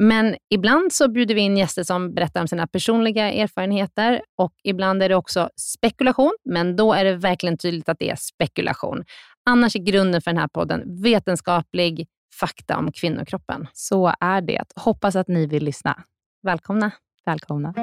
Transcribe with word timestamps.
Men 0.00 0.36
ibland 0.50 0.92
så 0.92 1.08
bjuder 1.08 1.34
vi 1.34 1.40
in 1.40 1.56
gäster 1.56 1.82
som 1.82 2.14
berättar 2.14 2.40
om 2.40 2.48
sina 2.48 2.66
personliga 2.66 3.32
erfarenheter 3.32 4.22
och 4.36 4.52
ibland 4.64 5.02
är 5.02 5.08
det 5.08 5.14
också 5.14 5.50
spekulation, 5.56 6.36
men 6.44 6.76
då 6.76 6.92
är 6.92 7.04
det 7.04 7.16
verkligen 7.16 7.58
tydligt 7.58 7.88
att 7.88 7.98
det 7.98 8.10
är 8.10 8.16
spekulation. 8.16 9.04
Annars 9.50 9.76
är 9.76 9.80
grunden 9.80 10.22
för 10.22 10.30
den 10.30 10.40
här 10.40 10.48
podden 10.48 11.02
vetenskaplig 11.02 12.06
fakta 12.40 12.78
om 12.78 12.92
kvinnokroppen. 12.92 13.66
Så 13.72 14.12
är 14.20 14.40
det. 14.40 14.64
Hoppas 14.76 15.16
att 15.16 15.28
ni 15.28 15.46
vill 15.46 15.64
lyssna. 15.64 16.02
Välkomna. 16.42 16.90
Välkomna. 17.26 17.74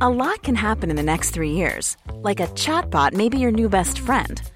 A 0.00 0.08
lot 0.08 0.42
can 0.42 0.56
happen 0.56 0.90
in 0.90 0.96
the 0.96 1.02
next 1.02 1.34
three 1.34 1.50
years. 1.50 1.96
Like 2.24 2.44
a 2.44 2.46
chatbot 2.56 3.12
may 3.12 3.28
be 3.28 3.38
your 3.38 3.52
new 3.52 3.70
best 3.70 3.98
friend. 3.98 4.55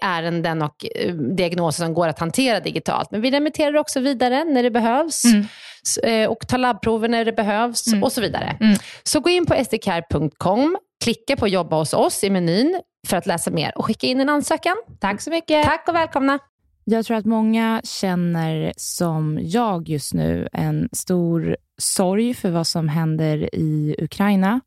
ärenden 0.00 0.62
och 0.62 0.86
eh, 0.94 1.14
diagnoser 1.14 1.84
som 1.84 1.94
går 1.94 2.08
att 2.08 2.18
hantera 2.18 2.60
digitalt. 2.60 3.10
Men 3.10 3.20
vi 3.20 3.30
remitterar 3.30 3.76
också 3.76 4.00
vidare 4.00 4.44
när 4.44 4.62
det 4.62 4.70
behövs 4.70 5.24
mm. 5.24 5.46
Eh, 6.02 6.30
och 6.30 6.48
tar 6.48 6.58
labbprover 6.58 7.08
när 7.08 7.24
det 7.24 7.32
behövs 7.32 7.86
mm. 7.86 8.02
och 8.02 8.12
så 8.12 8.20
vidare. 8.20 8.56
Mm. 8.60 8.76
Så 9.02 9.20
gå 9.20 9.30
in 9.30 9.46
på 9.46 9.64
sdcare.com, 9.64 10.76
klicka 11.04 11.36
på 11.36 11.48
jobba 11.48 11.76
hos 11.76 11.94
oss 11.94 12.24
i 12.24 12.30
menyn 12.30 12.80
för 13.08 13.16
att 13.16 13.26
läsa 13.26 13.50
mer 13.50 13.78
och 13.78 13.84
skicka 13.84 14.06
in 14.06 14.20
en 14.20 14.28
ansökan. 14.28 14.76
Tack 15.00 15.20
så 15.20 15.30
mycket. 15.30 15.64
Tack 15.64 15.88
och 15.88 15.94
välkomna. 15.94 16.38
Jag 16.84 17.06
tror 17.06 17.16
att 17.16 17.24
många 17.24 17.80
känner 17.84 18.72
som 18.76 19.38
jag 19.42 19.88
just 19.88 20.14
nu 20.14 20.48
en 20.52 20.88
stor 20.92 21.56
sorg 21.78 22.34
för 22.34 22.50
vad 22.50 22.66
som 22.66 22.88
händer 22.88 23.54
i 23.54 23.96
Ukraina 23.98 24.60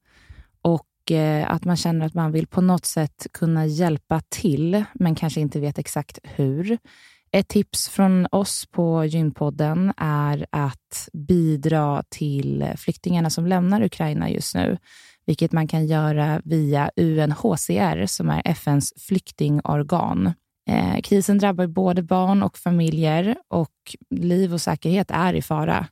och 1.05 1.11
eh, 1.11 1.51
att 1.51 1.65
man 1.65 1.77
känner 1.77 2.05
att 2.05 2.13
man 2.13 2.31
vill 2.31 2.47
på 2.47 2.61
något 2.61 2.85
sätt 2.85 3.27
kunna 3.33 3.65
hjälpa 3.65 4.21
till, 4.29 4.83
men 4.93 5.15
kanske 5.15 5.41
inte 5.41 5.59
vet 5.59 5.79
exakt 5.79 6.19
hur. 6.23 6.77
Ett 7.31 7.47
tips 7.47 7.89
från 7.89 8.27
oss 8.31 8.65
på 8.71 9.05
Gynpodden 9.05 9.93
är 9.97 10.45
att 10.49 11.09
bidra 11.13 12.03
till 12.09 12.67
flyktingarna 12.77 13.29
som 13.29 13.47
lämnar 13.47 13.81
Ukraina 13.81 14.29
just 14.29 14.55
nu, 14.55 14.77
vilket 15.25 15.51
man 15.51 15.67
kan 15.67 15.85
göra 15.87 16.41
via 16.43 16.91
UNHCR, 16.95 18.05
som 18.05 18.29
är 18.29 18.41
FNs 18.45 18.93
flyktingorgan. 18.97 20.33
Eh, 20.69 21.01
krisen 21.01 21.37
drabbar 21.37 21.67
både 21.67 22.03
barn 22.03 22.43
och 22.43 22.57
familjer 22.57 23.35
och 23.47 23.95
liv 24.09 24.53
och 24.53 24.61
säkerhet 24.61 25.11
är 25.11 25.33
i 25.33 25.41
fara 25.41 25.87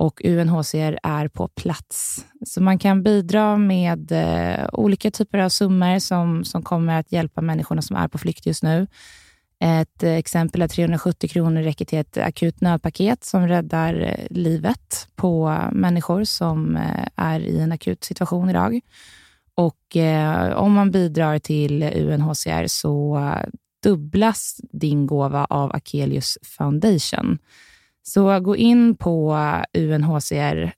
och 0.00 0.20
UNHCR 0.24 0.98
är 1.02 1.28
på 1.28 1.48
plats. 1.48 2.26
Så 2.46 2.62
man 2.62 2.78
kan 2.78 3.02
bidra 3.02 3.56
med 3.56 4.12
eh, 4.12 4.68
olika 4.72 5.10
typer 5.10 5.38
av 5.38 5.48
summor 5.48 5.98
som, 5.98 6.44
som 6.44 6.62
kommer 6.62 7.00
att 7.00 7.12
hjälpa 7.12 7.40
människorna 7.40 7.82
som 7.82 7.96
är 7.96 8.08
på 8.08 8.18
flykt 8.18 8.46
just 8.46 8.62
nu. 8.62 8.86
Ett 9.64 10.02
eh, 10.02 10.14
exempel 10.14 10.62
är 10.62 10.68
370 10.68 11.28
kronor 11.28 11.62
räcker 11.62 11.84
till 11.84 11.98
ett 11.98 12.16
akut 12.16 12.60
nödpaket 12.60 13.24
som 13.24 13.48
räddar 13.48 13.94
eh, 14.00 14.26
livet 14.30 15.08
på 15.16 15.58
människor 15.72 16.24
som 16.24 16.76
eh, 16.76 17.06
är 17.16 17.40
i 17.40 17.60
en 17.60 17.72
akut 17.72 18.04
situation 18.04 18.50
idag. 18.50 18.80
Och 19.54 19.96
eh, 19.96 20.52
om 20.52 20.72
man 20.72 20.90
bidrar 20.90 21.38
till 21.38 21.82
UNHCR 21.82 22.66
så 22.66 23.20
dubblas 23.82 24.60
din 24.72 25.06
gåva 25.06 25.44
av 25.44 25.72
Akelius 25.72 26.38
Foundation. 26.42 27.38
Så 28.02 28.40
gå 28.40 28.56
in 28.56 28.96
på 28.96 29.36
unhcr.se 29.78 30.72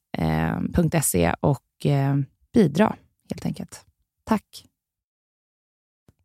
eh, 1.25 1.35
och 1.41 1.87
eh, 1.87 2.17
bidra 2.53 2.97
helt 3.31 3.47
enkelt. 3.47 3.81
Tack. 4.25 4.65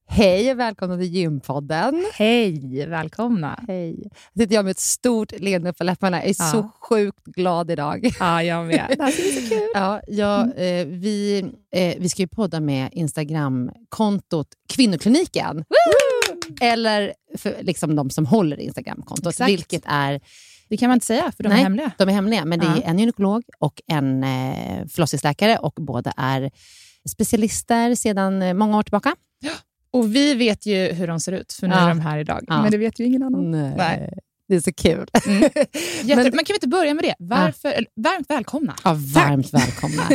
Hej 0.09 0.51
och 0.51 0.59
välkomna 0.59 0.97
till 0.97 1.15
Gympodden. 1.15 2.05
Hej, 2.13 2.85
välkomna. 2.85 3.63
Hej. 3.67 4.09
Nu 4.33 4.43
sitter 4.43 4.55
jag 4.55 4.65
med 4.65 4.71
ett 4.71 4.79
stort 4.79 5.39
leende 5.39 5.73
på 5.73 5.83
läpparna. 5.83 6.17
Jag 6.17 6.25
är 6.25 6.35
ja. 6.39 6.51
så 6.51 6.69
sjukt 6.81 7.25
glad 7.25 7.71
idag. 7.71 8.09
Ja, 8.19 8.43
jag 8.43 8.67
med. 8.67 8.85
Det 8.97 9.03
här 9.03 9.11
ska 9.11 9.21
bli 9.21 9.31
så 9.31 9.49
kul. 9.49 9.69
Ja, 9.73 10.01
ja, 10.07 10.53
eh, 10.53 10.87
vi, 10.87 11.45
eh, 11.71 11.95
vi 11.99 12.09
ska 12.09 12.21
ju 12.21 12.27
podda 12.27 12.59
med 12.59 12.89
Instagramkontot 12.91 14.47
Kvinnokliniken. 14.69 15.57
Woo! 15.57 16.37
Eller 16.61 17.13
för 17.37 17.55
liksom 17.61 17.95
de 17.95 18.09
som 18.09 18.25
håller 18.25 18.59
Instagramkontot, 18.59 19.39
vilket 19.39 19.83
är 19.85 20.21
det 20.69 20.77
kan 20.77 20.89
man 20.89 20.95
inte 20.95 21.05
säga, 21.05 21.31
för 21.31 21.43
de 21.43 21.49
Nej, 21.49 21.59
är 21.59 21.63
hemliga. 21.63 21.91
de 21.97 22.09
är 22.09 22.13
hemliga. 22.13 22.45
Men 22.45 22.59
det 22.59 22.65
är 22.65 22.81
en 22.83 22.99
gynekolog 22.99 23.43
och 23.59 23.81
en 23.87 24.23
eh, 24.23 24.87
förlossningsläkare 24.87 25.57
och 25.57 25.73
båda 25.77 26.13
är 26.17 26.51
specialister 27.09 27.95
sedan 27.95 28.41
eh, 28.41 28.53
många 28.53 28.77
år 28.77 28.83
tillbaka. 28.83 29.15
Ja. 29.39 29.51
Och 29.91 30.15
vi 30.15 30.33
vet 30.33 30.65
ju 30.65 30.93
hur 30.93 31.07
de 31.07 31.19
ser 31.19 31.31
ut, 31.31 31.53
för 31.53 31.67
nu 31.67 31.75
ja. 31.75 31.81
är 31.81 31.89
de 31.89 31.99
här 31.99 32.17
idag. 32.17 32.43
Ja. 32.47 32.61
Men 32.61 32.71
det 32.71 32.77
vet 32.77 32.99
ju 32.99 33.05
ingen 33.05 33.23
annan. 33.23 33.51
Nej. 33.51 33.73
Nej. 33.77 34.13
Det 34.47 34.55
är 34.55 34.59
så 34.59 34.73
kul. 34.73 35.07
Mm. 35.27 35.41
Jätte, 36.03 36.15
men, 36.15 36.23
men, 36.23 36.31
kan 36.31 36.45
vi 36.47 36.53
inte 36.53 36.67
börja 36.67 36.93
med 36.93 37.03
det? 37.03 37.15
Varför, 37.19 37.69
ja. 37.69 37.81
Varmt 37.95 38.29
välkomna. 38.29 38.75
Ja, 38.83 38.93
varmt 38.93 39.51
Tack. 39.51 39.61
välkomna. 39.61 40.03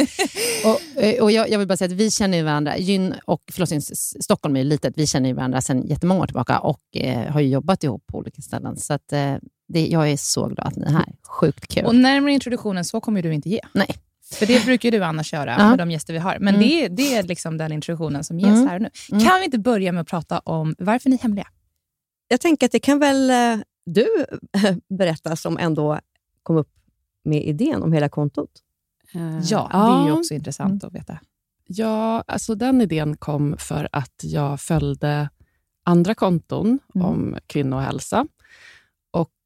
och, 0.64 1.02
eh, 1.02 1.22
och 1.22 1.32
jag, 1.32 1.50
jag, 1.50 1.58
vill 1.58 1.68
bara 1.68 1.76
säga 1.76 1.86
att 1.86 2.00
vi 2.00 2.10
känner 2.10 2.38
ju 2.38 2.44
varandra. 2.44 2.78
Gyn 2.78 3.14
och 3.24 3.42
förlossnings 3.52 4.14
Stockholm 4.24 4.56
är 4.56 4.64
litet. 4.64 4.94
Vi 4.96 5.06
känner 5.06 5.28
ju 5.28 5.34
varandra 5.34 5.60
sedan 5.60 5.86
jättemånga 5.86 6.20
år 6.20 6.26
tillbaka 6.26 6.58
och 6.58 6.80
eh, 6.96 7.32
har 7.32 7.40
jobbat 7.40 7.84
ihop 7.84 8.06
på 8.06 8.18
olika 8.18 8.42
ställen. 8.42 8.76
Så 8.76 8.94
att, 8.94 9.12
eh, 9.12 9.34
det, 9.72 9.86
jag 9.86 10.10
är 10.10 10.16
så 10.16 10.46
glad 10.46 10.66
att 10.66 10.76
ni 10.76 10.84
är 10.84 10.90
här. 10.90 11.14
Sjukt 11.22 11.74
kul. 11.74 11.84
Och 11.84 11.94
närmare 11.94 12.32
introduktionen 12.32 12.84
så 12.84 13.00
kommer 13.00 13.22
du 13.22 13.34
inte 13.34 13.48
ge. 13.48 13.60
Nej. 13.72 13.96
För 14.32 14.46
det 14.46 14.64
brukar 14.64 14.90
du 14.90 15.04
annars 15.04 15.32
göra 15.32 15.56
ja. 15.58 15.68
med 15.68 15.78
de 15.78 15.90
gäster 15.90 16.12
vi 16.12 16.18
har. 16.18 16.38
Men 16.40 16.54
mm. 16.54 16.68
det, 16.68 16.88
det 16.88 17.14
är 17.14 17.22
liksom 17.22 17.58
den 17.58 17.72
introduktionen 17.72 18.24
som 18.24 18.40
ges 18.40 18.48
mm. 18.48 18.68
här 18.68 18.78
nu. 18.78 18.90
Mm. 19.12 19.24
Kan 19.24 19.38
vi 19.38 19.44
inte 19.44 19.58
börja 19.58 19.92
med 19.92 20.00
att 20.00 20.08
prata 20.08 20.38
om 20.38 20.74
varför 20.78 21.10
ni 21.10 21.16
är 21.16 21.20
hemliga? 21.20 21.46
Jag 22.28 22.40
tänker 22.40 22.66
att 22.66 22.72
det 22.72 22.78
kan 22.78 22.98
väl 22.98 23.30
eh, 23.30 23.64
du 23.86 24.06
berätta 24.98 25.36
som 25.36 25.58
ändå 25.58 25.98
kom 26.42 26.56
upp 26.56 26.70
med 27.24 27.44
idén 27.44 27.82
om 27.82 27.92
hela 27.92 28.08
kontot. 28.08 28.50
Uh, 29.16 29.40
ja, 29.40 29.68
det 29.72 29.78
är 29.78 30.06
ju 30.06 30.12
också 30.12 30.34
intressant 30.34 30.84
att 30.84 30.94
veta. 30.94 31.18
Ja, 31.66 32.24
alltså 32.26 32.54
den 32.54 32.80
idén 32.80 33.16
kom 33.16 33.56
för 33.58 33.88
att 33.92 34.20
jag 34.22 34.60
följde 34.60 35.28
andra 35.84 36.14
konton 36.14 36.78
mm. 36.94 37.06
om 37.06 37.36
kvinnohälsa. 37.46 38.26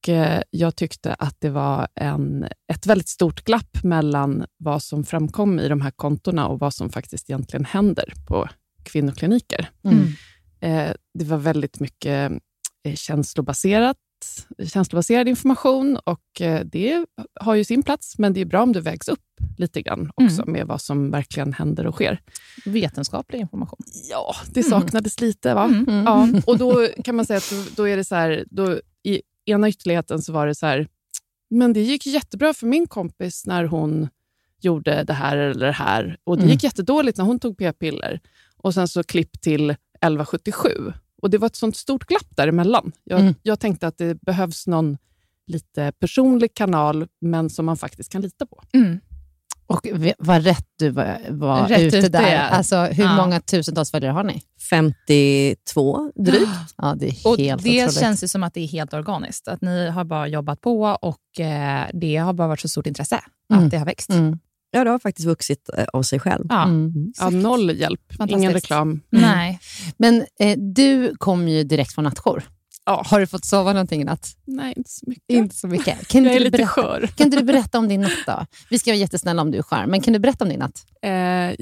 Eh, 0.08 0.42
Jag 0.50 0.76
tyckte 0.76 1.14
att 1.14 1.36
det 1.40 1.50
var 1.50 1.88
en, 1.94 2.46
ett 2.72 2.86
väldigt 2.86 3.08
stort 3.08 3.44
glapp 3.44 3.82
mellan 3.82 4.44
vad 4.56 4.82
som 4.82 5.04
framkom 5.04 5.60
i 5.60 5.68
de 5.68 5.80
här 5.80 5.90
kontona 5.90 6.46
och 6.46 6.58
vad 6.58 6.74
som 6.74 6.90
faktiskt 6.90 7.30
egentligen 7.30 7.64
händer 7.64 8.12
på 8.26 8.48
kvinnokliniker. 8.82 9.70
Mm. 9.84 10.06
Eh, 10.60 10.94
det 11.18 11.24
var 11.24 11.38
väldigt 11.38 11.80
mycket 11.80 12.32
eh, 12.84 12.94
känslobaserat 12.94 13.96
känslobaserad 14.64 15.28
information 15.28 15.96
och 15.96 16.42
det 16.64 17.06
har 17.40 17.54
ju 17.54 17.64
sin 17.64 17.82
plats, 17.82 18.18
men 18.18 18.32
det 18.32 18.40
är 18.40 18.44
bra 18.44 18.62
om 18.62 18.72
det 18.72 18.80
vägs 18.80 19.08
upp 19.08 19.20
lite 19.58 19.82
grann 19.82 20.10
också 20.14 20.42
mm. 20.42 20.52
med 20.52 20.66
vad 20.66 20.80
som 20.80 21.10
verkligen 21.10 21.52
händer 21.52 21.86
och 21.86 21.94
sker. 21.94 22.20
Vetenskaplig 22.64 23.40
information. 23.40 23.78
Ja, 24.10 24.34
det 24.50 24.62
saknades 24.62 25.18
mm. 25.18 25.28
lite. 25.28 25.54
va? 25.54 25.64
Mm. 25.64 26.04
Ja, 26.04 26.28
och 26.46 26.58
då 26.58 26.88
kan 27.04 27.16
man 27.16 27.26
säga 27.26 27.36
att 27.36 27.50
då, 27.50 27.64
då 27.76 27.88
är 27.88 27.96
det 27.96 28.04
så 28.04 28.14
här, 28.14 28.44
då, 28.50 28.80
ena 29.46 29.68
ytterligheten 29.68 30.22
så 30.22 30.32
var 30.32 30.46
det 30.46 30.54
så 30.54 30.66
här, 30.66 30.88
men 31.50 31.72
det 31.72 31.80
gick 31.80 32.06
jättebra 32.06 32.54
för 32.54 32.66
min 32.66 32.86
kompis 32.86 33.46
när 33.46 33.64
hon 33.64 34.08
gjorde 34.60 35.04
det 35.04 35.12
här 35.12 35.36
eller 35.36 35.66
det 35.66 35.72
här. 35.72 36.16
Och 36.24 36.36
det 36.36 36.42
mm. 36.42 36.52
gick 36.52 36.62
jättedåligt 36.62 37.18
när 37.18 37.24
hon 37.24 37.38
tog 37.38 37.58
p-piller. 37.58 38.20
Och 38.56 38.74
sen 38.74 38.88
så 38.88 39.02
klipp 39.02 39.40
till 39.40 39.70
1177. 39.70 40.68
Och 41.22 41.30
Det 41.30 41.38
var 41.38 41.46
ett 41.46 41.56
sånt 41.56 41.76
stort 41.76 42.06
glapp 42.06 42.36
däremellan. 42.36 42.92
Jag, 43.04 43.20
mm. 43.20 43.34
jag 43.42 43.60
tänkte 43.60 43.86
att 43.86 43.98
det 43.98 44.20
behövs 44.20 44.66
någon 44.66 44.98
lite 45.46 45.92
personlig 45.92 46.54
kanal, 46.54 47.06
men 47.20 47.50
som 47.50 47.66
man 47.66 47.76
faktiskt 47.76 48.12
kan 48.12 48.22
lita 48.22 48.46
på. 48.46 48.62
Mm. 48.72 49.00
Och 49.66 49.86
vad 50.18 50.44
rätt 50.44 50.66
du 50.78 50.90
var, 50.90 51.18
var 51.30 51.68
rätt 51.68 51.94
ute 51.94 52.08
där. 52.08 52.34
Ja. 52.34 52.40
Alltså, 52.40 52.76
hur 52.76 53.04
ja. 53.04 53.16
många 53.16 53.40
tusentals 53.40 53.90
följare 53.90 54.12
har 54.12 54.24
ni? 54.24 54.42
52 54.70 56.12
drygt. 56.14 56.46
Ja, 56.76 56.94
det 56.98 57.06
är 57.06 57.26
och 57.26 57.38
helt 57.38 57.62
Det 57.62 57.82
otroligt. 57.82 58.00
känns 58.00 58.24
ju 58.24 58.28
som 58.28 58.42
att 58.42 58.54
det 58.54 58.60
är 58.60 58.66
helt 58.66 58.94
organiskt. 58.94 59.48
Att 59.48 59.60
ni 59.60 59.88
har 59.88 60.04
bara 60.04 60.28
jobbat 60.28 60.60
på 60.60 60.98
och 61.02 61.40
eh, 61.40 61.86
det 61.92 62.16
har 62.16 62.32
bara 62.32 62.48
varit 62.48 62.60
så 62.60 62.68
stort 62.68 62.86
intresse 62.86 63.20
mm. 63.52 63.64
att 63.64 63.70
det 63.70 63.78
har 63.78 63.86
växt. 63.86 64.10
Mm. 64.10 64.38
Ja, 64.70 64.84
det 64.84 64.90
har 64.90 64.98
faktiskt 64.98 65.28
vuxit 65.28 65.70
eh, 65.78 65.84
av 65.92 66.02
sig 66.02 66.20
själv. 66.20 66.46
Ja. 66.48 66.64
Mm. 66.64 67.12
ja 67.20 67.30
noll 67.30 67.76
hjälp, 67.76 68.00
ingen 68.28 68.52
reklam. 68.52 68.88
Mm. 68.88 69.00
Nej. 69.10 69.60
Men 69.96 70.26
eh, 70.40 70.58
du 70.58 71.16
kom 71.18 71.48
ju 71.48 71.64
direkt 71.64 71.94
från 71.94 72.04
nattjour. 72.04 72.44
Ja. 72.86 73.02
Har 73.06 73.20
du 73.20 73.26
fått 73.26 73.44
sova 73.44 73.72
någonting 73.72 74.00
i 74.00 74.04
natt? 74.04 74.36
Nej, 74.44 74.74
inte 74.76 74.90
så 74.90 75.04
mycket. 75.06 75.30
Inte 75.30 75.54
så 75.54 75.66
mycket. 75.66 76.08
Kan 76.08 76.24
jag 76.24 76.34
är 76.34 76.40
lite 76.40 76.50
berätta, 76.50 76.68
skör. 76.68 77.06
Kan 77.06 77.30
du 77.30 77.42
berätta 77.42 77.78
om 77.78 77.88
din 77.88 78.00
natt 78.00 78.12
då? 78.26 78.46
Vi 78.70 78.78
ska 78.78 78.90
vara 78.90 78.98
jättesnälla 78.98 79.42
om 79.42 79.50
du 79.50 79.58
är 79.58 79.62
skör, 79.62 79.86
men 79.86 80.00
kan 80.00 80.12
du 80.12 80.18
berätta 80.18 80.44
om 80.44 80.50
din 80.50 80.58
natt? 80.58 80.86
Eh, 81.02 81.10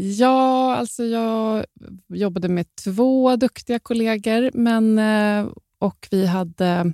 ja, 0.00 0.76
alltså 0.76 1.04
jag 1.04 1.64
jobbade 2.08 2.48
med 2.48 2.66
två 2.84 3.36
duktiga 3.36 3.78
kollegor, 3.78 4.50
men, 4.54 4.98
eh, 4.98 5.52
och 5.78 6.08
vi 6.10 6.26
hade, 6.26 6.92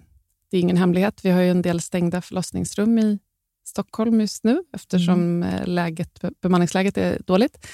det 0.50 0.56
är 0.56 0.60
ingen 0.60 0.76
hemlighet, 0.76 1.20
vi 1.22 1.30
har 1.30 1.40
ju 1.40 1.50
en 1.50 1.62
del 1.62 1.80
stängda 1.80 2.22
förlossningsrum 2.22 2.98
i 2.98 3.18
Stockholm 3.64 4.20
just 4.20 4.44
nu, 4.44 4.62
eftersom 4.72 5.42
mm. 5.42 5.42
Eh, 5.42 5.66
läget, 5.66 6.20
bemanningsläget 6.42 6.98
är 6.98 7.18
dåligt. 7.26 7.66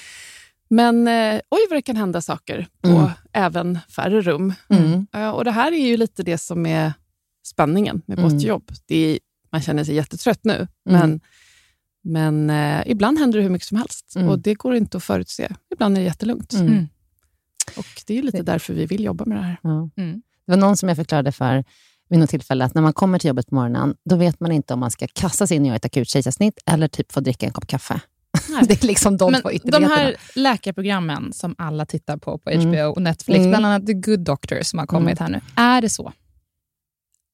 Men 0.69 1.07
eh, 1.07 1.41
oj 1.49 1.59
vad 1.69 1.77
det 1.77 1.81
kan 1.81 1.95
hända 1.95 2.21
saker 2.21 2.67
på 2.81 2.89
mm. 2.89 3.09
även 3.33 3.79
färre 3.95 4.21
rum. 4.21 4.53
Mm. 4.69 5.07
Uh, 5.15 5.29
och 5.29 5.45
Det 5.45 5.51
här 5.51 5.71
är 5.71 5.87
ju 5.87 5.97
lite 5.97 6.23
det 6.23 6.37
som 6.37 6.65
är 6.65 6.93
spänningen 7.45 8.01
med 8.05 8.19
mm. 8.19 8.31
bortjobb. 8.31 8.71
Är, 8.87 9.19
man 9.51 9.61
känner 9.61 9.83
sig 9.83 9.95
jättetrött 9.95 10.43
nu, 10.43 10.53
mm. 10.55 10.69
men, 10.83 11.21
men 12.03 12.49
eh, 12.49 12.91
ibland 12.91 13.19
händer 13.19 13.39
det 13.39 13.43
hur 13.43 13.49
mycket 13.49 13.67
som 13.67 13.77
helst 13.77 14.15
mm. 14.15 14.29
och 14.29 14.39
det 14.39 14.53
går 14.53 14.75
inte 14.75 14.97
att 14.97 15.03
förutse. 15.03 15.55
Ibland 15.73 15.97
är 15.97 16.01
det 16.01 16.05
jättelugnt. 16.05 16.53
Mm. 16.53 16.87
Och 17.77 18.03
Det 18.07 18.17
är 18.17 18.23
lite 18.23 18.41
därför 18.41 18.73
vi 18.73 18.85
vill 18.85 19.03
jobba 19.03 19.25
med 19.25 19.37
det 19.37 19.43
här. 19.43 19.57
Ja. 19.63 19.89
Det 19.95 20.51
var 20.51 20.57
någon 20.57 20.77
som 20.77 20.89
jag 20.89 20.95
förklarade 20.95 21.31
för 21.31 21.63
vid 22.09 22.19
något 22.19 22.29
tillfälle 22.29 22.65
att 22.65 22.73
när 22.73 22.81
man 22.81 22.93
kommer 22.93 23.19
till 23.19 23.27
jobbet 23.27 23.47
på 23.47 23.55
morgonen, 23.55 23.95
då 24.05 24.15
vet 24.15 24.39
man 24.39 24.51
inte 24.51 24.73
om 24.73 24.79
man 24.79 24.91
ska 24.91 25.07
kasta 25.13 25.47
sig 25.47 25.57
in 25.57 25.63
och 25.63 25.67
göra 25.67 25.75
ett 25.75 25.85
akut 25.85 26.09
kejsarsnitt 26.09 26.59
eller 26.65 26.87
typ 26.87 27.11
få 27.11 27.19
dricka 27.19 27.45
en 27.45 27.51
kopp 27.51 27.67
kaffe. 27.67 28.01
det 28.67 28.83
är 28.83 28.87
liksom 28.87 29.17
de 29.17 29.31
Men 29.31 29.41
två 29.41 29.49
De 29.63 29.83
här 29.83 30.15
läkarprogrammen 30.35 31.33
som 31.33 31.55
alla 31.57 31.85
tittar 31.85 32.17
på 32.17 32.37
på 32.37 32.49
HBO 32.49 32.67
mm. 32.67 32.91
och 32.91 33.01
Netflix, 33.01 33.37
mm. 33.37 33.49
bland 33.49 33.65
annat 33.65 33.87
The 33.87 33.93
Good 33.93 34.19
Doctor 34.19 34.61
som 34.61 34.79
har 34.79 34.85
kommit 34.85 35.19
mm. 35.19 35.33
här 35.33 35.39
nu. 35.39 35.61
Är 35.61 35.81
det 35.81 35.89
så? 35.89 36.13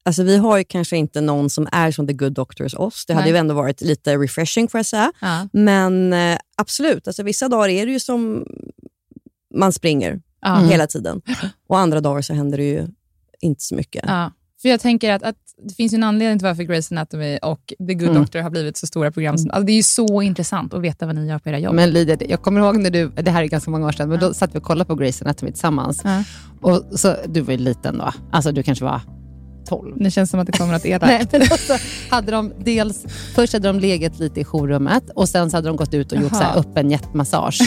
Alltså, 0.05 0.23
vi 0.23 0.37
har 0.37 0.57
ju 0.57 0.63
kanske 0.63 0.97
inte 0.97 1.21
någon 1.21 1.49
som 1.49 1.67
är 1.71 1.91
som 1.91 2.07
The 2.07 2.13
Good 2.13 2.33
Doctors 2.33 2.73
oss. 2.73 3.05
Det 3.05 3.13
hade 3.13 3.29
ju 3.29 3.35
ändå 3.35 3.55
varit 3.55 3.81
lite 3.81 4.17
refreshing 4.17 4.67
får 4.67 4.77
jag 4.77 4.85
säga. 4.85 5.11
Ja. 5.19 5.47
Men 5.53 6.13
eh, 6.13 6.37
absolut, 6.57 7.07
alltså, 7.07 7.23
vissa 7.23 7.49
dagar 7.49 7.69
är 7.69 7.85
det 7.85 7.91
ju 7.91 7.99
som 7.99 8.45
man 9.55 9.73
springer 9.73 10.21
ja. 10.41 10.55
hela 10.55 10.87
tiden. 10.87 11.21
Och 11.67 11.79
andra 11.79 12.01
dagar 12.01 12.21
så 12.21 12.33
händer 12.33 12.57
det 12.57 12.63
ju 12.63 12.87
inte 13.41 13.63
så 13.63 13.75
mycket. 13.75 14.03
Ja. 14.07 14.31
För 14.61 14.69
jag 14.69 14.79
tänker 14.79 15.11
att, 15.11 15.23
att 15.23 15.37
det 15.61 15.73
finns 15.73 15.93
en 15.93 16.03
anledning 16.03 16.39
till 16.39 16.47
varför 16.47 16.63
Grey's 16.63 16.93
Anatomy 16.93 17.37
och 17.41 17.73
The 17.87 17.93
Good 17.93 18.09
mm. 18.09 18.21
Doctor 18.21 18.39
har 18.39 18.49
blivit 18.49 18.77
så 18.77 18.87
stora 18.87 19.11
program. 19.11 19.35
Mm. 19.35 19.51
Alltså 19.51 19.65
det 19.65 19.71
är 19.71 19.75
ju 19.75 19.83
så 19.83 20.21
intressant 20.21 20.73
att 20.73 20.81
veta 20.81 21.05
vad 21.05 21.15
ni 21.15 21.27
gör 21.27 21.39
på 21.39 21.49
era 21.49 21.59
jobb. 21.59 21.75
Men 21.75 21.91
Lydia, 21.91 22.17
jag 22.19 22.41
kommer 22.41 22.61
ihåg 22.61 22.77
när 22.77 22.89
du, 22.89 23.09
det 23.09 23.31
här 23.31 23.43
är 23.43 23.47
ganska 23.47 23.71
många 23.71 23.87
år 23.87 23.91
sedan, 23.91 24.09
men 24.09 24.19
då 24.19 24.33
satt 24.33 24.55
vi 24.55 24.59
och 24.59 24.63
kollade 24.63 24.87
på 24.87 24.95
Grey's 24.95 25.23
Anatomy 25.23 25.51
tillsammans. 25.51 26.01
Ja. 26.03 26.23
Och 26.61 26.99
så, 26.99 27.15
du 27.27 27.41
var 27.41 27.51
ju 27.51 27.57
liten 27.57 27.97
då, 27.97 28.11
alltså 28.31 28.51
du 28.51 28.63
kanske 28.63 28.85
var 28.85 29.01
12. 29.65 29.95
Det 29.97 30.11
känns 30.11 30.29
som 30.29 30.39
att 30.39 30.47
det 30.47 30.57
kommer 30.57 30.73
något 30.73 30.85
elakt. 30.85 31.31
Nej, 31.69 31.79
hade 32.09 32.31
de 32.31 32.53
dels, 32.59 33.05
först 33.35 33.53
hade 33.53 33.67
de 33.67 33.79
legat 33.79 34.19
lite 34.19 34.39
i 34.39 34.43
jourrummet 34.43 35.03
och 35.15 35.29
sen 35.29 35.51
så 35.51 35.57
hade 35.57 35.67
de 35.67 35.75
gått 35.75 35.93
ut 35.93 36.11
och 36.11 36.17
gjort 36.17 36.31
så 36.31 36.43
här 36.43 36.59
öppen 36.59 36.91
hjärtmassage. 36.91 37.59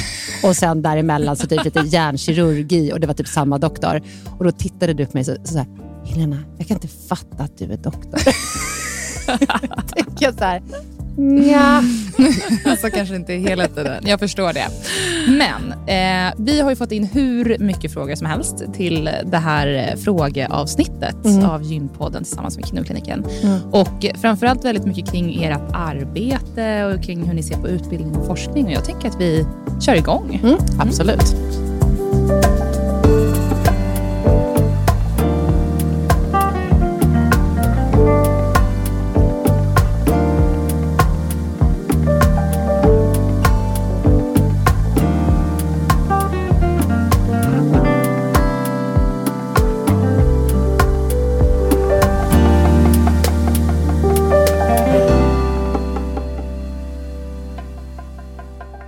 och 0.43 0.57
sen 0.57 0.83
däremellan 0.83 1.37
så 1.37 1.47
typ 1.47 1.65
lite 1.65 1.81
hjärnkirurgi 1.81 2.93
och 2.93 3.01
det 3.01 3.07
var 3.07 3.15
typ 3.15 3.29
samma 3.29 3.59
doktor. 3.59 4.03
Och 4.39 4.45
då 4.45 4.51
tittade 4.51 4.95
du 4.95 5.07
på 5.07 5.13
mig 5.15 5.25
så, 5.25 5.37
så 5.45 5.59
här, 5.59 5.67
Helena, 6.07 6.43
jag 6.59 6.69
kan 6.69 6.77
inte 6.77 6.89
fatta 6.89 7.43
att 7.43 7.59
du 7.59 7.65
är 7.65 7.77
doktor. 7.77 8.21
Tänker 9.95 10.25
jag 10.27 10.35
så 10.35 10.45
här, 10.45 10.63
Ja. 11.51 11.83
alltså 12.71 12.91
kanske 12.95 13.17
inte 13.17 13.33
helheten. 13.33 14.03
Jag 14.07 14.21
förstår 14.21 14.53
det. 14.53 14.67
Men 15.29 15.73
eh, 15.73 16.35
vi 16.39 16.61
har 16.61 16.71
ju 16.71 16.77
fått 16.77 16.93
in 16.93 17.05
hur 17.05 17.59
mycket 17.59 17.93
frågor 17.93 18.15
som 18.15 18.27
helst 18.27 18.65
till 18.75 19.11
det 19.25 19.39
här 19.39 19.97
frågeavsnittet 19.97 21.25
mm. 21.25 21.45
av 21.45 21.63
Gynpodden 21.63 22.25
tillsammans 22.25 22.57
med 22.57 22.67
Kvinnokliniken. 22.67 23.25
Mm. 23.43 23.61
Och 23.73 24.07
framförallt 24.21 24.65
väldigt 24.65 24.85
mycket 24.85 25.11
kring 25.11 25.43
ert 25.45 25.61
arbete 25.73 26.85
och 26.85 27.03
kring 27.03 27.25
hur 27.25 27.35
ni 27.35 27.43
ser 27.43 27.57
på 27.57 27.69
utbildning 27.69 28.17
och 28.17 28.27
forskning. 28.27 28.67
Och 28.67 28.73
jag 28.73 28.85
tänker 28.85 29.09
att 29.09 29.21
vi 29.21 29.47
kör 29.81 29.95
igång. 29.95 30.41
Mm, 30.45 30.59
absolut. 30.79 31.37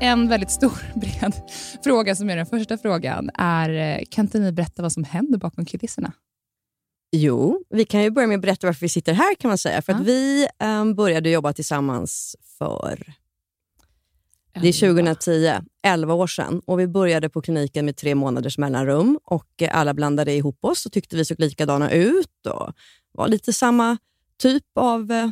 En 0.08 0.28
väldigt 0.28 0.50
stor, 0.50 0.82
bred 1.00 1.34
fråga 1.84 2.16
som 2.16 2.30
är 2.30 2.36
den 2.36 2.46
första 2.46 2.78
frågan 2.78 3.30
är, 3.34 3.70
eh, 3.70 4.04
kan 4.10 4.24
inte 4.24 4.38
ni 4.38 4.52
berätta 4.52 4.82
vad 4.82 4.92
som 4.92 5.04
händer 5.04 5.38
bakom 5.38 5.64
kulisserna? 5.64 6.12
Jo, 7.12 7.64
vi 7.70 7.84
kan 7.84 8.02
ju 8.02 8.10
börja 8.10 8.28
med 8.28 8.34
att 8.34 8.42
berätta 8.42 8.66
varför 8.66 8.80
vi 8.80 8.88
sitter 8.88 9.12
här 9.12 9.34
kan 9.34 9.48
man 9.48 9.58
säga. 9.58 9.82
För 9.82 9.92
ja. 9.92 9.98
att 9.98 10.06
vi 10.06 10.48
um, 10.64 10.94
började 10.94 11.30
jobba 11.30 11.52
tillsammans 11.52 12.36
för 12.58 13.14
det 14.60 14.68
är 14.68 14.94
2010, 14.94 15.52
11 15.82 16.14
år 16.14 16.26
sedan. 16.26 16.60
Och 16.64 16.80
Vi 16.80 16.86
började 16.86 17.28
på 17.28 17.42
kliniken 17.42 17.84
med 17.84 17.96
tre 17.96 18.14
månaders 18.14 18.58
mellanrum 18.58 19.18
och 19.24 19.62
alla 19.70 19.94
blandade 19.94 20.32
ihop 20.32 20.64
oss 20.64 20.86
och 20.86 20.92
tyckte 20.92 21.16
vi 21.16 21.24
såg 21.24 21.40
likadana 21.40 21.90
ut 21.90 22.46
och 22.46 22.72
var 23.12 23.28
lite 23.28 23.52
samma 23.52 23.98
typ 24.38 24.64
av 24.74 25.12
eh, 25.12 25.30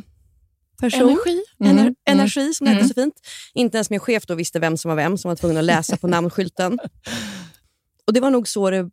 person. 0.79 1.09
Energi. 1.09 1.43
Ener 1.59 1.81
mm. 1.81 1.95
Energi, 2.05 2.53
som 2.53 2.65
det 2.65 2.71
mm. 2.71 2.83
heter 2.83 2.95
så 2.95 3.01
fint. 3.01 3.15
Inte 3.53 3.77
ens 3.77 3.89
min 3.89 3.99
chef 3.99 4.25
då 4.25 4.35
visste 4.35 4.59
vem 4.59 4.77
som 4.77 4.89
var 4.89 4.95
vem, 4.95 5.17
som 5.17 5.29
var 5.29 5.35
tvungen 5.35 5.57
att 5.57 5.63
läsa 5.63 5.97
på 5.97 6.07
namnskylten. 6.07 6.79
Och 8.07 8.13
Det 8.13 8.19
var 8.19 8.31
nog 8.31 8.47
så 8.47 8.69
det, 8.69 8.89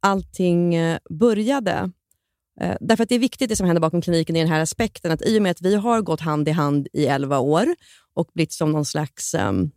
allting 0.00 0.74
eh, 0.74 0.98
började. 1.10 1.90
Eh, 2.60 2.76
därför 2.80 3.02
att 3.02 3.08
det 3.08 3.14
är 3.14 3.18
viktigt 3.18 3.48
det 3.48 3.56
som 3.56 3.66
händer 3.66 3.80
bakom 3.80 4.02
kliniken 4.02 4.36
i 4.36 4.38
den 4.38 4.48
här 4.48 4.60
aspekten, 4.60 5.12
att 5.12 5.22
i 5.22 5.38
och 5.38 5.42
med 5.42 5.50
att 5.50 5.62
vi 5.62 5.74
har 5.74 6.00
gått 6.00 6.20
hand 6.20 6.48
i 6.48 6.50
hand 6.50 6.88
i 6.92 7.06
11 7.06 7.38
år 7.38 7.66
och 8.14 8.30
blivit 8.34 8.52
som 8.52 8.72
någon 8.72 8.84
slags 8.84 9.34
um, 9.34 9.70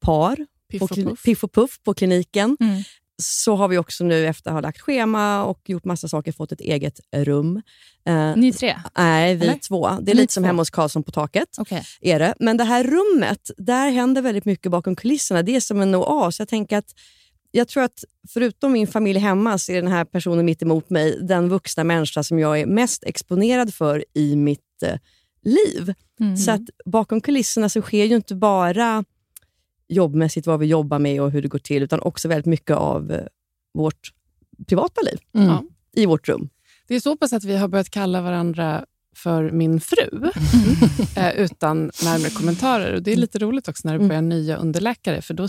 par, 0.00 0.46
piff 0.70 0.82
och, 0.82 0.90
puff. 0.90 1.22
piff 1.22 1.44
och 1.44 1.52
puff 1.52 1.82
på 1.82 1.94
kliniken, 1.94 2.56
mm. 2.60 2.82
Så 3.22 3.56
har 3.56 3.68
vi 3.68 3.78
också 3.78 4.04
nu 4.04 4.26
efter 4.26 4.50
att 4.50 4.54
ha 4.54 4.60
lagt 4.60 4.80
schema 4.80 5.44
och 5.44 5.60
gjort 5.70 5.84
massa 5.84 6.08
saker 6.08 6.32
fått 6.32 6.52
ett 6.52 6.60
eget 6.60 7.00
rum. 7.16 7.62
Uh, 8.08 8.36
Ni 8.36 8.52
tre? 8.52 8.76
Nej, 8.96 9.34
vi 9.34 9.46
Eller? 9.46 9.58
två. 9.58 9.88
Det 9.88 10.10
är 10.10 10.14
Ni 10.14 10.20
lite 10.20 10.26
två. 10.26 10.34
som 10.34 10.44
hemma 10.44 10.60
hos 10.60 10.70
Karlsson 10.70 11.02
på 11.02 11.10
taket. 11.10 11.58
Okay. 11.58 11.82
Är 12.00 12.18
det. 12.18 12.34
Men 12.40 12.56
det 12.56 12.64
här 12.64 12.84
rummet, 12.84 13.50
där 13.56 13.90
händer 13.90 14.22
väldigt 14.22 14.44
mycket 14.44 14.72
bakom 14.72 14.96
kulisserna. 14.96 15.42
Det 15.42 15.56
är 15.56 15.60
som 15.60 15.80
en 15.80 15.94
oas. 15.94 16.38
Jag 16.38 16.48
tänker 16.48 16.78
att 16.78 16.94
jag 17.50 17.68
tror 17.68 17.82
att 17.82 18.04
förutom 18.28 18.72
min 18.72 18.86
familj 18.86 19.18
hemma 19.18 19.58
så 19.58 19.72
är 19.72 19.82
den 19.82 19.92
här 19.92 20.04
personen 20.04 20.44
mitt 20.44 20.62
emot 20.62 20.90
mig 20.90 21.18
den 21.22 21.48
vuxna 21.48 21.84
människa 21.84 22.22
som 22.22 22.38
jag 22.38 22.60
är 22.60 22.66
mest 22.66 23.04
exponerad 23.04 23.74
för 23.74 24.04
i 24.14 24.36
mitt 24.36 24.82
eh, 24.82 24.98
liv. 25.42 25.94
Mm. 26.20 26.36
Så 26.36 26.50
att 26.50 26.60
bakom 26.84 27.20
kulisserna 27.20 27.68
så 27.68 27.82
sker 27.82 28.04
ju 28.04 28.16
inte 28.16 28.34
bara 28.34 29.04
jobbmässigt 29.88 30.46
vad 30.46 30.60
vi 30.60 30.66
jobbar 30.66 30.98
med 30.98 31.22
och 31.22 31.30
hur 31.30 31.42
det 31.42 31.48
går 31.48 31.58
till, 31.58 31.82
utan 31.82 32.00
också 32.00 32.28
väldigt 32.28 32.46
mycket 32.46 32.76
av 32.76 33.12
eh, 33.12 33.24
vårt 33.74 34.12
privata 34.68 35.00
liv 35.00 35.18
mm. 35.34 35.56
i 35.96 36.06
vårt 36.06 36.28
rum. 36.28 36.48
Det 36.88 36.94
är 36.94 37.00
så 37.00 37.16
pass 37.16 37.32
att 37.32 37.44
vi 37.44 37.56
har 37.56 37.68
börjat 37.68 37.90
kalla 37.90 38.20
varandra 38.20 38.84
för 39.16 39.50
min 39.50 39.80
fru, 39.80 40.08
mm. 40.12 40.30
eh, 41.16 41.40
utan 41.44 41.90
närmare 42.04 42.30
kommentarer. 42.30 42.94
Och 42.94 43.02
Det 43.02 43.12
är 43.12 43.16
lite 43.16 43.38
roligt 43.38 43.68
också 43.68 43.88
när 43.88 43.92
det 43.92 43.98
mm. 43.98 44.08
börjar 44.08 44.22
nya 44.22 44.56
underläkare, 44.56 45.22
för 45.22 45.34
då 45.34 45.48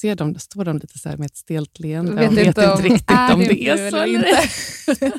ser 0.00 0.14
de, 0.14 0.32
då 0.32 0.38
står 0.38 0.64
de 0.64 0.78
lite 0.78 0.98
så 0.98 1.08
med 1.08 1.26
ett 1.26 1.36
stelt 1.36 1.78
leende 1.78 2.12
vet 2.12 2.30
och 2.30 2.36
vet 2.36 2.46
inte, 2.46 2.72
om, 2.72 2.82
riktigt 2.82 3.10
om 3.32 3.40
det 3.40 3.68
är 3.68 3.90
så 3.90 3.96
eller 3.96 4.06
inte. 4.06 5.18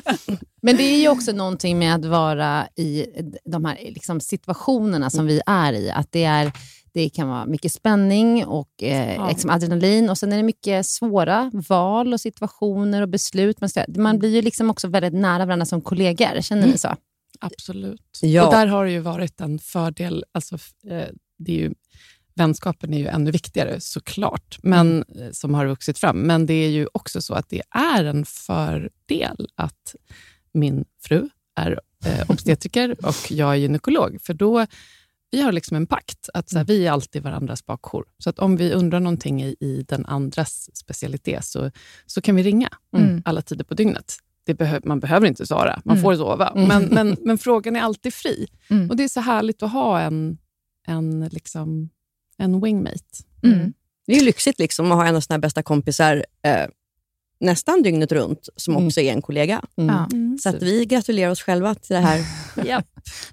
Men 0.62 0.76
det 0.76 0.82
är 0.82 1.00
ju 1.00 1.08
också 1.08 1.32
någonting 1.32 1.78
med 1.78 1.94
att 1.94 2.04
vara 2.04 2.68
i 2.76 3.06
de 3.44 3.64
här 3.64 3.78
liksom, 3.82 4.20
situationerna 4.20 5.10
som 5.10 5.26
vi 5.26 5.40
är 5.46 5.72
i. 5.72 5.90
Att 5.90 6.12
det, 6.12 6.24
är, 6.24 6.52
det 6.98 7.08
kan 7.08 7.28
vara 7.28 7.46
mycket 7.46 7.72
spänning 7.72 8.46
och 8.46 8.82
eh, 8.82 9.14
ja. 9.14 9.28
liksom 9.28 9.50
adrenalin 9.50 10.10
och 10.10 10.18
sen 10.18 10.32
är 10.32 10.36
det 10.36 10.42
mycket 10.42 10.86
svåra 10.86 11.50
val 11.68 12.12
och 12.12 12.20
situationer 12.20 13.02
och 13.02 13.08
beslut. 13.08 13.56
Man 13.96 14.18
blir 14.18 14.34
ju 14.34 14.42
liksom 14.42 14.70
också 14.70 14.88
väldigt 14.88 15.12
nära 15.12 15.46
varandra 15.46 15.66
som 15.66 15.80
kollegor. 15.80 16.40
Känner 16.40 16.66
ni 16.66 16.78
så? 16.78 16.96
Absolut. 17.40 18.18
Ja. 18.22 18.46
Och 18.46 18.52
där 18.52 18.66
har 18.66 18.84
det 18.84 18.90
ju 18.90 18.98
varit 18.98 19.40
en 19.40 19.58
fördel. 19.58 20.24
Alltså, 20.32 20.54
eh, 20.90 21.08
det 21.38 21.52
är 21.52 21.56
ju 21.56 21.74
vänskapen 22.34 22.94
är 22.94 22.98
ju 22.98 23.06
ännu 23.06 23.30
viktigare 23.30 23.80
såklart, 23.80 24.58
men, 24.62 25.02
mm. 25.02 25.22
Eh, 25.22 25.30
som 25.32 25.54
har 25.54 25.66
vuxit 25.66 25.98
fram. 25.98 26.20
Men 26.20 26.46
det 26.46 26.54
är 26.54 26.68
ju 26.68 26.88
också 26.92 27.22
så 27.22 27.34
att 27.34 27.48
det 27.48 27.62
är 27.70 28.04
en 28.04 28.24
fördel 28.24 29.48
att 29.54 29.94
min 30.52 30.84
fru 31.02 31.28
är 31.56 31.80
eh, 32.06 32.30
obstetriker 32.30 32.96
och 33.06 33.30
jag 33.30 33.50
är 33.50 33.54
gynekolog. 33.54 34.18
För 34.22 34.34
då 34.34 34.66
vi 35.30 35.42
har 35.42 35.52
liksom 35.52 35.76
en 35.76 35.86
pakt, 35.86 36.28
att 36.34 36.50
så 36.50 36.58
här, 36.58 36.64
mm. 36.64 36.66
vi 36.66 36.86
är 36.86 36.92
alltid 36.92 37.22
varandras 37.22 37.66
bakhor. 37.66 38.04
Så 38.18 38.30
att 38.30 38.38
om 38.38 38.56
vi 38.56 38.72
undrar 38.72 39.00
någonting 39.00 39.42
i, 39.42 39.56
i 39.60 39.84
den 39.88 40.06
andras 40.06 40.76
specialitet, 40.76 41.44
så, 41.44 41.70
så 42.06 42.20
kan 42.20 42.36
vi 42.36 42.42
ringa 42.42 42.68
mm. 42.96 43.22
alla 43.24 43.42
tider 43.42 43.64
på 43.64 43.74
dygnet. 43.74 44.16
Behö 44.58 44.80
man 44.84 45.00
behöver 45.00 45.26
inte 45.26 45.46
svara, 45.46 45.82
man 45.84 45.96
mm. 45.96 46.02
får 46.02 46.14
sova. 46.14 46.48
Mm. 46.48 46.68
Men, 46.68 46.84
men, 46.84 47.16
men, 47.20 47.38
frågan 47.38 47.76
är 47.76 47.80
alltid 47.80 48.14
fri. 48.14 48.46
Mm. 48.70 48.90
Och 48.90 48.96
Det 48.96 49.04
är 49.04 49.08
så 49.08 49.20
härligt 49.20 49.62
att 49.62 49.72
ha 49.72 50.00
en, 50.00 50.38
en 50.86 51.28
liksom 51.32 51.90
en 52.38 52.60
wingmate. 52.60 53.24
Mm. 53.42 53.72
Det 54.06 54.12
är 54.12 54.18
ju 54.18 54.24
lyxigt 54.24 54.58
liksom 54.58 54.92
att 54.92 54.98
ha 54.98 55.06
en 55.06 55.16
av 55.16 55.20
sina 55.20 55.38
bästa 55.38 55.62
kompisar 55.62 56.24
eh, 56.42 56.66
nästan 57.40 57.82
dygnet 57.82 58.12
runt, 58.12 58.48
som 58.56 58.74
mm. 58.74 58.86
också 58.86 59.00
är 59.00 59.12
en 59.12 59.22
kollega. 59.22 59.62
Mm. 59.76 59.96
Mm. 60.12 60.38
Så 60.38 60.48
att 60.48 60.62
vi 60.62 60.86
gratulerar 60.86 61.30
oss 61.30 61.42
själva 61.42 61.74
till 61.74 61.94
det 61.94 62.00
här 62.00 62.24
ja. 62.66 62.82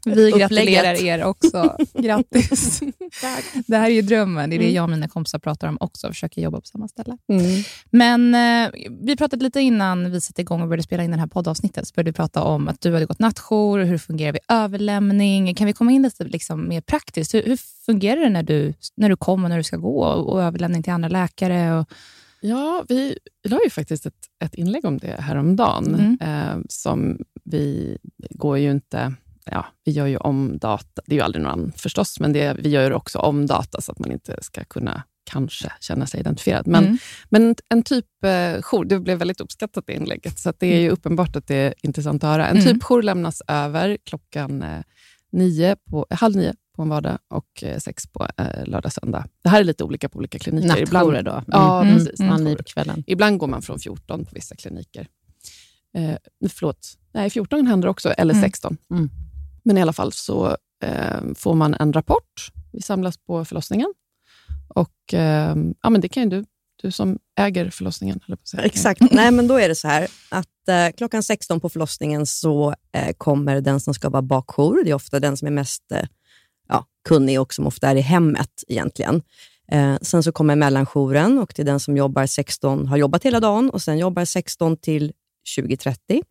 Vi 0.05 0.31
gratulerar 0.31 1.03
er 1.03 1.23
också. 1.23 1.77
Grattis. 1.93 2.79
Tack. 3.21 3.45
Det 3.67 3.77
här 3.77 3.85
är 3.85 3.93
ju 3.93 4.01
drömmen. 4.01 4.49
Det 4.49 4.55
är 4.55 4.59
det 4.59 4.65
mm. 4.65 4.75
jag 4.75 4.83
och 4.83 4.89
mina 4.89 5.07
kompisar 5.07 5.39
pratar 5.39 5.67
om 5.67 5.77
också, 5.79 6.07
försöker 6.07 6.41
jobba 6.41 6.59
på 6.59 6.65
samma 6.65 6.87
ställe. 6.87 7.17
Mm. 7.29 7.63
Men 7.91 8.35
eh, 8.35 8.71
vi 9.01 9.15
pratade 9.15 9.43
lite 9.43 9.61
innan 9.61 10.11
vi 10.11 10.21
satte 10.21 10.41
igång 10.41 10.61
och 10.61 10.67
började 10.67 10.83
spela 10.83 11.03
in 11.03 11.11
det 11.11 11.17
här 11.17 11.27
poddavsnittet, 11.27 11.87
så 11.87 11.93
började 11.93 12.11
vi 12.11 12.15
prata 12.15 12.43
om 12.43 12.67
att 12.67 12.81
du 12.81 12.93
hade 12.93 13.05
gått 13.05 13.19
nattjour, 13.19 13.79
hur 13.79 13.97
fungerar 13.97 14.31
vid 14.31 14.41
överlämning. 14.47 15.55
Kan 15.55 15.67
vi 15.67 15.73
komma 15.73 15.91
in 15.91 16.01
lite 16.01 16.23
liksom 16.23 16.67
mer 16.67 16.81
praktiskt? 16.81 17.33
Hur, 17.33 17.43
hur 17.43 17.57
fungerar 17.85 18.21
det 18.21 18.29
när 18.29 18.43
du, 18.43 18.73
när 18.97 19.09
du 19.09 19.15
kommer 19.15 19.43
och 19.43 19.49
när 19.49 19.57
du 19.57 19.63
ska 19.63 19.77
gå 19.77 20.03
och, 20.03 20.33
och 20.33 20.43
överlämning 20.43 20.83
till 20.83 20.93
andra 20.93 21.09
läkare? 21.09 21.79
Och, 21.79 21.89
Ja, 22.41 22.85
vi 22.89 23.17
la 23.47 23.59
ju 23.63 23.69
faktiskt 23.69 24.05
ett, 24.05 24.25
ett 24.43 24.55
inlägg 24.55 24.85
om 24.85 24.97
det 24.97 25.21
häromdagen. 25.21 25.95
Mm. 25.95 26.17
Eh, 26.21 26.63
som 26.69 27.17
vi 27.43 27.97
går 28.29 28.57
ju 28.57 28.71
inte... 28.71 29.13
Ja, 29.51 29.65
vi 29.83 29.91
gör 29.91 30.05
ju 30.05 30.17
om 30.17 30.57
data. 30.57 31.01
Det 31.05 31.15
är 31.15 31.17
ju 31.17 31.21
aldrig 31.21 31.43
någon 31.43 31.71
förstås, 31.71 32.19
men 32.19 32.33
det, 32.33 32.55
vi 32.59 32.69
gör 32.69 32.93
också 32.93 33.19
om 33.19 33.45
data 33.45 33.81
så 33.81 33.91
att 33.91 33.99
man 33.99 34.11
inte 34.11 34.37
ska 34.41 34.63
kunna 34.63 35.03
kanske 35.25 35.71
känna 35.79 36.05
sig 36.05 36.19
identifierad. 36.19 36.67
Men, 36.67 36.83
mm. 36.85 36.97
men 37.29 37.55
en 37.69 37.83
typ 37.83 38.05
eh, 38.23 38.83
det 38.85 38.99
blev 38.99 39.17
väldigt 39.17 39.41
uppskattat 39.41 39.83
det 39.87 39.93
inlägget, 39.93 40.39
så 40.39 40.53
det 40.59 40.67
är 40.67 40.79
ju 40.79 40.85
mm. 40.85 40.93
uppenbart 40.93 41.35
att 41.35 41.47
det 41.47 41.55
är 41.55 41.73
intressant 41.81 42.23
att 42.23 42.29
höra. 42.29 42.47
En 42.47 42.57
mm. 42.57 42.73
typ 42.73 42.83
jour 42.83 43.01
lämnas 43.01 43.41
över 43.47 43.97
klockan 44.03 44.63
eh, 44.63 44.81
nio 45.31 45.75
på, 45.89 46.05
halv 46.09 46.35
nio 46.35 46.53
på 46.75 46.81
en 46.81 46.89
vardag 46.89 47.17
och 47.27 47.63
eh, 47.63 47.77
sex 47.77 48.07
på 48.07 48.27
eh, 48.37 48.65
lördag, 48.65 48.93
söndag. 48.93 49.27
Det 49.43 49.49
här 49.49 49.59
är 49.59 49.63
lite 49.63 49.83
olika 49.83 50.09
på 50.09 50.17
olika 50.17 50.39
kliniker. 50.39 50.67
Nattjourer 50.67 51.21
då? 51.21 51.31
Mm. 51.31 51.43
Ja, 51.47 51.81
mm. 51.81 51.95
precis. 51.95 52.19
Mm. 52.19 52.55
på 52.55 52.63
kvällen. 52.63 53.03
Ibland 53.07 53.39
går 53.39 53.47
man 53.47 53.61
från 53.61 53.79
14 53.79 54.25
på 54.25 54.31
vissa 54.33 54.55
kliniker. 54.55 55.07
Eh, 55.95 56.15
förlåt, 56.49 56.97
nej 57.11 57.29
14 57.29 57.67
händer 57.67 57.87
också, 57.87 58.09
eller 58.09 58.33
mm. 58.33 58.43
16. 58.43 58.77
Mm. 58.91 59.09
Men 59.63 59.77
i 59.77 59.81
alla 59.81 59.93
fall 59.93 60.11
så 60.11 60.57
eh, 60.83 61.33
får 61.35 61.53
man 61.53 61.73
en 61.73 61.93
rapport. 61.93 62.51
Vi 62.71 62.81
samlas 62.81 63.17
på 63.17 63.45
förlossningen. 63.45 63.93
Och 64.67 65.13
eh, 65.13 65.55
ja, 65.81 65.89
men 65.89 66.01
Det 66.01 66.09
kan 66.09 66.23
ju 66.23 66.29
du, 66.29 66.45
du 66.81 66.91
som 66.91 67.19
äger 67.39 67.69
förlossningen. 67.69 68.19
På 68.19 68.37
Exakt. 68.57 69.01
Nej, 69.11 69.31
men 69.31 69.47
då 69.47 69.59
är 69.59 69.69
det 69.69 69.75
så 69.75 69.87
här 69.87 70.07
att 70.29 70.67
eh, 70.67 70.95
klockan 70.97 71.23
16 71.23 71.59
på 71.59 71.69
förlossningen 71.69 72.25
så 72.25 72.75
eh, 72.91 73.13
kommer 73.17 73.61
den 73.61 73.79
som 73.79 73.93
ska 73.93 74.09
vara 74.09 74.21
bakjour. 74.21 74.83
Det 74.83 74.89
är 74.89 74.95
ofta 74.95 75.19
den 75.19 75.37
som 75.37 75.47
är 75.47 75.51
mest 75.51 75.91
eh, 75.91 76.07
ja, 76.67 76.85
kunnig 77.07 77.41
och 77.41 77.53
som 77.53 77.67
ofta 77.67 77.89
är 77.89 77.95
i 77.95 78.01
hemmet 78.01 78.63
egentligen. 78.67 79.21
Eh, 79.71 79.95
sen 80.01 80.23
så 80.23 80.31
kommer 80.31 80.55
mellanjouren 80.55 81.39
och 81.39 81.53
det 81.55 81.61
är 81.61 81.65
den 81.65 81.79
som 81.79 81.97
jobbar 81.97 82.25
16, 82.25 82.87
har 82.87 82.97
jobbat 82.97 83.23
hela 83.25 83.39
dagen 83.39 83.69
och 83.69 83.81
sen 83.81 83.97
jobbar 83.97 84.25
16 84.25 84.77
till 84.77 85.13
20.30. 85.57 86.21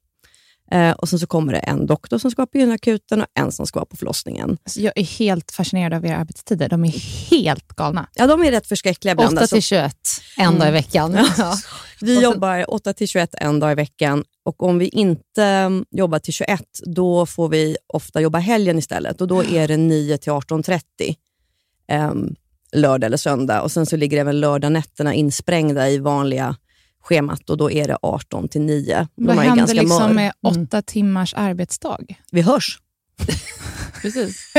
Eh, 0.74 0.90
och 0.90 1.08
sen 1.08 1.18
så 1.18 1.26
kommer 1.26 1.52
det 1.52 1.58
en 1.58 1.86
doktor 1.86 2.18
som 2.18 2.30
ska 2.30 2.40
vara 2.42 2.46
på 2.46 2.58
gynakuten 2.58 3.20
och 3.20 3.26
en 3.34 3.52
som 3.52 3.66
ska 3.66 3.78
vara 3.78 3.86
på 3.86 3.96
förlossningen. 3.96 4.58
Alltså 4.64 4.80
jag 4.80 4.92
är 4.96 5.04
helt 5.04 5.52
fascinerad 5.52 5.94
av 5.94 6.06
era 6.06 6.16
arbetstider. 6.16 6.68
De 6.68 6.84
är 6.84 7.28
helt 7.30 7.68
galna. 7.68 8.06
Ja, 8.14 8.26
de 8.26 8.42
är 8.42 8.50
rätt 8.50 8.66
förskräckliga 8.66 9.12
ibland. 9.12 9.38
8 9.38 9.46
till 9.46 9.62
21, 9.62 9.96
en 10.36 10.46
mm. 10.46 10.58
dag 10.58 10.68
i 10.68 10.72
veckan. 10.72 11.18
Ja. 11.38 11.56
Vi 12.00 12.22
jobbar 12.22 12.70
8 12.70 12.92
till 12.92 13.08
21 13.08 13.34
en 13.40 13.60
dag 13.60 13.72
i 13.72 13.74
veckan 13.74 14.24
och 14.44 14.62
om 14.62 14.78
vi 14.78 14.88
inte 14.88 15.44
mm, 15.44 15.84
jobbar 15.90 16.18
till 16.18 16.32
21, 16.32 16.62
då 16.86 17.26
får 17.26 17.48
vi 17.48 17.76
ofta 17.86 18.20
jobba 18.20 18.38
helgen 18.38 18.78
istället 18.78 19.20
och 19.20 19.28
då 19.28 19.44
är 19.44 19.68
det 19.68 19.76
9 19.76 20.18
till 20.18 20.32
18.30 20.32 20.80
um, 22.10 22.34
lördag 22.72 23.06
eller 23.06 23.16
söndag. 23.16 23.62
Och 23.62 23.72
Sen 23.72 23.86
så 23.86 23.96
ligger 23.96 24.20
även 24.20 24.40
lördagnätterna 24.40 25.14
insprängda 25.14 25.90
i 25.90 25.98
vanliga 25.98 26.56
schemat 27.04 27.50
och 27.50 27.56
då 27.56 27.70
är 27.70 27.88
det 27.88 27.98
18 28.02 28.48
till 28.48 28.60
9. 28.60 29.08
Vad 29.14 29.36
händer 29.36 29.74
liksom 29.74 30.02
mör. 30.02 30.14
med 30.14 30.32
mm. 30.44 30.64
åtta 30.64 30.76
mm. 30.76 30.82
timmars 30.86 31.34
arbetsdag? 31.34 31.98
Vi 32.30 32.40
hörs. 32.40 32.78
Precis. 34.02 34.52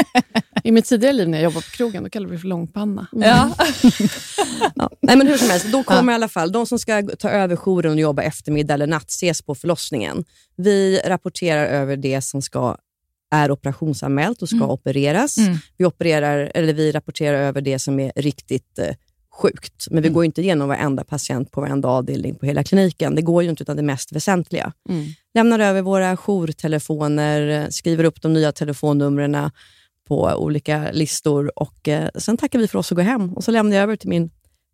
I 0.63 0.71
mitt 0.71 0.85
tidigare 0.85 1.13
liv 1.13 1.29
när 1.29 1.37
jag 1.37 1.43
jobbade 1.43 1.65
på 1.65 1.71
krogen, 1.71 2.03
då 2.03 2.09
kallade 2.09 2.29
vi 2.29 2.35
det 2.35 2.41
för 2.41 2.47
långpanna. 2.47 3.07
Mm. 3.13 3.29
Ja. 3.29 3.55
ja. 4.75 4.89
Nej, 5.01 5.17
men 5.17 5.27
hur 5.27 5.37
som 5.37 5.49
helst, 5.49 5.65
då 5.71 5.83
kommer 5.83 6.11
ja. 6.11 6.15
i 6.15 6.15
alla 6.15 6.27
fall 6.27 6.51
de 6.51 6.65
som 6.65 6.79
ska 6.79 7.03
ta 7.19 7.29
över 7.29 7.55
jouren 7.55 7.91
och 7.91 7.99
jobba 7.99 8.21
eftermiddag 8.21 8.73
eller 8.73 8.87
natt 8.87 9.09
ses 9.09 9.41
på 9.41 9.55
förlossningen. 9.55 10.25
Vi 10.55 11.01
rapporterar 11.05 11.65
över 11.65 11.97
det 11.97 12.21
som 12.21 12.41
ska 12.41 12.77
är 13.31 13.51
operationsanmält 13.51 14.41
och 14.41 14.49
ska 14.49 14.57
mm. 14.57 14.69
opereras. 14.69 15.37
Mm. 15.37 15.57
Vi, 15.77 15.85
opererar, 15.85 16.51
eller 16.55 16.73
vi 16.73 16.91
rapporterar 16.91 17.37
över 17.37 17.61
det 17.61 17.79
som 17.79 17.99
är 17.99 18.11
riktigt 18.15 18.79
eh, 18.79 18.95
sjukt. 19.35 19.87
Men 19.91 20.03
vi 20.03 20.07
mm. 20.07 20.13
går 20.13 20.25
inte 20.25 20.41
igenom 20.41 20.67
varenda 20.67 21.03
patient 21.03 21.51
på 21.51 21.61
varenda 21.61 21.87
avdelning 21.87 22.35
på 22.35 22.45
hela 22.45 22.63
kliniken. 22.63 23.15
Det 23.15 23.21
går 23.21 23.43
ju 23.43 23.49
inte, 23.49 23.63
utan 23.63 23.77
det 23.77 23.83
mest 23.83 24.11
väsentliga. 24.11 24.73
Mm. 24.89 25.05
Lämnar 25.33 25.59
över 25.59 25.81
våra 25.81 26.17
jourtelefoner, 26.17 27.67
skriver 27.69 28.03
upp 28.03 28.21
de 28.21 28.33
nya 28.33 28.51
telefonnumren 28.51 29.51
på 30.07 30.21
olika 30.21 30.91
listor 30.91 31.59
och 31.59 31.87
eh, 31.87 32.09
sen 32.15 32.37
tackar 32.37 32.59
vi 32.59 32.67
för 32.67 32.79
oss 32.79 32.91
och 32.91 32.97
går 32.97 33.03
hem. 33.03 33.33
Och 33.33 33.43
så 33.43 33.51
lämnar 33.51 33.75
jag 33.75 33.83
över 33.83 33.95
till 33.95 34.09
min 34.09 34.29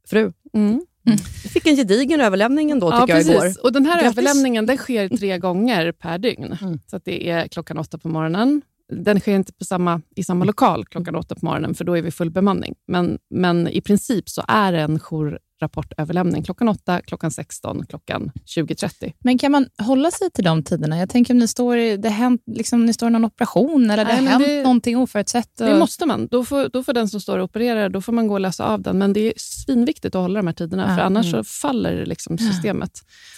fru. 0.07 0.33
Mm. 0.53 0.85
Mm. 1.07 1.19
Jag 1.43 1.51
fick 1.51 1.67
en 1.67 1.75
gedigen 1.75 2.21
överlämning 2.21 2.71
ändå, 2.71 2.91
tycker 2.91 3.15
ja, 3.15 3.21
jag, 3.21 3.35
igår. 3.35 3.63
Och 3.63 3.73
den 3.73 3.85
här 3.85 4.01
Grattis. 4.01 4.17
överlämningen 4.17 4.65
den 4.65 4.77
sker 4.77 5.09
tre 5.09 5.37
gånger 5.37 5.91
per 5.91 6.17
dygn. 6.17 6.57
Mm. 6.61 6.79
Så 6.87 6.99
det 7.03 7.29
är 7.29 7.47
klockan 7.47 7.77
åtta 7.77 7.97
på 7.97 8.07
morgonen. 8.07 8.61
Den 8.91 9.19
sker 9.19 9.35
inte 9.35 9.53
på 9.53 9.65
samma, 9.65 10.01
i 10.15 10.23
samma 10.23 10.45
lokal 10.45 10.85
klockan 10.85 11.15
åtta 11.15 11.35
på 11.35 11.45
morgonen, 11.45 11.75
för 11.75 11.85
då 11.85 11.97
är 11.97 12.01
vi 12.01 12.11
full 12.11 12.31
bemanning. 12.31 12.75
Men, 12.87 13.17
men 13.29 13.67
i 13.67 13.81
princip 13.81 14.29
så 14.29 14.43
är 14.47 14.71
det 14.71 14.81
en 14.81 14.99
jour 14.99 15.39
rapportöverlämning 15.61 16.43
klockan 16.43 16.69
8, 16.69 17.01
klockan 17.01 17.31
16, 17.31 17.85
klockan 17.89 18.31
20.30. 18.55 19.13
Men 19.19 19.37
kan 19.37 19.51
man 19.51 19.65
hålla 19.77 20.11
sig 20.11 20.31
till 20.31 20.43
de 20.43 20.63
tiderna? 20.63 20.97
Jag 20.97 21.09
tänker 21.09 21.33
om 21.33 21.37
ni 21.37 21.47
står, 21.47 21.97
det 21.97 22.09
hänt, 22.09 22.41
liksom, 22.45 22.85
ni 22.85 22.93
står 22.93 23.09
i 23.09 23.11
någon 23.11 23.25
operation 23.25 23.89
eller 23.89 24.05
det 24.05 24.13
har 24.13 24.21
hänt 24.21 24.45
det, 24.45 24.63
någonting 24.63 24.97
oförutsett. 24.97 25.61
Och... 25.61 25.67
Det 25.67 25.79
måste 25.79 26.05
man. 26.05 26.27
Då 26.31 26.45
får, 26.45 26.69
då 26.69 26.83
får 26.83 26.93
den 26.93 27.09
som 27.09 27.21
står 27.21 27.37
och 27.37 27.43
opererar 27.43 27.89
då 27.89 28.01
får 28.01 28.13
man 28.13 28.27
gå 28.27 28.33
och 28.33 28.39
läsa 28.39 28.65
av 28.65 28.81
den. 28.81 28.97
Men 28.97 29.13
det 29.13 29.19
är 29.19 29.33
svinviktigt 29.37 30.15
att 30.15 30.21
hålla 30.21 30.39
de 30.39 30.47
här 30.47 30.53
tiderna, 30.53 30.85
ja, 30.89 30.95
för 30.95 31.01
annars 31.01 31.33
mm. 31.33 31.43
så 31.43 31.49
faller 31.49 32.05
liksom 32.05 32.37
systemet. 32.37 32.91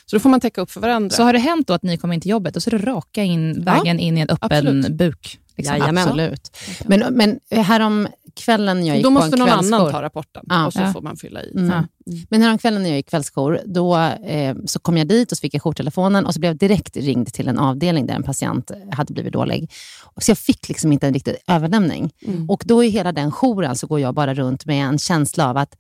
Så 0.06 0.16
då 0.16 0.20
får 0.20 0.30
man 0.30 0.40
täcka 0.40 0.62
upp 0.62 0.72
för 0.72 0.82
varandra. 0.82 1.10
Så 1.10 1.24
har 1.24 1.34
det 1.34 1.40
hänt 1.40 1.68
då 1.68 1.74
att 1.74 1.84
ni 1.84 1.98
kommer 1.98 2.14
in 2.14 2.22
till 2.22 2.32
jobbet 2.32 2.56
och 2.56 2.64
så 2.64 2.70
är 2.70 2.80
det 2.80 2.86
raka 2.86 3.24
in, 3.24 3.64
vägen 3.64 4.00
ja, 4.00 4.04
in 4.04 4.18
i 4.18 4.22
en 4.22 4.30
öppen 4.30 4.52
absolut. 4.52 4.90
buk? 4.90 5.40
Liksom. 5.58 5.98
Absolut. 5.98 6.58
Men, 6.86 7.00
men 7.14 7.40
härom 7.50 8.08
kvällen 8.36 8.86
jag 8.86 8.98
gick 8.98 9.04
Då 9.04 9.10
på 9.10 9.14
måste 9.14 9.36
en 9.36 9.40
någon 9.40 9.48
kvällsjour. 9.48 9.76
annan 9.76 9.92
ta 9.92 10.02
rapporten 10.02 10.46
ah, 10.50 10.66
och 10.66 10.74
så 10.74 10.80
ja. 10.80 10.94
får 10.94 11.02
man 11.02 11.18
fylla 11.18 11.44
i. 11.44 11.52
Mm. 11.52 11.72
Mm. 11.72 11.86
Men 12.30 12.42
häromkvällen 12.42 12.84
när 12.84 12.90
jag 12.90 12.98
gick 12.98 13.10
kvällsjour, 13.10 13.62
då 13.66 13.98
eh, 14.28 14.56
så 14.66 14.80
kom 14.80 14.98
jag 14.98 15.08
dit 15.08 15.32
och 15.32 15.38
så 15.38 15.42
fick 15.42 15.54
jag 15.54 15.62
jourtelefonen 15.62 16.26
och 16.26 16.34
så 16.34 16.40
blev 16.40 16.50
jag 16.50 16.58
direkt 16.58 16.98
ringd 16.98 17.34
till 17.34 17.48
en 17.48 17.60
avdelning 17.60 18.06
där 18.06 18.14
en 18.14 18.24
patient 18.24 18.72
hade 18.92 19.14
blivit 19.14 19.34
dålig. 19.34 19.72
Så 20.18 20.32
jag 20.32 20.38
fick 20.38 20.70
liksom 20.70 20.92
inte 20.92 21.08
en 21.08 21.14
riktig 21.14 21.36
överlämning. 21.48 22.12
Mm. 22.26 22.50
Och 22.50 22.64
då 22.66 22.84
i 22.84 22.90
hela 22.90 23.12
den 23.12 23.32
jouren 23.32 23.76
så 23.76 23.88
går 23.88 24.00
jag 24.00 24.14
bara 24.14 24.34
runt 24.34 24.66
med 24.66 24.86
en 24.86 25.00
känsla 25.00 25.50
av 25.50 25.58
att 25.58 25.76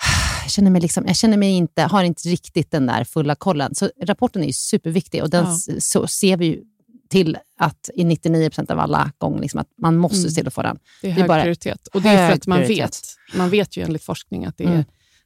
jag 0.42 0.50
känner 0.50 0.70
mig, 0.70 0.80
liksom, 0.80 1.04
jag 1.06 1.16
känner 1.16 1.36
mig 1.36 1.50
inte, 1.50 1.82
har 1.82 2.04
inte 2.04 2.28
riktigt 2.28 2.70
den 2.70 2.86
där 2.86 3.04
fulla 3.04 3.34
kollen. 3.34 3.74
Så 3.74 3.90
rapporten 4.02 4.44
är 4.44 4.52
superviktig 4.52 5.22
och 5.22 5.30
den 5.30 5.46
ja. 5.66 5.80
så 5.80 6.06
ser 6.06 6.36
vi 6.36 6.46
ju 6.46 6.62
till 7.10 7.38
att 7.56 7.90
i 7.94 8.04
99 8.04 8.48
procent 8.48 8.70
av 8.70 8.78
alla 8.78 9.12
gånger 9.18 9.40
liksom 9.40 9.60
att 9.60 9.68
man 9.78 9.96
måste 9.96 10.18
mm. 10.18 10.30
se 10.30 10.34
till 10.34 10.46
att 10.46 10.54
få 10.54 10.62
den. 10.62 10.78
Det 11.02 11.08
är 11.08 11.12
hög 11.12 11.28
det 11.28 11.34
är 11.34 11.42
prioritet. 11.42 11.86
Och 11.86 12.02
det 12.02 12.08
är 12.08 12.28
för 12.28 12.34
att 12.34 12.46
man 12.46 12.60
vet, 12.60 13.00
man 13.34 13.50
vet 13.50 13.76
ju 13.76 13.82
enligt 13.82 14.04
forskning 14.04 14.44
att 14.44 14.56
det 14.56 14.64
är 14.64 14.72
mm. 14.72 14.84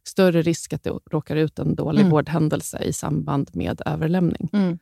större 0.08 0.42
risk 0.42 0.72
att 0.72 0.82
det 0.82 0.90
råkar 1.10 1.36
ut 1.36 1.58
en 1.58 1.74
dålig 1.74 2.00
mm. 2.00 2.10
vårdhändelse 2.10 2.82
i 2.84 2.92
samband 2.92 3.50
med 3.52 3.82
överlämning. 3.86 4.50
Mm. 4.52 4.78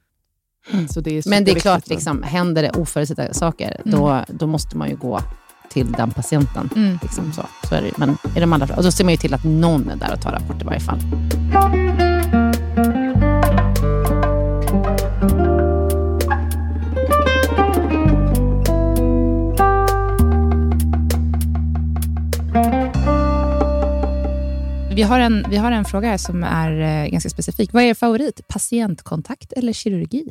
Så 0.88 1.00
det 1.00 1.18
är 1.18 1.28
Men 1.28 1.44
det 1.44 1.50
är 1.50 1.60
klart, 1.60 1.88
liksom, 1.88 2.22
händer 2.22 2.62
det 2.62 2.70
oförutsedda 2.70 3.34
saker, 3.34 3.80
då, 3.84 4.08
mm. 4.08 4.24
då 4.28 4.46
måste 4.46 4.76
man 4.76 4.88
ju 4.88 4.96
gå 4.96 5.20
till 5.70 5.92
den 5.92 6.10
patienten. 6.10 6.70
Mm. 6.76 6.98
Liksom 7.02 7.32
så. 7.32 7.46
så 7.68 7.74
är 7.74 7.82
det. 7.82 7.98
Men 7.98 8.16
i 8.36 8.40
de 8.40 8.52
andra, 8.52 8.76
och 8.76 8.82
då 8.82 8.92
ser 8.92 9.04
man 9.04 9.12
ju 9.12 9.18
till 9.18 9.34
att 9.34 9.44
någon 9.44 9.90
är 9.90 9.96
där 9.96 10.12
och 10.12 10.20
tar 10.20 10.32
rapport 10.32 10.62
i 10.62 10.64
varje 10.64 10.80
fall. 10.80 10.98
Vi 24.94 25.02
har, 25.02 25.20
en, 25.20 25.46
vi 25.50 25.56
har 25.56 25.72
en 25.72 25.84
fråga 25.84 26.08
här 26.08 26.18
som 26.18 26.44
är 26.44 27.04
eh, 27.04 27.10
ganska 27.10 27.30
specifik. 27.30 27.72
Vad 27.72 27.82
är 27.82 27.86
er 27.86 27.94
favorit? 27.94 28.48
Patientkontakt 28.48 29.52
eller 29.52 29.72
kirurgi? 29.72 30.24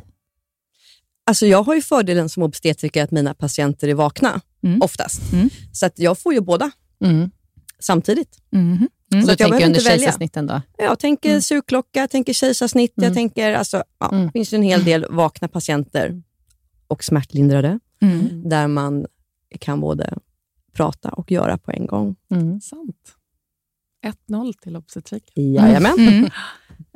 Alltså 1.26 1.46
jag 1.46 1.62
har 1.62 1.74
ju 1.74 1.82
fördelen 1.82 2.28
som 2.28 2.42
obstetriker 2.42 3.04
att 3.04 3.10
mina 3.10 3.34
patienter 3.34 3.88
är 3.88 3.94
vakna, 3.94 4.40
mm. 4.62 4.82
oftast. 4.82 5.32
Mm. 5.32 5.50
Så 5.72 5.86
att 5.86 5.98
jag 5.98 6.18
får 6.18 6.34
ju 6.34 6.40
båda 6.40 6.70
mm. 7.04 7.30
samtidigt. 7.78 8.38
Mm. 8.52 8.88
Mm. 9.12 9.24
Så 9.24 9.30
du 9.30 9.36
tänker 9.36 9.66
under 9.66 9.80
kejsarsnitten 9.80 10.46
då? 10.46 10.62
Jag 10.78 10.98
tänker 10.98 11.28
mm. 11.28 11.42
sugklocka, 11.42 12.00
jag 12.00 12.10
tänker 12.10 12.32
kejsarsnitt, 12.32 12.92
jag 12.94 13.14
tänker, 13.14 13.54
alltså, 13.54 13.84
ja, 13.98 14.08
det 14.10 14.30
finns 14.32 14.52
en 14.52 14.62
hel 14.62 14.84
del 14.84 15.06
vakna 15.10 15.48
patienter 15.48 16.22
och 16.88 17.04
smärtlindrade, 17.04 17.78
där 18.44 18.68
man 18.68 19.06
kan 19.58 19.80
både 19.80 20.18
prata 20.72 21.08
och 21.08 21.30
göra 21.30 21.58
på 21.58 21.70
en 21.70 21.86
gång. 21.86 22.16
Sant. 22.62 23.16
1-0 24.02 24.52
till 24.62 24.76
obstetrik. 24.76 25.32
Jajamän. 25.34 25.98
Mm. 25.98 26.30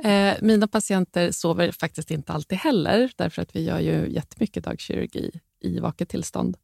Eh, 0.03 0.35
mina 0.41 0.67
patienter 0.67 1.31
sover 1.31 1.71
faktiskt 1.71 2.11
inte 2.11 2.33
alltid 2.33 2.57
heller, 2.57 3.11
därför 3.15 3.41
att 3.41 3.55
vi 3.55 3.63
gör 3.63 3.79
ju 3.79 4.09
jättemycket 4.09 4.63
dagkirurgi 4.63 5.39
i 5.61 5.79
vaket 5.79 6.09
tillstånd. 6.09 6.57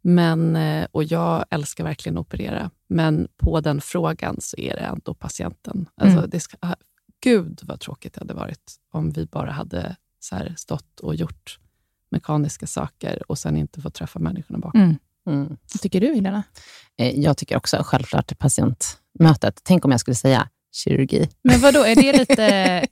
Men, 0.00 0.56
eh, 0.56 0.86
och 0.92 1.04
jag 1.04 1.44
älskar 1.50 1.84
verkligen 1.84 2.18
att 2.18 2.26
operera, 2.26 2.70
men 2.88 3.28
på 3.36 3.60
den 3.60 3.80
frågan 3.80 4.36
så 4.40 4.56
är 4.58 4.74
det 4.74 4.80
ändå 4.80 5.14
patienten. 5.14 5.88
Alltså, 5.94 6.18
mm. 6.18 6.30
det 6.30 6.40
ska, 6.40 6.56
ah, 6.60 6.74
Gud 7.20 7.60
vad 7.62 7.80
tråkigt 7.80 8.14
det 8.14 8.20
hade 8.20 8.34
varit 8.34 8.76
om 8.92 9.10
vi 9.10 9.26
bara 9.26 9.50
hade 9.50 9.96
så 10.20 10.36
här, 10.36 10.54
stått 10.56 11.00
och 11.00 11.14
gjort 11.14 11.58
mekaniska 12.10 12.66
saker 12.66 13.30
och 13.30 13.38
sen 13.38 13.56
inte 13.56 13.80
fått 13.80 13.94
träffa 13.94 14.18
människorna 14.18 14.58
bakom. 14.58 14.80
Mm. 14.80 14.96
Mm. 15.26 15.48
Vad 15.48 15.80
tycker 15.80 16.00
du, 16.00 16.14
Helena? 16.14 16.42
Eh, 16.96 17.20
jag 17.20 17.36
tycker 17.36 17.56
också 17.56 17.82
självklart 17.84 18.38
patientmötet. 19.18 19.60
Tänk 19.64 19.84
om 19.84 19.90
jag 19.90 20.00
skulle 20.00 20.14
säga 20.14 20.48
kirurgi. 20.72 21.28
Men 21.42 21.60
vad 21.60 21.74
då 21.74 21.84
är 21.84 21.94
det 21.94 22.12
lite, 22.18 22.86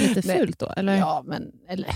lite 0.00 0.22
fult 0.22 0.58
då? 0.58 0.72
Eller? 0.76 0.96
Ja, 0.96 1.22
men... 1.26 1.42
Eller, 1.68 1.90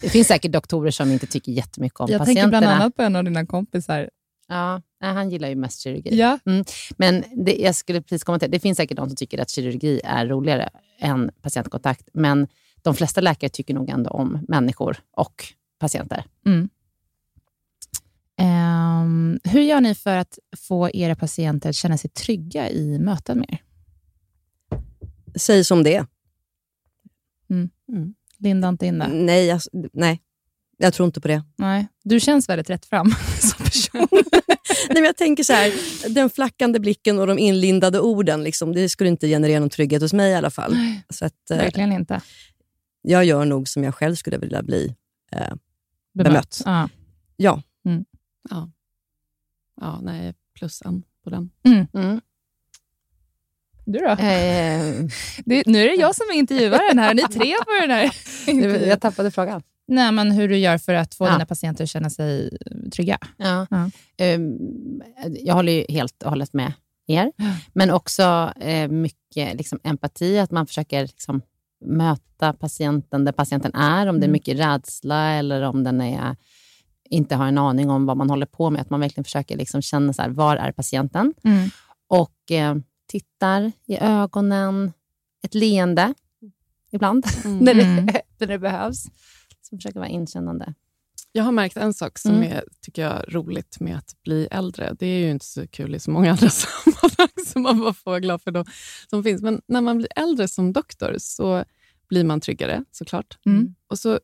det 0.00 0.08
finns 0.08 0.28
säkert 0.28 0.52
doktorer 0.52 0.90
som 0.90 1.10
inte 1.12 1.26
tycker 1.26 1.52
jättemycket 1.52 2.00
om 2.00 2.10
jag 2.10 2.18
patienterna. 2.18 2.40
Jag 2.40 2.50
tänker 2.52 2.58
bland 2.60 2.82
annat 2.82 2.96
på 2.96 3.02
en 3.02 3.16
av 3.16 3.24
dina 3.24 3.46
kompisar. 3.46 4.10
Ja, 4.48 4.82
han 5.00 5.30
gillar 5.30 5.48
ju 5.48 5.54
mest 5.54 5.80
kirurgi. 5.80 6.18
Ja. 6.18 6.38
Mm. 6.46 6.64
Men 6.96 7.24
det, 7.44 7.56
jag 7.56 7.74
skulle 7.74 8.02
precis 8.02 8.24
komma 8.24 8.38
till, 8.38 8.50
det 8.50 8.60
finns 8.60 8.76
säkert 8.76 8.96
de 8.96 9.08
som 9.08 9.16
tycker 9.16 9.40
att 9.40 9.50
kirurgi 9.50 10.00
är 10.04 10.26
roligare 10.26 10.70
än 11.00 11.30
patientkontakt, 11.42 12.08
men 12.12 12.48
de 12.82 12.94
flesta 12.94 13.20
läkare 13.20 13.50
tycker 13.50 13.74
nog 13.74 13.88
ändå 13.88 14.10
om 14.10 14.44
människor 14.48 14.96
och 15.16 15.44
patienter. 15.78 16.24
Mm. 16.46 16.68
Um, 18.40 19.40
hur 19.44 19.60
gör 19.60 19.80
ni 19.80 19.94
för 19.94 20.16
att 20.16 20.38
få 20.56 20.90
era 20.94 21.16
patienter 21.16 21.68
att 21.68 21.74
känna 21.76 21.98
sig 21.98 22.10
trygga 22.10 22.70
i 22.70 22.98
möten 22.98 23.38
med 23.38 23.46
er? 23.50 23.62
Säg 25.34 25.64
som 25.64 25.82
det. 25.82 26.06
Mm. 27.50 27.70
Mm. 27.92 28.14
Linda 28.38 28.68
inte 28.68 28.86
in 28.86 28.98
det? 28.98 29.08
Nej, 29.08 29.50
alltså, 29.50 29.70
nej, 29.92 30.20
jag 30.76 30.94
tror 30.94 31.06
inte 31.06 31.20
på 31.20 31.28
det. 31.28 31.42
Nej. 31.58 31.86
Du 32.04 32.20
känns 32.20 32.48
väldigt 32.48 32.70
rätt 32.70 32.86
fram 32.86 33.14
som 33.40 33.64
person. 33.64 34.08
nej, 34.88 34.94
men 34.94 35.04
jag 35.04 35.16
tänker 35.16 35.44
så 35.44 35.52
här, 35.52 35.72
den 36.14 36.30
flackande 36.30 36.80
blicken 36.80 37.18
och 37.18 37.26
de 37.26 37.38
inlindade 37.38 38.00
orden, 38.00 38.44
liksom, 38.44 38.72
det 38.72 38.88
skulle 38.88 39.10
inte 39.10 39.28
generera 39.28 39.60
någon 39.60 39.70
trygghet 39.70 40.02
hos 40.02 40.12
mig 40.12 40.30
i 40.32 40.34
alla 40.34 40.50
fall. 40.50 40.76
Så 41.10 41.24
att, 41.24 41.50
eh, 41.50 41.56
Verkligen 41.56 41.92
inte. 41.92 42.20
Jag 43.02 43.24
gör 43.24 43.44
nog 43.44 43.68
som 43.68 43.84
jag 43.84 43.94
själv 43.94 44.14
skulle 44.14 44.38
vilja 44.38 44.62
bli 44.62 44.94
eh, 45.32 45.54
bemött. 46.14 46.62
bemött. 46.64 46.88
Ja. 47.36 47.62
Ja. 48.50 48.70
Ja, 49.80 50.00
nej, 50.02 50.34
plus 50.54 50.82
en 50.82 51.02
på 51.24 51.30
den. 51.30 51.50
Mm. 51.64 51.86
Mm. 51.94 52.20
Du 53.86 53.98
då? 53.98 54.10
Eh, 54.10 55.06
det, 55.44 55.66
nu 55.66 55.82
är 55.82 55.88
det 55.88 55.94
jag 55.94 56.16
som 56.16 56.26
är 56.32 56.38
intervjuaren 56.38 56.98
här. 56.98 57.14
Ni 57.14 57.22
tre 57.22 57.54
på 57.64 57.80
den 57.80 57.90
här 57.90 58.86
Jag 58.88 59.00
tappade 59.00 59.30
frågan. 59.30 59.62
Nej, 59.88 60.12
men 60.12 60.30
hur 60.30 60.48
du 60.48 60.56
gör 60.56 60.78
för 60.78 60.94
att 60.94 61.14
få 61.14 61.26
ja. 61.26 61.32
dina 61.32 61.46
patienter 61.46 61.84
att 61.84 61.90
känna 61.90 62.10
sig 62.10 62.58
trygga. 62.92 63.18
Ja. 63.36 63.66
ja. 63.70 63.90
Um, 64.34 65.02
jag 65.28 65.54
håller 65.54 65.72
ju 65.72 65.84
helt 65.88 66.22
och 66.22 66.30
hållet 66.30 66.52
med 66.52 66.72
er, 67.06 67.32
men 67.72 67.90
också 67.90 68.52
eh, 68.60 68.88
mycket 68.88 69.56
liksom, 69.56 69.80
empati, 69.82 70.38
att 70.38 70.50
man 70.50 70.66
försöker 70.66 71.02
liksom, 71.02 71.42
möta 71.84 72.52
patienten 72.52 73.24
där 73.24 73.32
patienten 73.32 73.74
är, 73.74 74.06
om 74.06 74.20
det 74.20 74.24
är 74.24 74.28
mm. 74.28 74.32
mycket 74.32 74.58
rädsla 74.58 75.32
eller 75.32 75.62
om 75.62 75.84
den 75.84 76.00
är 76.00 76.36
inte 77.10 77.36
har 77.36 77.46
en 77.46 77.58
aning 77.58 77.90
om 77.90 78.06
vad 78.06 78.16
man 78.16 78.30
håller 78.30 78.46
på 78.46 78.70
med. 78.70 78.82
Att 78.82 78.90
man 78.90 79.00
verkligen 79.00 79.24
försöker 79.24 79.56
liksom 79.56 79.82
känna 79.82 80.12
så 80.12 80.22
här, 80.22 80.28
var 80.28 80.56
är 80.56 80.72
patienten? 80.72 81.34
Mm. 81.44 81.70
Och 82.08 82.50
eh, 82.50 82.76
tittar 83.06 83.72
i 83.86 83.98
ögonen, 84.00 84.92
ett 85.42 85.54
leende 85.54 86.14
ibland, 86.90 87.26
mm. 87.44 87.58
när, 87.58 87.74
det, 87.74 87.82
mm. 87.82 88.06
när 88.38 88.46
det 88.46 88.58
behövs. 88.58 89.04
Så 89.62 89.76
försöker 89.76 89.98
vara 89.98 90.08
inkännande. 90.08 90.74
Jag 91.32 91.44
har 91.44 91.52
märkt 91.52 91.76
en 91.76 91.94
sak 91.94 92.18
som 92.18 92.34
mm. 92.34 92.52
är 92.52 92.64
tycker 92.80 93.02
jag, 93.02 93.24
roligt 93.28 93.80
med 93.80 93.96
att 93.96 94.22
bli 94.22 94.48
äldre. 94.50 94.96
Det 94.98 95.06
är 95.06 95.18
ju 95.18 95.30
inte 95.30 95.46
så 95.46 95.66
kul 95.66 95.94
i 95.94 96.00
så 96.00 96.10
många 96.10 96.30
andra 96.30 96.50
sammanhang, 96.50 97.44
så 97.46 97.58
man 97.58 97.80
bara 97.80 97.94
får 97.94 98.10
vara 98.10 98.20
glad 98.20 98.42
för 98.42 98.50
de 98.50 98.64
som 99.10 99.24
finns. 99.24 99.42
Men 99.42 99.62
när 99.66 99.80
man 99.80 99.98
blir 99.98 100.08
äldre 100.16 100.48
som 100.48 100.72
doktor 100.72 101.16
så 101.18 101.64
blir 102.08 102.24
man 102.24 102.40
tryggare 102.40 102.84
såklart. 102.90 103.38
Mm. 103.46 103.74
Och 103.86 103.98
så 103.98 104.20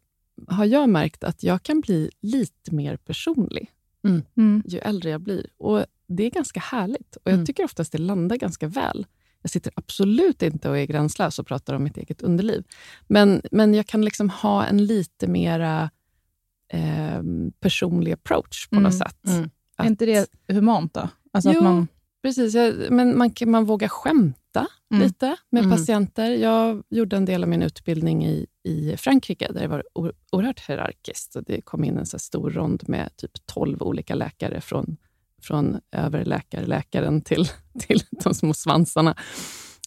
har 0.49 0.65
jag 0.65 0.89
märkt 0.89 1.25
att 1.25 1.43
jag 1.43 1.63
kan 1.63 1.81
bli 1.81 2.11
lite 2.21 2.75
mer 2.75 2.97
personlig 2.97 3.71
mm. 4.05 4.23
Mm. 4.37 4.63
ju 4.67 4.79
äldre 4.79 5.11
jag 5.11 5.21
blir. 5.21 5.47
Och 5.57 5.85
Det 6.07 6.25
är 6.25 6.31
ganska 6.31 6.61
härligt 6.61 7.17
och 7.17 7.23
jag 7.25 7.35
mm. 7.35 7.47
tycker 7.47 7.65
oftast 7.65 7.93
det 7.93 7.99
landar 7.99 8.37
ganska 8.37 8.69
väl. 8.69 9.07
Jag 9.43 9.51
sitter 9.51 9.73
absolut 9.77 10.43
inte 10.43 10.71
och 10.71 10.79
är 10.79 10.85
gränslös 10.85 11.39
och 11.39 11.47
pratar 11.47 11.75
om 11.75 11.85
mitt 11.85 11.97
eget 11.97 12.23
underliv. 12.23 12.65
Men, 13.07 13.43
men 13.51 13.75
jag 13.75 13.87
kan 13.87 14.05
liksom 14.05 14.31
ha 14.31 14.65
en 14.65 14.87
lite 14.87 15.27
mera 15.27 15.91
eh, 16.69 17.23
personlig 17.61 18.13
approach 18.13 18.69
på 18.69 18.81
något 18.81 18.95
mm. 18.95 18.99
sätt. 18.99 19.27
Mm. 19.27 19.51
Att, 19.77 19.87
är 19.87 19.91
inte 19.91 20.07
det 20.07 20.27
humant 20.49 20.95
då? 20.95 21.09
Alltså 21.33 21.51
jo, 21.53 21.59
att 21.59 21.65
man... 21.65 21.89
Precis, 22.27 22.55
men 22.91 23.19
man, 23.19 23.31
man 23.47 23.65
vågar 23.65 23.89
skämta 23.89 24.67
mm. 24.93 25.07
lite 25.07 25.37
med 25.51 25.65
mm. 25.65 25.77
patienter. 25.77 26.31
Jag 26.31 26.83
gjorde 26.91 27.17
en 27.17 27.25
del 27.25 27.43
av 27.43 27.49
min 27.49 27.63
utbildning 27.63 28.27
i, 28.27 28.47
i 28.65 28.97
Frankrike, 28.97 29.53
där 29.53 29.61
det 29.61 29.69
var 29.69 29.85
oerhört 30.33 30.61
hierarkiskt. 30.69 31.37
Det 31.47 31.61
kom 31.61 31.85
in 31.85 31.99
en 31.99 32.07
så 32.07 32.19
stor 32.19 32.51
rond 32.51 32.83
med 32.89 33.17
typ 33.17 33.31
12 33.47 33.83
olika 33.83 34.15
läkare, 34.15 34.61
från, 34.61 34.97
från 35.43 35.81
överläkarläkaren 35.93 37.21
till, 37.21 37.49
till 37.79 38.03
de 38.11 38.35
små 38.35 38.55
svansarna. 38.55 39.17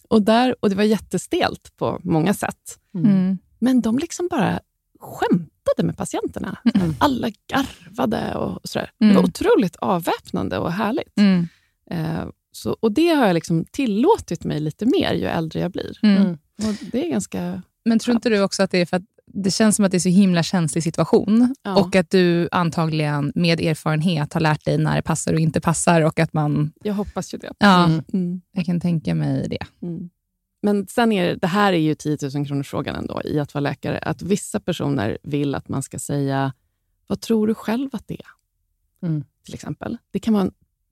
Och, 0.08 0.22
där, 0.22 0.56
och 0.60 0.70
Det 0.70 0.76
var 0.76 0.84
jättestelt 0.84 1.76
på 1.76 2.00
många 2.02 2.34
sätt. 2.34 2.78
Mm. 2.94 3.10
mm. 3.10 3.38
Men 3.58 3.80
de 3.80 3.98
liksom 3.98 4.28
bara 4.30 4.60
skämtade 5.00 5.82
med 5.82 5.96
patienterna. 5.96 6.58
Mm. 6.74 6.94
Alla 6.98 7.30
garvade 7.46 8.34
och 8.34 8.60
sådär. 8.64 8.90
Det 8.98 9.06
var 9.06 9.12
mm. 9.12 9.24
otroligt 9.24 9.76
avväpnande 9.76 10.58
och 10.58 10.72
härligt. 10.72 11.18
Eh, 11.90 12.28
så, 12.52 12.76
och 12.80 12.92
Det 12.92 13.08
har 13.08 13.26
jag 13.26 13.34
liksom 13.34 13.64
tillåtit 13.64 14.44
mig 14.44 14.60
lite 14.60 14.86
mer 14.86 15.14
ju 15.14 15.26
äldre 15.26 15.60
jag 15.60 15.70
blir. 15.70 15.98
Mm. 16.02 16.16
mm. 16.16 16.38
Och 16.58 16.74
det 16.92 17.06
är 17.06 17.10
ganska... 17.10 17.62
Men 17.84 17.98
tror 17.98 18.14
inte 18.14 18.28
du 18.28 18.42
också 18.42 18.62
att 18.62 18.70
det 18.70 18.78
är 18.78 18.86
för 18.86 18.96
att 18.96 19.02
det 19.26 19.50
känns 19.50 19.76
som 19.76 19.84
att 19.84 19.90
det 19.90 19.96
är 19.96 19.98
så 19.98 20.08
himla 20.08 20.42
känslig 20.42 20.84
situation 20.84 21.54
ja. 21.62 21.76
och 21.76 21.96
att 21.96 22.10
du 22.10 22.48
antagligen 22.52 23.32
med 23.34 23.60
erfarenhet 23.60 24.32
har 24.32 24.40
lärt 24.40 24.64
dig 24.64 24.78
när 24.78 24.96
det 24.96 25.02
passar 25.02 25.32
och 25.32 25.40
inte 25.40 25.60
passar 25.60 26.00
och 26.02 26.18
att 26.18 26.32
man... 26.32 26.72
Jag 26.82 26.94
hoppas 26.94 27.34
ju 27.34 27.38
det. 27.38 27.52
Ja, 27.58 27.84
mm. 27.84 28.02
mm. 28.12 28.40
Jag 28.52 28.66
kan 28.66 28.80
tänka 28.80 29.14
mig 29.14 29.48
det. 29.48 29.86
Mm. 29.86 30.10
Men 30.62 30.86
sen 30.86 31.12
är 31.12 31.26
det, 31.26 31.34
det 31.34 31.46
här 31.46 31.72
är 31.72 31.78
ju 31.78 31.94
10 31.94 32.18
000 32.34 32.46
kronors 32.46 32.68
frågan 32.68 32.96
ändå 32.96 33.22
i 33.24 33.38
att 33.38 33.54
vara 33.54 33.62
läkare. 33.62 33.98
Att 33.98 34.22
vissa 34.22 34.60
personer 34.60 35.18
vill 35.22 35.54
att 35.54 35.68
man 35.68 35.82
ska 35.82 35.98
säga, 35.98 36.52
vad 37.06 37.20
tror 37.20 37.46
du 37.46 37.54
själv 37.54 37.88
att 37.92 38.08
det 38.08 38.14
är? 38.14 39.06
Mm. 39.06 39.24
Till 39.44 39.54
exempel. 39.54 39.96
Det 40.10 40.18
kan 40.18 40.34
vara 40.34 40.50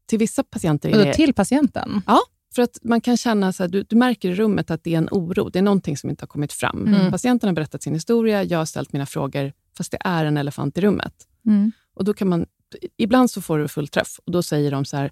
till 0.08 0.18
vissa 0.18 0.42
patienter 0.42 0.88
är 0.88 1.04
det... 1.04 1.14
Till 1.14 1.34
patienten? 1.34 2.02
Ja, 2.06 2.20
för 2.54 2.62
att 2.62 2.78
man 2.82 3.00
kan 3.00 3.16
känna 3.16 3.52
så 3.52 3.62
här, 3.62 3.68
du, 3.68 3.82
du, 3.82 3.96
märker 3.96 4.30
i 4.30 4.34
rummet 4.34 4.70
att 4.70 4.84
det 4.84 4.94
är 4.94 4.98
en 4.98 5.08
oro. 5.10 5.48
Det 5.48 5.58
är 5.58 5.62
någonting 5.62 5.96
som 5.96 6.10
inte 6.10 6.22
har 6.22 6.28
kommit 6.28 6.52
fram. 6.52 6.86
Mm. 6.86 7.10
Patienten 7.10 7.48
har 7.48 7.54
berättat 7.54 7.82
sin 7.82 7.94
historia, 7.94 8.42
jag 8.42 8.58
har 8.58 8.64
ställt 8.64 8.92
mina 8.92 9.06
frågor, 9.06 9.52
fast 9.76 9.90
det 9.90 9.98
är 10.00 10.24
en 10.24 10.36
elefant 10.36 10.78
i 10.78 10.80
rummet. 10.80 11.14
Mm. 11.46 11.72
Och 11.94 12.04
då 12.04 12.14
kan 12.14 12.28
man, 12.28 12.46
ibland 12.96 13.30
så 13.30 13.40
får 13.42 13.58
du 13.58 13.68
full 13.68 13.88
träff 13.88 14.20
och 14.26 14.32
då 14.32 14.42
säger 14.42 14.70
de 14.70 14.84
så 14.84 14.96
här, 14.96 15.10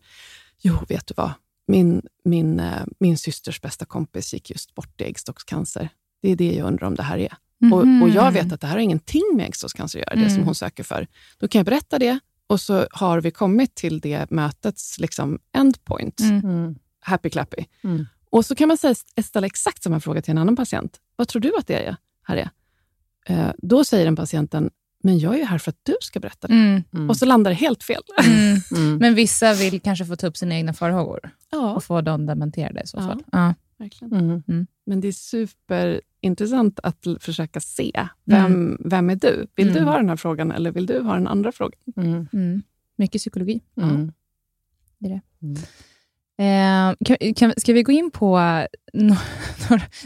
jo, 0.59 0.75
vet 0.89 1.07
du 1.07 1.15
vad? 1.17 1.33
Min, 1.69 2.03
min, 2.25 2.61
äh, 2.61 2.83
min 2.99 3.19
systers 3.19 3.61
bästa 3.61 3.85
kompis 3.85 4.35
gick 4.35 4.51
just 4.51 4.75
bort 4.75 5.01
i 5.01 5.05
äggstockscancer. 5.05 5.89
Det 6.23 6.31
är 6.31 6.37
det 6.37 6.53
jag 6.53 6.67
undrar 6.67 6.87
om 6.87 6.95
det 6.95 7.03
här 7.03 7.19
är. 7.19 7.35
Mm. 7.63 7.73
Och, 7.73 8.03
och, 8.03 8.15
jag 8.15 8.33
vet 8.33 8.53
att 8.53 8.61
det 8.61 8.67
här 8.67 8.75
har 8.75 8.81
ingenting 8.81 9.23
med 9.35 9.47
äggstockscancer 9.47 9.99
att 9.99 10.07
göra, 10.07 10.23
det 10.25 10.29
som 10.29 10.37
mm. 10.37 10.47
hon 10.47 10.55
söker 10.55 10.83
för. 10.83 11.07
Då 11.39 11.49
kan 11.49 11.59
jag 11.59 11.67
berätta 11.67 11.99
det 11.99 12.19
och 12.47 12.61
så 12.61 12.87
har 12.91 13.21
vi 13.21 13.31
kommit 13.31 13.75
till 13.75 14.01
det 14.01 14.31
mötets 14.31 14.99
liksom 14.99 15.39
endpoint. 15.53 16.21
Mm. 16.21 16.39
mm. 16.39 16.75
Happy 17.01 17.31
clappy. 17.31 17.65
Mm. 17.85 18.07
Och 18.31 18.47
så 18.47 18.55
kan 18.55 18.69
man 18.69 18.77
säga, 18.77 18.95
ställa 19.23 19.47
exakt 19.47 19.83
samma 19.83 20.01
fråga 20.01 20.23
till 20.23 20.31
en 20.31 20.39
annan 20.39 20.57
patient. 20.57 21.01
Vad 21.17 21.29
tror 21.29 21.43
du 21.43 21.53
att 21.59 21.67
det 21.67 21.75
är, 21.75 21.97
här 22.23 22.37
är? 22.37 22.51
Eh, 23.27 23.53
då 23.59 23.85
säger 23.85 24.05
den 24.05 24.17
patienten, 24.17 24.71
men 25.03 25.19
jag 25.19 25.41
är 25.41 25.45
här 25.45 25.59
för 25.59 25.71
att 25.71 25.81
du 25.83 25.97
ska 26.01 26.21
berätta 26.21 26.49
det. 26.49 26.55
Mm. 26.55 26.83
Mm. 26.95 27.11
Och 27.11 27.17
så 27.17 27.27
landar 27.27 27.51
det 27.51 27.55
helt 27.55 27.83
fel. 27.83 28.03
Mm. 28.25 28.61
mm. 28.77 28.97
Men 28.99 29.15
vissa 29.15 29.55
vill 29.55 29.81
kanske 29.81 30.05
få 30.05 30.17
ta 30.17 30.27
upp 30.27 30.37
sina 30.37 30.55
egna 30.55 30.73
farhågor 30.73 31.31
ja. 31.51 31.75
och 31.75 31.85
få 31.85 32.01
dem 32.01 32.27
dementerade 32.27 32.81
i 32.81 32.87
så 32.87 33.01
fall. 33.01 33.23
Ja, 33.33 33.39
ja. 33.39 33.55
verkligen. 33.79 34.13
Mm. 34.49 34.67
Men 34.87 35.01
det 35.01 35.09
är 35.09 35.13
superintressant 36.17 36.81
att 36.83 37.07
försöka 37.21 37.61
se, 37.61 38.09
vem, 38.25 38.79
vem 38.85 39.11
är 39.11 39.17
du? 39.17 39.47
Vill 39.57 39.73
du 39.73 39.81
ha 39.81 39.97
den 39.97 40.09
här 40.09 40.17
frågan 40.17 40.53
eller 40.53 40.73
vill 40.73 40.87
du 40.87 41.01
ha 41.01 41.15
den 41.15 41.27
andra 41.27 41.53
frågan? 41.53 41.81
Mycket 42.99 43.21
psykologi. 43.21 43.61
Det 44.99 45.07
är 45.07 45.11
det. 45.11 45.21
Eh, 46.39 46.95
kan, 47.05 47.35
kan, 47.35 47.53
ska 47.57 47.73
vi 47.73 47.83
gå 47.83 47.93
in 47.93 48.11
på 48.11 48.39
no, 48.93 49.15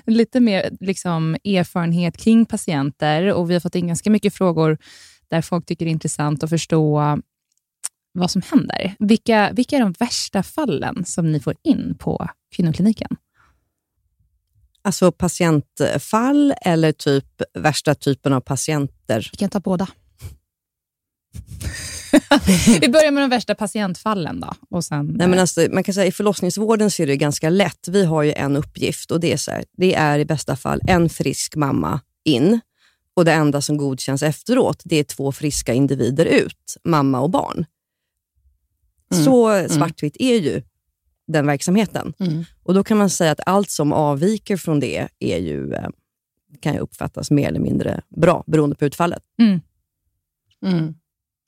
lite 0.07 0.41
mer 0.41 0.71
liksom, 0.81 1.35
erfarenhet 1.45 2.17
kring 2.17 2.47
patienter? 2.47 3.33
Och 3.33 3.51
Vi 3.51 3.55
har 3.55 3.61
fått 3.61 3.75
in 3.75 3.87
ganska 3.87 4.11
mycket 4.11 4.35
frågor 4.35 4.79
där 5.29 5.43
folk 5.43 5.67
tycker 5.67 5.85
det 5.85 5.91
är 5.91 5.93
intressant 5.93 6.43
att 6.43 6.51
förstå 6.51 7.19
vad 8.13 8.31
som 8.31 8.43
händer. 8.51 8.95
Vilka, 8.99 9.53
vilka 9.53 9.77
är 9.77 9.81
de 9.81 9.93
värsta 9.93 10.43
fallen 10.43 11.05
som 11.05 11.33
ni 11.33 11.41
får 11.41 11.55
in 11.63 11.97
på 11.99 12.29
kvinnokliniken? 12.57 13.17
Alltså 14.83 15.13
patientfall 15.13 16.55
eller 16.63 16.93
typ 16.93 17.43
värsta 17.55 17.95
typen 17.95 18.33
av 18.33 18.41
patienter? 18.41 19.29
Vi 19.33 19.37
kan 19.37 19.51
ta 19.51 19.61
båda. 19.61 19.87
Vi 22.81 22.89
börjar 22.89 23.11
med 23.11 23.23
de 23.23 23.31
värsta 23.31 23.55
patientfallen 23.55 24.41
då. 24.41 24.55
Och 24.71 24.85
sen, 24.85 25.07
Nej, 25.07 25.29
men 25.29 25.39
alltså, 25.39 25.67
man 25.71 25.85
kan 25.85 25.95
säga, 25.95 26.07
I 26.07 26.13
förlossningsvården 26.13 26.91
så 26.91 27.03
är 27.03 27.07
det 27.07 27.17
ganska 27.17 27.51
lätt. 27.51 27.89
Vi 27.89 28.05
har 28.05 28.23
ju 28.23 28.33
en 28.33 28.57
uppgift 28.57 29.11
och 29.11 29.21
det 29.21 29.33
är, 29.33 29.37
så 29.37 29.51
här, 29.51 29.65
det 29.77 29.95
är 29.95 30.19
i 30.19 30.25
bästa 30.25 30.57
fall 30.57 30.81
en 30.87 31.09
frisk 31.09 31.57
mamma 31.57 32.01
in 32.25 32.61
och 33.15 33.25
det 33.25 33.33
enda 33.33 33.61
som 33.61 33.77
godkänns 33.77 34.23
efteråt 34.23 34.83
det 34.85 34.97
är 34.97 35.05
två 35.05 35.33
friska 35.33 35.75
individer 35.75 36.27
ut, 36.27 36.77
mamma 36.85 37.21
och 37.21 37.31
barn. 37.31 37.67
Mm. 39.13 39.25
Så 39.25 39.49
mm. 39.49 39.69
svartvitt 39.69 40.17
är 40.19 40.37
ju 40.37 40.63
den 41.33 41.47
verksamheten. 41.47 42.13
Mm. 42.21 42.45
Och 42.63 42.75
Då 42.75 42.85
kan 42.85 42.99
man 42.99 43.11
säga 43.11 43.33
att 43.33 43.41
allt 43.47 43.71
som 43.71 43.93
avviker 43.93 44.57
från 44.57 44.81
det 44.81 45.09
är 45.19 45.39
ju, 45.39 45.73
eh, 45.73 45.89
kan 46.61 46.75
ju 46.75 46.81
uppfattas 46.81 47.31
mer 47.31 47.49
eller 47.49 47.61
mindre 47.61 48.01
bra, 48.17 48.45
beroende 48.47 48.77
på 48.77 48.85
utfallet. 48.85 49.23
Mm. 49.39 49.61
mm. 50.67 50.95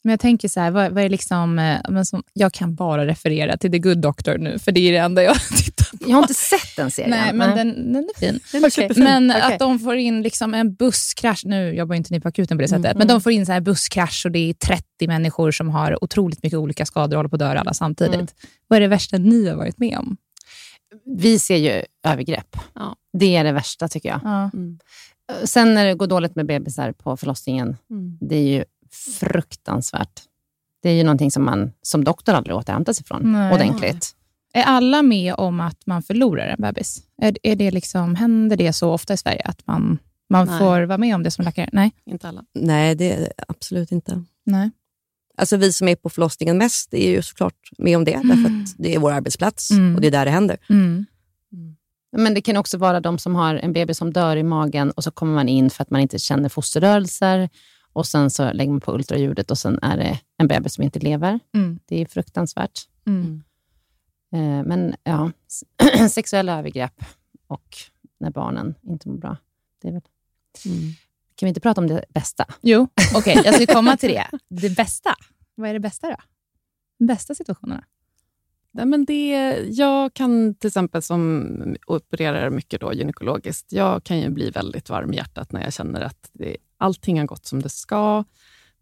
Men 0.05 0.11
jag 0.11 0.21
tänker 0.21 0.49
så 0.49 0.61
här, 0.61 0.71
vad, 0.71 0.93
vad 0.93 1.05
är 1.05 1.09
liksom, 1.09 1.59
eh, 1.59 1.81
men 1.89 2.07
som, 2.07 2.23
jag 2.33 2.53
kan 2.53 2.75
bara 2.75 3.07
referera 3.07 3.57
till 3.57 3.73
The 3.73 3.79
Good 3.79 3.99
Doctor 3.99 4.39
nu, 4.39 4.59
för 4.59 4.73
det 4.73 4.81
är 4.81 4.93
det 4.93 4.99
enda 4.99 5.23
jag 5.23 5.37
tittar 5.65 5.82
på. 5.99 6.11
Jag 6.11 6.17
har 6.17 6.23
inte 6.23 6.35
sett 6.35 6.77
den 6.77 6.91
serien. 6.91 7.11
Nej, 7.11 7.33
men 7.33 7.57
den, 7.57 7.93
den 7.93 8.05
är 8.15 8.19
fin. 8.19 8.41
Den 8.53 8.65
är 8.65 8.69
okay. 8.69 8.89
Men 8.97 9.31
okay. 9.31 9.43
att 9.43 9.59
de 9.59 9.79
får 9.79 9.97
in 9.97 10.23
liksom 10.23 10.55
en 10.55 10.75
busskrasch, 10.75 11.43
nu 11.45 11.75
jobbar 11.75 11.95
inte 11.95 12.15
ni 12.15 12.21
på 12.21 12.29
akuten 12.29 12.59
på 12.59 12.63
det 12.63 12.69
sättet, 12.69 12.85
mm. 12.85 12.99
men 12.99 13.07
de 13.07 13.21
får 13.21 13.33
in 13.33 13.47
så 13.47 13.53
här 13.53 13.61
busskrasch 13.61 14.27
och 14.27 14.33
det 14.33 14.39
är 14.39 14.55
30 14.55 14.85
människor 15.07 15.51
som 15.51 15.69
har 15.71 16.05
otroligt 16.05 16.43
mycket 16.43 16.59
olika 16.59 16.87
skador 16.87 17.17
och 17.17 17.19
håller 17.19 17.29
på 17.29 17.37
att 17.37 17.41
dö 17.41 17.59
alla 17.59 17.75
samtidigt. 17.75 18.15
Mm. 18.15 18.27
Vad 18.69 18.77
är 18.77 18.81
det 18.81 18.89
värsta 18.89 19.19
ni 19.19 19.49
har 19.49 19.57
varit 19.57 19.79
med 19.79 19.99
om? 19.99 20.17
Vi 21.05 21.39
ser 21.39 21.57
ju 21.57 21.83
övergrepp. 22.05 22.57
Ja. 22.75 22.97
Det 23.13 23.37
är 23.37 23.45
det 23.45 23.53
värsta 23.53 23.89
tycker 23.89 24.09
jag. 24.09 24.21
Ja. 24.25 24.51
Mm. 24.55 24.79
Sen 25.45 25.75
när 25.75 25.87
det 25.87 25.95
går 25.95 26.07
dåligt 26.07 26.37
med 26.37 26.47
bebisar 26.47 26.93
på 26.93 27.17
förlossningen, 27.17 27.77
mm. 27.91 28.19
det 28.21 28.37
är 28.37 28.59
ju 28.59 28.65
fruktansvärt. 29.19 30.23
Det 30.83 30.89
är 30.89 30.95
ju 30.95 31.05
någonting 31.05 31.31
som 31.31 31.45
man 31.45 31.73
som 31.83 32.05
doktor 32.05 32.33
aldrig 32.35 32.57
återhämtar 32.57 32.93
sig 32.93 33.05
från 33.05 33.33
Nej. 33.33 33.55
ordentligt. 33.55 34.17
Är 34.53 34.63
alla 34.63 35.03
med 35.03 35.35
om 35.39 35.61
att 35.61 35.87
man 35.87 36.03
förlorar 36.03 36.47
en 36.47 36.61
bebis? 36.61 37.03
Är, 37.23 37.37
är 37.43 37.57
det 37.57 37.71
liksom, 37.71 38.15
händer 38.15 38.57
det 38.57 38.73
så 38.73 38.91
ofta 38.91 39.15
i 39.15 39.17
Sverige 39.17 39.43
att 39.45 39.67
man, 39.67 39.99
man 40.31 40.47
får 40.59 40.83
vara 40.83 40.99
med 40.99 41.15
om 41.15 41.23
det 41.23 41.31
som 41.31 41.45
läkare? 41.45 41.69
Nej, 41.73 41.93
inte 42.05 42.29
alla. 42.29 42.45
Nej, 42.55 42.95
det 42.95 43.33
absolut 43.49 43.93
inte. 43.93 44.25
Nej. 44.45 44.71
Alltså 45.37 45.57
vi 45.57 45.73
som 45.73 45.89
är 45.89 45.97
på 45.97 46.11
förlossningen 46.11 46.59
mest 46.59 46.95
är 46.95 47.11
ju 47.11 47.23
såklart 47.23 47.71
med 47.79 47.97
om 47.97 48.05
det, 48.05 48.13
mm. 48.13 48.29
därför 48.29 48.57
att 48.57 48.75
det 48.79 48.95
är 48.95 48.99
vår 48.99 49.13
arbetsplats 49.13 49.71
mm. 49.71 49.95
och 49.95 50.01
det 50.01 50.07
är 50.07 50.11
där 50.11 50.25
det 50.25 50.31
händer. 50.31 50.57
Mm. 50.71 51.07
mm. 51.53 51.77
Men 52.17 52.35
det 52.35 52.41
kan 52.41 52.57
också 52.57 52.79
vara 52.79 53.01
de 53.01 53.19
som 53.19 53.35
har 53.35 53.55
en 53.55 53.73
bebis 53.73 53.99
som 53.99 54.13
dör 54.13 54.37
i 54.37 54.43
magen 54.43 54.91
och 54.91 55.05
så 55.05 55.11
kommer 55.11 55.35
man 55.35 55.49
in 55.49 55.71
för 55.71 55.83
att 55.83 55.91
man 55.91 56.01
inte 56.01 56.19
känner 56.19 56.49
fosterrörelser 56.49 57.49
och 57.93 58.07
sen 58.07 58.31
så 58.31 58.53
lägger 58.53 58.71
man 58.71 58.81
på 58.81 58.95
ultraljudet 58.95 59.51
och 59.51 59.59
sen 59.59 59.79
är 59.83 59.97
det 59.97 60.19
en 60.39 60.49
bebis 60.49 60.75
som 60.75 60.85
inte 60.85 60.99
lever. 60.99 61.41
Mm. 61.55 61.79
Det 61.87 62.01
är 62.01 62.07
fruktansvärt. 62.07 62.81
Eh, 64.33 64.63
men 64.65 64.95
ja, 65.05 65.31
sexuella 66.11 66.59
övergrepp 66.59 67.05
och 67.47 67.77
när 68.19 68.31
barnen 68.31 68.75
inte 68.83 69.09
mår 69.09 69.17
bra. 69.17 69.37
Det 69.83 69.89
är 69.89 69.93
väl... 69.93 70.03
Mm. 70.67 70.93
Kan 71.35 71.47
vi 71.47 71.49
inte 71.49 71.61
prata 71.61 71.81
om 71.81 71.87
det 71.87 72.05
bästa? 72.09 72.45
Jo, 72.61 72.89
okej. 73.15 73.39
Okay, 73.39 73.43
jag 73.45 73.55
ska 73.55 73.75
komma 73.75 73.97
till 73.97 74.09
det. 74.09 74.27
Det 74.49 74.77
bästa. 74.77 75.15
Vad 75.55 75.71
är 75.71 75.75
det 75.75 75.81
bästa 75.81 76.11
då? 76.11 76.17
De 76.99 77.07
bästa 77.07 77.35
situationerna? 77.35 77.85
Nej, 78.75 78.87
men 78.87 79.05
det, 79.05 79.57
jag 79.71 80.15
kan 80.15 80.55
till 80.55 80.69
exempel, 80.69 81.03
som 81.03 81.77
opererar 81.87 82.51
mycket 82.51 82.81
då 82.81 82.93
gynekologiskt, 82.93 83.73
jag 83.73 84.05
kan 84.05 84.21
ju 84.21 84.31
bli 84.31 84.51
väldigt 84.51 84.91
varm 84.91 85.13
i 85.13 85.17
hjärtat 85.17 85.53
när 85.53 85.63
jag 85.63 85.73
känner 85.73 86.01
att 86.01 86.31
det, 86.33 86.57
allting 86.77 87.19
har 87.19 87.27
gått 87.27 87.47
som 87.47 87.63
det 87.63 87.69
ska. 87.69 88.25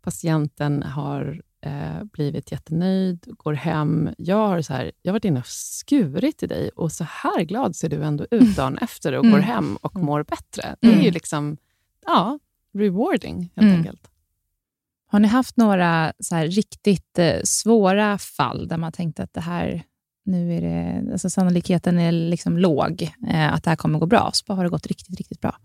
Patienten 0.03 0.83
har 0.83 1.43
eh, 1.61 2.05
blivit 2.05 2.53
jättenöjd, 2.53 3.27
går 3.29 3.53
hem. 3.53 4.11
Jag 4.19 4.49
har, 4.49 4.63
så 4.63 4.73
här, 4.73 4.93
jag 5.03 5.11
har 5.11 5.15
varit 5.15 5.25
inne 5.25 5.41
och 5.41 5.47
skurit 5.47 6.43
i 6.43 6.47
dig 6.47 6.69
och 6.69 6.93
så 6.93 7.05
här 7.05 7.43
glad 7.45 7.77
ser 7.77 7.89
du 7.89 8.05
ändå 8.05 8.27
ut 8.31 8.57
dagen 8.57 8.79
efter 8.79 9.13
och 9.13 9.25
mm. 9.25 9.33
går 9.33 9.41
hem 9.41 9.77
och 9.77 9.95
mm. 9.95 10.07
mår 10.07 10.23
bättre. 10.23 10.77
Det 10.81 10.89
är 10.89 10.93
ju 10.93 11.01
mm. 11.01 11.15
liksom 11.15 11.57
ja, 12.07 12.39
rewarding 12.75 13.53
helt 13.57 13.67
mm. 13.67 13.77
enkelt. 13.77 14.11
Har 15.07 15.21
ni 15.21 15.29
haft 15.29 15.57
några 15.57 16.13
så 16.19 16.37
riktigt 16.37 17.19
eh, 17.19 17.41
svåra 17.45 18.19
fall 18.19 18.69
där 18.69 18.77
man 18.77 18.93
tänkt 18.93 19.21
att 19.21 19.35
det 19.35 19.41
här, 19.41 19.83
nu 20.25 20.57
är 20.57 20.61
det, 20.61 21.13
alltså 21.13 21.31
sannolikheten 21.31 21.99
är 21.99 22.13
liksom 22.13 22.59
låg, 22.59 23.11
eh, 23.29 23.53
att 23.53 23.65
det 23.65 23.71
här 23.71 23.77
kommer 23.77 23.99
gå 23.99 24.07
bra, 24.07 24.31
så 24.33 24.55
har 24.55 24.65
det 24.65 24.71
gått 24.71 24.87
riktigt, 24.87 25.19
riktigt 25.19 25.41
bra? 25.41 25.57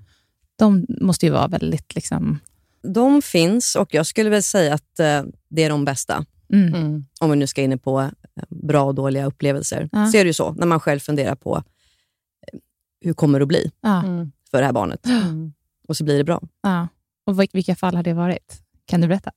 De 0.55 0.85
måste 1.01 1.25
ju 1.25 1.31
vara 1.31 1.47
väldigt... 1.47 1.95
Liksom... 1.95 2.39
De 2.81 3.21
finns 3.21 3.75
och 3.75 3.93
jag 3.93 4.05
skulle 4.05 4.29
väl 4.29 4.43
säga 4.43 4.73
att 4.73 4.99
eh, 4.99 5.23
det 5.55 5.63
är 5.63 5.69
de 5.69 5.85
bästa. 5.85 6.25
Mm. 6.53 6.73
mm. 6.73 7.05
Om 7.19 7.29
vi 7.29 7.35
nu 7.35 7.47
ska 7.47 7.61
in 7.61 7.79
på 7.79 8.11
bra 8.49 8.83
och 8.83 8.95
dåliga 8.95 9.25
upplevelser. 9.25 9.89
Ja. 9.91 10.07
Så 10.07 10.17
är 10.17 10.23
det 10.23 10.27
ju 10.27 10.33
så 10.33 10.53
när 10.53 10.65
man 10.65 10.79
själv 10.79 10.99
funderar 10.99 11.35
på 11.35 11.55
eh, 11.55 12.59
hur 13.01 13.13
kommer 13.13 13.39
det 13.39 13.43
att 13.43 13.47
bli 13.47 13.71
ja. 13.81 14.03
Mm. 14.03 14.31
för 14.51 14.57
det 14.57 14.65
här 14.65 14.73
barnet. 14.73 15.05
Mm. 15.09 15.53
Och 15.87 15.97
så 15.97 16.03
blir 16.03 16.17
det 16.17 16.23
bra. 16.23 16.41
Ja. 16.61 16.87
Och 17.25 17.39
vilka 17.53 17.75
fall 17.75 17.95
har 17.95 18.03
det 18.03 18.13
varit? 18.13 18.61
Kan 18.85 19.01
du 19.01 19.07
berätta? 19.07 19.31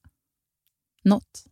Något? 1.04 1.44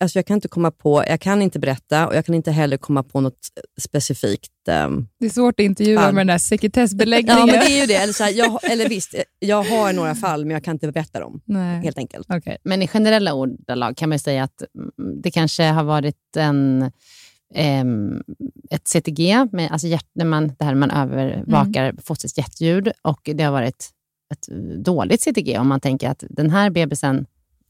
Alltså 0.00 0.18
jag 0.18 0.26
kan 0.26 0.34
inte 0.34 0.48
komma 0.48 0.70
på, 0.70 1.04
jag 1.08 1.20
kan 1.20 1.42
inte 1.42 1.58
berätta 1.58 2.08
och 2.08 2.16
jag 2.16 2.26
kan 2.26 2.34
inte 2.34 2.50
heller 2.50 2.76
komma 2.76 3.02
på 3.02 3.20
något 3.20 3.38
specifikt. 3.80 4.52
Um, 4.86 5.08
det 5.20 5.26
är 5.26 5.30
svårt 5.30 5.60
att 5.60 5.64
intervjua 5.64 6.00
all... 6.00 6.14
med 6.14 6.20
den 6.20 6.30
här 6.30 6.38
sekretessbeläggningen. 6.38 7.38
ja, 7.38 7.46
men 7.46 7.54
det 7.54 7.78
är 7.78 7.80
ju 7.80 7.86
det. 7.86 7.94
Eller, 7.94 8.12
så 8.12 8.24
här, 8.24 8.30
jag, 8.30 8.70
eller 8.70 8.88
visst, 8.88 9.14
jag 9.38 9.62
har 9.62 9.92
några 9.92 10.14
fall, 10.14 10.44
men 10.44 10.54
jag 10.54 10.64
kan 10.64 10.74
inte 10.74 10.92
berätta 10.92 11.20
dem. 11.20 11.40
Nej. 11.44 11.82
Helt 11.82 11.98
enkelt. 11.98 12.30
Okay. 12.30 12.56
Men 12.64 12.82
i 12.82 12.88
generella 12.88 13.34
ordalag 13.34 13.96
kan 13.96 14.08
man 14.08 14.18
säga 14.18 14.42
att 14.42 14.62
mm, 14.78 15.20
det 15.22 15.30
kanske 15.30 15.64
har 15.64 15.84
varit 15.84 16.36
en 16.36 16.90
Um, 17.54 18.22
ett 18.70 18.88
CTG, 18.88 19.46
med, 19.52 19.72
alltså 19.72 19.86
hjärt, 19.86 20.06
när 20.12 20.24
man, 20.24 20.52
där 20.58 20.74
man 20.74 20.90
övervakar 20.90 21.84
mm. 21.84 21.96
fostrets 22.04 22.38
hjärtljud 22.38 22.92
och 23.02 23.30
det 23.34 23.44
har 23.44 23.52
varit 23.52 23.90
ett 24.34 24.48
dåligt 24.84 25.22
CTG 25.22 25.58
om 25.58 25.68
man 25.68 25.80
tänker 25.80 26.08
att 26.08 26.24
den 26.30 26.50
här 26.50 26.70
bebisen 26.70 27.26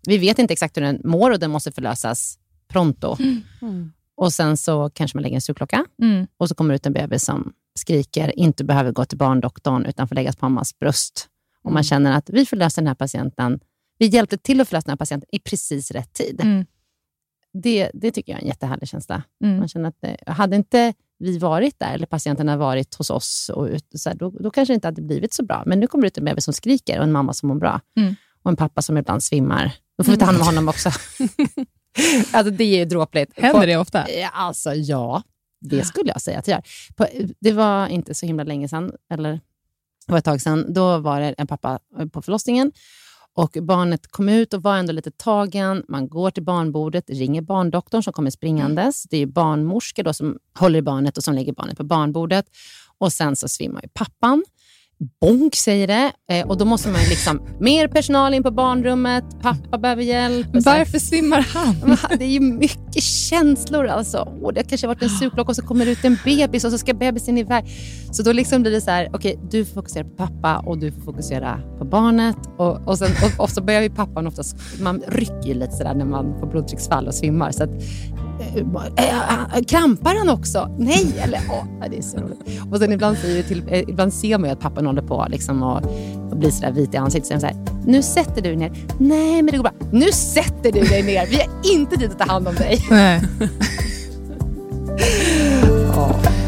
vi 0.07 0.19
vet 0.19 0.39
inte 0.39 0.53
exakt 0.53 0.77
hur 0.77 0.83
den 0.83 1.01
mår 1.05 1.31
och 1.31 1.39
den 1.39 1.51
måste 1.51 1.73
förlösas 1.73 2.39
pronto. 2.69 3.17
Mm. 3.21 3.43
Mm. 3.63 3.93
Och 4.17 4.33
Sen 4.33 4.57
så 4.57 4.91
kanske 4.91 5.17
man 5.17 5.23
lägger 5.23 5.35
en 5.35 5.41
sugklocka 5.41 5.85
mm. 6.03 6.27
och 6.37 6.49
så 6.49 6.55
kommer 6.55 6.71
det 6.71 6.77
ut 6.77 6.87
en 6.87 6.93
bebis 6.93 7.25
som 7.25 7.53
skriker, 7.75 8.39
inte 8.39 8.65
behöver 8.65 8.93
gå 8.93 9.05
till 9.05 9.19
barndoktorn 9.19 9.87
utan 9.87 10.09
får 10.09 10.15
läggas 10.15 10.37
på 10.37 10.45
mammas 10.45 10.79
bröst. 10.79 11.29
Och 11.63 11.71
Man 11.71 11.77
mm. 11.77 11.85
känner 11.85 12.13
att 12.13 12.31
vi 12.31 12.47
förlöser 12.47 12.83
den 12.83 12.87
här 12.87 12.95
patienten, 12.95 13.61
vi 13.99 14.07
hjälpte 14.07 14.39
till 14.39 14.61
att 14.61 14.69
förlösa 14.69 14.85
den 14.85 14.93
här 14.93 14.97
patienten 14.97 15.29
i 15.33 15.39
precis 15.39 15.91
rätt 15.91 16.13
tid. 16.13 16.41
Mm. 16.43 16.67
Det, 17.53 17.91
det 17.95 18.11
tycker 18.11 18.33
jag 18.33 18.39
är 18.39 18.43
en 18.43 18.49
jättehärlig 18.49 18.89
känsla. 18.89 19.23
Mm. 19.45 19.59
Man 19.59 19.69
känner 19.69 19.89
att 19.89 20.01
det, 20.01 20.17
hade 20.27 20.57
inte 20.57 20.95
vi 21.19 21.39
varit 21.39 21.79
där, 21.79 21.95
eller 21.95 22.07
patienten 22.07 22.49
har 22.49 22.57
varit 22.57 22.95
hos 22.95 23.11
oss, 23.11 23.51
och 23.55 23.67
ut, 23.67 23.87
så 23.95 24.09
här, 24.09 24.17
då, 24.17 24.31
då 24.31 24.51
kanske 24.51 24.73
det 24.73 24.75
inte 24.75 24.89
hade 24.89 25.03
blivit 25.03 25.35
så 25.35 25.45
bra. 25.45 25.63
Men 25.67 25.81
nu 25.81 25.87
kommer 25.87 26.03
det 26.03 26.07
ut 26.07 26.19
en 26.19 26.25
bebis 26.25 26.45
som 26.45 26.55
skriker 26.55 26.99
och 26.99 27.05
en 27.05 27.13
mamma 27.13 27.33
som 27.33 27.49
mår 27.49 27.55
bra. 27.55 27.81
Och 28.43 28.51
en 28.51 28.57
pappa 28.57 28.83
som 28.83 28.99
ibland 28.99 29.23
svimmar. 29.23 29.73
Då 29.99 30.05
får 30.05 30.13
vi 30.13 30.19
ta 30.19 30.25
hand 30.25 30.39
om 30.39 30.47
honom 30.47 30.69
också. 30.69 30.89
alltså, 32.33 32.51
det 32.51 32.65
är 32.65 32.79
ju 32.79 32.85
dråpligt. 32.85 33.33
Händer 33.37 33.67
det 33.67 33.77
ofta? 33.77 34.07
Alltså 34.33 34.75
ja, 34.75 35.23
det 35.61 35.85
skulle 35.85 36.11
jag 36.13 36.21
säga 36.21 36.39
att 36.39 36.45
det 36.45 36.51
gör. 36.51 36.63
På, 36.97 37.07
det 37.41 37.53
var 37.53 37.87
inte 37.87 38.15
så 38.15 38.27
himla 38.27 38.45
länge 38.45 38.69
sedan, 38.69 38.93
eller 39.13 39.33
det 40.07 40.13
var 40.13 40.19
ett 40.19 40.25
tag 40.25 40.41
sedan. 40.41 40.73
Då 40.73 40.99
var 40.99 41.21
det 41.21 41.35
en 41.39 41.47
pappa 41.47 41.79
på 42.13 42.23
förlossningen 42.23 42.73
och 43.39 43.57
barnet 43.63 44.07
kom 44.11 44.29
ut 44.29 44.55
och 44.55 44.63
var 44.63 44.77
ändå 44.77 44.93
lite 44.93 45.11
tagen. 45.11 45.85
Man 45.89 46.09
går 46.09 46.31
till 46.31 46.43
barnbordet, 46.43 47.11
ringer 47.11 47.43
barndoktorn 47.43 48.03
som 48.03 48.13
kommer 48.13 48.31
springandes. 48.31 49.03
Det 49.03 49.17
är 49.17 49.27
barnmorskor 49.27 50.03
då 50.03 50.13
som 50.13 50.39
håller 50.59 50.79
i 50.79 50.83
barnet 50.83 51.17
och 51.17 51.25
som 51.25 51.35
lägger 51.35 51.53
barnet 51.53 51.77
på 51.77 51.85
barnbordet. 51.85 52.47
Och 52.99 53.13
Sen 53.13 53.37
så 53.37 53.49
svimmar 53.49 53.85
pappan. 53.95 54.45
Bonk 55.21 55.55
säger 55.55 55.87
det. 55.87 56.13
Eh, 56.31 56.47
och 56.47 56.59
då 56.59 56.65
måste 56.65 56.89
man 56.89 57.01
liksom, 57.01 57.43
mer 57.61 57.89
personal 57.89 58.35
in 58.35 58.43
på 58.43 58.51
barnrummet, 58.51 59.25
pappa 59.43 59.79
behöver 59.79 60.03
hjälp. 60.03 60.47
Varför 60.53 60.99
svimmar 60.99 61.41
han? 61.41 61.97
Det 62.19 62.25
är 62.25 62.29
ju 62.29 62.41
mycket 62.41 63.03
känslor 63.03 63.87
alltså. 63.87 64.19
Och 64.43 64.55
det 64.55 64.63
kanske 64.63 64.87
har 64.87 64.95
varit 64.95 65.03
en 65.03 65.09
sugklocka 65.21 65.51
och 65.51 65.57
så 65.57 65.63
kommer 65.63 65.85
det 65.85 65.91
ut 65.91 66.05
en 66.05 66.19
bebis 66.25 66.65
och 66.65 66.71
så 66.71 66.79
ska 66.79 66.95
bebisen 66.95 67.39
iväg. 67.39 67.65
Så 68.11 68.23
då 68.23 68.33
liksom 68.33 68.63
blir 68.63 68.73
det 68.73 68.81
så 68.81 68.91
här, 68.91 69.09
okej, 69.13 69.35
okay, 69.37 69.49
du 69.51 69.65
får 69.65 69.75
fokusera 69.75 70.05
på 70.05 70.11
pappa 70.11 70.59
och 70.59 70.79
du 70.79 70.93
får 70.93 71.01
fokusera 71.01 71.61
på 71.79 71.85
barnet. 71.85 72.37
Och, 72.57 72.89
och, 72.89 72.99
sen, 72.99 73.11
och, 73.25 73.45
och 73.45 73.51
så 73.51 73.63
börjar 73.63 73.83
ju 73.83 73.91
pappan 73.91 74.27
oftast, 74.27 74.57
man 74.83 75.03
rycker 75.09 75.49
ju 75.49 75.55
lite 75.55 75.73
sådär 75.73 75.95
när 75.95 76.05
man 76.05 76.39
får 76.41 76.47
blodtrycksfall 76.47 77.07
och 77.07 77.15
svimmar. 77.15 77.51
Så 77.51 77.65
att, 77.65 77.71
Äh, 78.97 79.65
krampar 79.69 80.15
han 80.15 80.29
också? 80.29 80.77
Nej, 80.79 81.15
eller 81.23 81.41
åh, 81.51 81.65
det 81.91 81.99
är 81.99 82.03
så 82.03 82.19
roligt. 82.19 82.41
Och 82.71 82.79
sen 82.79 82.93
ibland, 82.93 83.19
säger 83.19 83.43
till, 83.43 83.85
ibland 83.89 84.13
ser 84.13 84.39
man 84.39 84.49
ju 84.49 84.53
att 84.53 84.61
pappan 84.61 84.87
håller 84.87 85.03
på 85.03 85.27
liksom 85.31 85.63
och, 85.63 85.83
och 86.31 86.37
blir 86.37 86.51
sådär 86.51 86.73
vit 86.73 86.95
i 86.95 86.97
ansiktet. 86.97 87.41
Så 87.41 87.47
här, 87.47 87.57
nu 87.87 88.03
sätter 88.03 88.43
du 88.43 88.49
dig 88.49 88.57
ner. 88.57 88.73
Nej, 88.99 89.43
men 89.43 89.47
det 89.47 89.57
går 89.57 89.63
bra. 89.63 89.73
Nu 89.93 90.13
sätter 90.13 90.73
du 90.73 90.81
dig 90.81 91.03
ner. 91.03 91.27
Vi 91.27 91.37
har 91.37 91.75
inte 91.75 91.97
tid 91.97 92.11
att 92.11 92.19
ta 92.19 92.25
hand 92.25 92.49
om 92.49 92.55
dig. 92.55 92.79
Nej. 92.91 93.23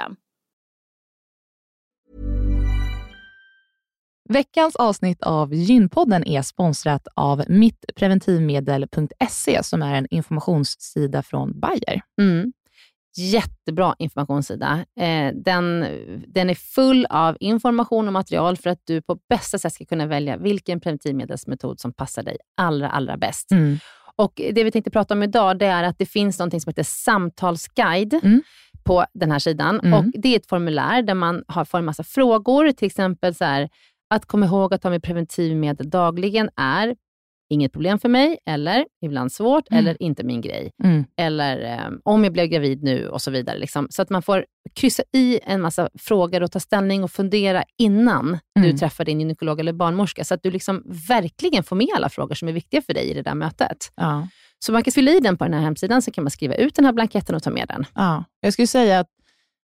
System. 0.00 0.16
Veckans 4.28 4.76
avsnitt 4.76 5.22
av 5.22 5.54
Gynpodden 5.54 6.26
är 6.26 6.42
sponsrat 6.42 7.08
av 7.14 7.44
mittpreventivmedel.se 7.48 9.62
som 9.62 9.82
är 9.82 9.94
en 9.94 10.06
informationssida 10.10 11.22
från 11.22 11.60
Bayer. 11.60 12.00
Mm. 12.20 12.52
Jättebra 13.16 13.94
informationssida. 13.98 14.84
Eh, 15.00 15.34
den, 15.34 15.86
den 16.26 16.50
är 16.50 16.54
full 16.54 17.06
av 17.10 17.36
information 17.40 18.06
och 18.06 18.12
material 18.12 18.56
för 18.56 18.70
att 18.70 18.80
du 18.84 19.02
på 19.02 19.18
bästa 19.28 19.58
sätt 19.58 19.72
ska 19.72 19.84
kunna 19.84 20.06
välja 20.06 20.36
vilken 20.36 20.80
preventivmedelsmetod 20.80 21.80
som 21.80 21.92
passar 21.92 22.22
dig 22.22 22.36
allra, 22.56 22.90
allra 22.90 23.16
bäst. 23.16 23.50
Mm. 23.50 23.78
Och 24.16 24.40
Det 24.52 24.64
vi 24.64 24.70
tänkte 24.70 24.90
prata 24.90 25.14
om 25.14 25.22
idag 25.22 25.58
det 25.58 25.66
är 25.66 25.82
att 25.82 25.98
det 25.98 26.06
finns 26.06 26.38
något 26.38 26.62
som 26.62 26.70
heter 26.70 26.82
samtalsguide. 26.82 28.14
Mm 28.22 28.42
på 28.84 29.04
den 29.14 29.30
här 29.30 29.38
sidan. 29.38 29.80
Mm. 29.80 29.94
Och 29.94 30.04
Det 30.14 30.28
är 30.28 30.36
ett 30.36 30.48
formulär 30.48 31.02
där 31.02 31.14
man 31.14 31.44
har 31.48 31.64
får 31.64 31.78
en 31.78 31.84
massa 31.84 32.04
frågor, 32.04 32.72
till 32.72 32.86
exempel 32.86 33.34
så 33.34 33.44
här, 33.44 33.68
att 34.14 34.26
komma 34.26 34.46
ihåg 34.46 34.74
att 34.74 34.82
ta 34.82 34.90
med 34.90 35.02
preventivmedel 35.02 35.90
dagligen 35.90 36.50
är 36.56 36.94
inget 37.50 37.72
problem 37.72 37.98
för 37.98 38.08
mig, 38.08 38.38
eller 38.46 38.86
ibland 39.04 39.32
svårt, 39.32 39.70
mm. 39.70 39.78
eller 39.78 40.02
inte 40.02 40.24
min 40.24 40.40
grej. 40.40 40.70
Mm. 40.84 41.04
Eller 41.16 41.86
um, 41.86 42.00
om 42.04 42.24
jag 42.24 42.32
blev 42.32 42.46
gravid 42.46 42.82
nu 42.82 43.08
och 43.08 43.22
så 43.22 43.30
vidare. 43.30 43.58
Liksom. 43.58 43.86
Så 43.90 44.02
att 44.02 44.10
man 44.10 44.22
får 44.22 44.44
kryssa 44.74 45.02
i 45.12 45.40
en 45.42 45.60
massa 45.60 45.88
frågor 45.98 46.42
och 46.42 46.52
ta 46.52 46.60
ställning 46.60 47.04
och 47.04 47.10
fundera 47.10 47.64
innan 47.78 48.26
mm. 48.28 48.70
du 48.70 48.78
träffar 48.78 49.04
din 49.04 49.20
gynekolog 49.20 49.60
eller 49.60 49.72
barnmorska, 49.72 50.24
så 50.24 50.34
att 50.34 50.42
du 50.42 50.50
liksom 50.50 50.82
verkligen 51.08 51.62
får 51.62 51.76
med 51.76 51.88
alla 51.96 52.08
frågor 52.08 52.34
som 52.34 52.48
är 52.48 52.52
viktiga 52.52 52.82
för 52.82 52.94
dig 52.94 53.10
i 53.10 53.14
det 53.14 53.22
där 53.22 53.34
mötet. 53.34 53.92
Ja. 53.96 54.28
Så 54.64 54.72
man 54.72 54.82
kan 54.82 54.92
fylla 54.92 55.10
i 55.10 55.20
den 55.20 55.36
på 55.36 55.44
den 55.44 55.54
här 55.54 55.60
hemsidan, 55.60 56.02
så 56.02 56.10
kan 56.10 56.24
man 56.24 56.30
skriva 56.30 56.54
ut 56.54 56.74
den 56.74 56.84
här 56.84 56.92
blanketten 56.92 57.34
och 57.34 57.42
ta 57.42 57.50
med 57.50 57.68
den. 57.68 57.84
Ja. 57.94 58.24
Jag 58.40 58.52
skulle 58.52 58.66
säga 58.66 59.00
att, 59.00 59.08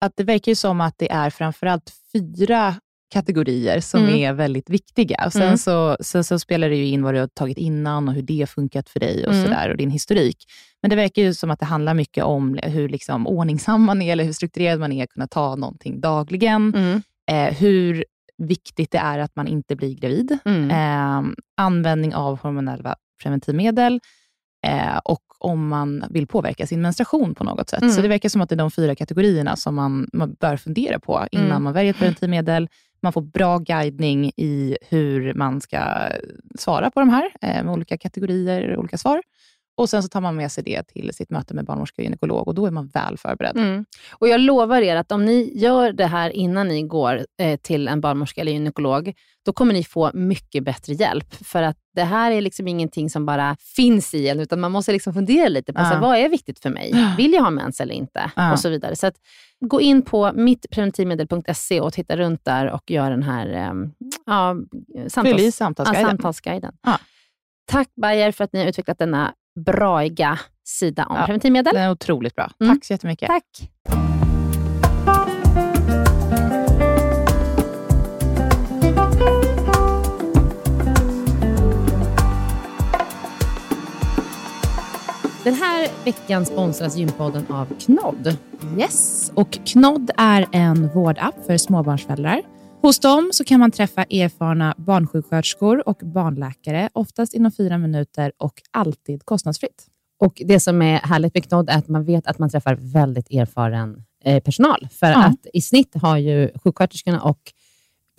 att 0.00 0.12
det 0.16 0.24
verkar 0.24 0.54
som 0.54 0.80
att 0.80 0.94
det 0.98 1.12
är 1.12 1.30
framförallt 1.30 1.92
fyra 2.12 2.74
kategorier 3.12 3.80
som 3.80 4.00
mm. 4.00 4.14
är 4.14 4.32
väldigt 4.32 4.70
viktiga. 4.70 5.22
Och 5.26 5.32
sen, 5.32 5.42
mm. 5.42 5.58
så, 5.58 5.96
sen 6.00 6.24
så 6.24 6.38
spelar 6.38 6.68
det 6.68 6.76
ju 6.76 6.86
in 6.86 7.02
vad 7.02 7.14
du 7.14 7.20
har 7.20 7.26
tagit 7.26 7.58
innan 7.58 8.08
och 8.08 8.14
hur 8.14 8.22
det 8.22 8.50
funkat 8.50 8.88
för 8.88 9.00
dig 9.00 9.26
och, 9.26 9.32
mm. 9.32 9.44
så 9.44 9.50
där, 9.50 9.70
och 9.70 9.76
din 9.76 9.90
historik. 9.90 10.36
Men 10.82 10.90
det 10.90 10.96
verkar 10.96 11.22
ju 11.22 11.34
som 11.34 11.50
att 11.50 11.60
det 11.60 11.66
handlar 11.66 11.94
mycket 11.94 12.24
om 12.24 12.58
hur 12.62 12.88
liksom 12.88 13.26
ordningsam 13.26 13.82
man 13.82 14.02
är, 14.02 14.12
eller 14.12 14.24
hur 14.24 14.32
strukturerad 14.32 14.80
man 14.80 14.92
är, 14.92 15.04
att 15.04 15.10
kunna 15.10 15.26
ta 15.26 15.56
någonting 15.56 16.00
dagligen. 16.00 16.74
Mm. 16.74 17.02
Eh, 17.30 17.54
hur 17.54 18.04
viktigt 18.38 18.90
det 18.90 18.98
är 18.98 19.18
att 19.18 19.36
man 19.36 19.46
inte 19.46 19.76
blir 19.76 19.94
gravid. 19.94 20.38
Mm. 20.44 20.70
Eh, 20.70 21.32
användning 21.56 22.14
av 22.14 22.38
hormonella 22.38 22.96
preventivmedel 23.22 24.00
eh, 24.66 24.98
och 25.04 25.22
om 25.38 25.68
man 25.68 26.04
vill 26.10 26.26
påverka 26.26 26.66
sin 26.66 26.82
menstruation 26.82 27.34
på 27.34 27.44
något 27.44 27.68
sätt. 27.68 27.82
Mm. 27.82 27.92
Så 27.94 28.02
det 28.02 28.08
verkar 28.08 28.28
som 28.28 28.40
att 28.40 28.48
det 28.48 28.54
är 28.54 28.56
de 28.56 28.70
fyra 28.70 28.94
kategorierna 28.94 29.56
som 29.56 29.74
man, 29.74 30.08
man 30.12 30.36
bör 30.40 30.56
fundera 30.56 30.98
på 30.98 31.26
innan 31.32 31.46
Mm. 31.46 31.62
man 31.62 31.72
väljer 31.72 31.90
ett 31.90 31.98
preventivmedel. 31.98 32.68
Man 33.02 33.12
får 33.12 33.22
bra 33.22 33.58
guidning 33.58 34.32
i 34.36 34.76
hur 34.90 35.34
man 35.34 35.60
ska 35.60 36.08
svara 36.58 36.90
på 36.90 37.00
de 37.00 37.08
här, 37.08 37.30
eh, 37.40 37.64
med 37.64 37.72
olika 37.72 37.98
kategorier 37.98 38.72
och 38.72 38.78
olika 38.80 38.98
svar. 38.98 39.22
Och 39.80 39.90
Sen 39.90 40.02
så 40.02 40.08
tar 40.08 40.20
man 40.20 40.36
med 40.36 40.52
sig 40.52 40.64
det 40.64 40.82
till 40.82 41.10
sitt 41.14 41.30
möte 41.30 41.54
med 41.54 41.64
barnmorska 41.64 41.94
och 42.02 42.04
gynekolog 42.04 42.48
och 42.48 42.54
då 42.54 42.66
är 42.66 42.70
man 42.70 42.86
väl 42.88 43.18
förberedd. 43.18 43.56
Mm. 43.56 43.84
Och 44.12 44.28
Jag 44.28 44.40
lovar 44.40 44.80
er 44.82 44.96
att 44.96 45.12
om 45.12 45.24
ni 45.24 45.52
gör 45.54 45.92
det 45.92 46.06
här 46.06 46.30
innan 46.30 46.68
ni 46.68 46.82
går 46.82 47.26
eh, 47.42 47.60
till 47.60 47.88
en 47.88 48.00
barnmorska 48.00 48.40
eller 48.40 48.52
gynekolog, 48.52 49.14
då 49.46 49.52
kommer 49.52 49.72
ni 49.72 49.84
få 49.84 50.10
mycket 50.14 50.64
bättre 50.64 50.92
hjälp. 50.92 51.34
För 51.34 51.62
att 51.62 51.76
det 51.94 52.02
här 52.02 52.30
är 52.30 52.40
liksom 52.40 52.68
ingenting 52.68 53.10
som 53.10 53.26
bara 53.26 53.56
finns 53.76 54.14
i 54.14 54.28
en, 54.28 54.40
utan 54.40 54.60
man 54.60 54.72
måste 54.72 54.92
liksom 54.92 55.14
fundera 55.14 55.48
lite 55.48 55.72
på 55.72 55.80
Ja. 55.80 55.84
så 55.84 55.94
här, 55.94 56.00
vad 56.00 56.18
är 56.18 56.28
viktigt 56.28 56.58
för 56.58 56.70
mig. 56.70 57.14
Vill 57.16 57.32
jag 57.32 57.42
ha 57.42 57.50
mens 57.50 57.80
eller 57.80 57.94
inte? 57.94 58.30
Ja. 58.36 58.52
Och 58.52 58.58
så 58.58 58.68
vidare. 58.68 58.96
Så 58.96 59.06
att, 59.06 59.14
gå 59.60 59.80
in 59.80 60.02
på 60.02 60.32
mittpreventivmedel.se 60.34 61.80
och 61.80 61.92
titta 61.92 62.16
runt 62.16 62.44
där 62.44 62.70
och 62.70 62.90
gör 62.90 63.10
den 63.10 63.22
här 63.22 63.46
eh, 63.52 63.72
ja, 64.26 64.56
samtals, 65.08 65.42
ja, 65.42 65.52
samtalsguiden. 65.52 66.08
samtalsguiden. 66.10 66.72
Ja. 66.82 66.98
Tack 67.66 67.88
Bayer 68.02 68.32
för 68.32 68.44
att 68.44 68.52
ni 68.52 68.60
har 68.60 68.66
utvecklat 68.66 68.98
denna 68.98 69.34
braiga 69.66 70.38
sida 70.64 71.06
om 71.06 71.16
Ja. 71.16 71.26
preventivmedel. 71.26 71.74
Den 71.74 71.82
är 71.82 71.90
otroligt 71.90 72.34
bra. 72.34 72.50
Mm. 72.60 72.74
Tack 72.74 72.84
så 72.84 72.92
jättemycket. 72.92 73.28
Tack. 73.28 73.70
Den 85.44 85.54
här 85.54 85.88
veckan 86.04 86.46
sponsras 86.46 86.96
Gympodden 86.96 87.46
av 87.48 87.66
Knodd. 87.80 88.36
Yes, 88.78 89.32
och 89.34 89.58
Knodd 89.64 90.10
är 90.16 90.46
en 90.52 90.88
vårdapp 90.88 91.34
för 91.46 91.56
småbarnsföräldrar. 91.56 92.42
Hos 92.82 92.98
dem 92.98 93.30
så 93.32 93.44
kan 93.44 93.60
man 93.60 93.70
träffa 93.70 94.02
erfarna 94.02 94.74
barnsjuksköterskor 94.78 95.88
och 95.88 95.96
barnläkare, 96.02 96.88
oftast 96.92 97.34
inom 97.34 97.52
fyra 97.52 97.78
minuter 97.78 98.32
och 98.38 98.62
alltid 98.70 99.24
kostnadsfritt. 99.24 99.86
Och 100.20 100.42
Det 100.44 100.60
som 100.60 100.82
är 100.82 100.98
härligt 100.98 101.34
med 101.34 101.44
Knodd 101.48 101.70
är 101.70 101.78
att 101.78 101.88
man 101.88 102.04
vet 102.04 102.26
att 102.26 102.38
man 102.38 102.50
träffar 102.50 102.74
väldigt 102.80 103.30
erfaren 103.30 104.02
eh, 104.24 104.42
personal. 104.42 104.88
För 104.90 105.06
Ja. 105.06 105.24
att 105.24 105.46
i 105.52 105.60
snitt 105.60 105.94
har 106.02 106.16
ju 106.16 106.50
sjuksköterskorna 106.64 107.20
och 107.22 107.40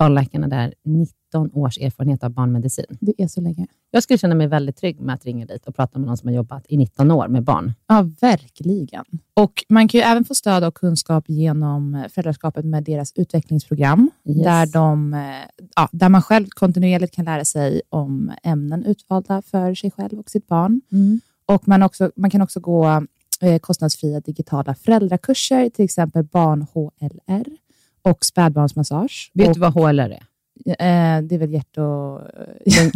barnläkarna 0.02 0.48
där 0.48 0.74
19 0.86 1.52
års 1.54 1.78
erfarenhet 1.78 2.24
av 2.24 2.30
barnmedicin. 2.32 2.86
Det 3.02 3.14
är 3.18 3.28
så 3.28 3.42
länge. 3.42 3.68
Jag 3.92 4.04
skulle 4.04 4.18
känna 4.18 4.36
mig 4.36 4.48
väldigt 4.48 4.78
trygg 4.78 5.00
med 5.00 5.16
att 5.16 5.26
ringa 5.26 5.46
dit 5.46 5.66
och 5.66 5.76
prata 5.76 6.00
med 6.00 6.08
någon 6.08 6.18
som 6.18 6.28
har 6.28 6.36
jobbat 6.36 6.66
i 6.70 6.78
19 6.78 7.12
år 7.12 7.28
med 7.28 7.44
barn. 7.44 7.74
Ja, 7.88 8.10
verkligen. 8.22 9.04
Och 9.34 9.64
Man 9.70 9.88
kan 9.88 9.98
ju 10.00 10.04
även 10.04 10.26
få 10.26 10.36
stöd 10.36 10.64
och 10.64 10.74
kunskap 10.76 11.24
genom 11.28 12.06
föräldraskapet 12.10 12.66
med 12.66 12.84
deras 12.84 13.14
utvecklingsprogram, 13.16 14.10
Yes. 14.26 14.44
där, 14.44 14.66
de, 14.66 15.14
eh, 15.14 15.20
ja, 15.76 15.90
där 15.92 16.10
man 16.10 16.22
själv 16.22 16.48
kontinuerligt 16.50 17.14
kan 17.16 17.26
lära 17.26 17.46
sig 17.46 17.82
om 17.90 18.32
ämnen 18.44 18.86
utvalda 18.86 19.42
för 19.42 19.76
sig 19.76 19.92
själv 19.92 20.20
och 20.20 20.30
sitt 20.30 20.48
barn. 20.48 20.82
Och 21.46 21.68
man, 21.68 21.84
också, 21.84 22.12
man 22.16 22.30
kan 22.30 22.42
också 22.42 22.60
gå 22.60 23.04
eh, 23.42 23.60
kostnadsfria 23.60 24.20
digitala 24.20 24.76
föräldrakurser, 24.76 25.70
till 25.70 25.86
exempel 25.86 26.24
barn-HLR 26.24 27.46
och 28.02 28.26
spädbarnsmassage. 28.26 29.32
Vet 29.34 29.48
och, 29.48 29.54
du 29.54 29.60
vad 29.60 29.74
HLR 29.74 30.00
är? 30.10 30.24
eh, 30.66 31.22
det 31.24 31.36
är 31.36 31.38
väl 31.40 31.54
hjärt 31.54 31.78
och... 31.78 32.22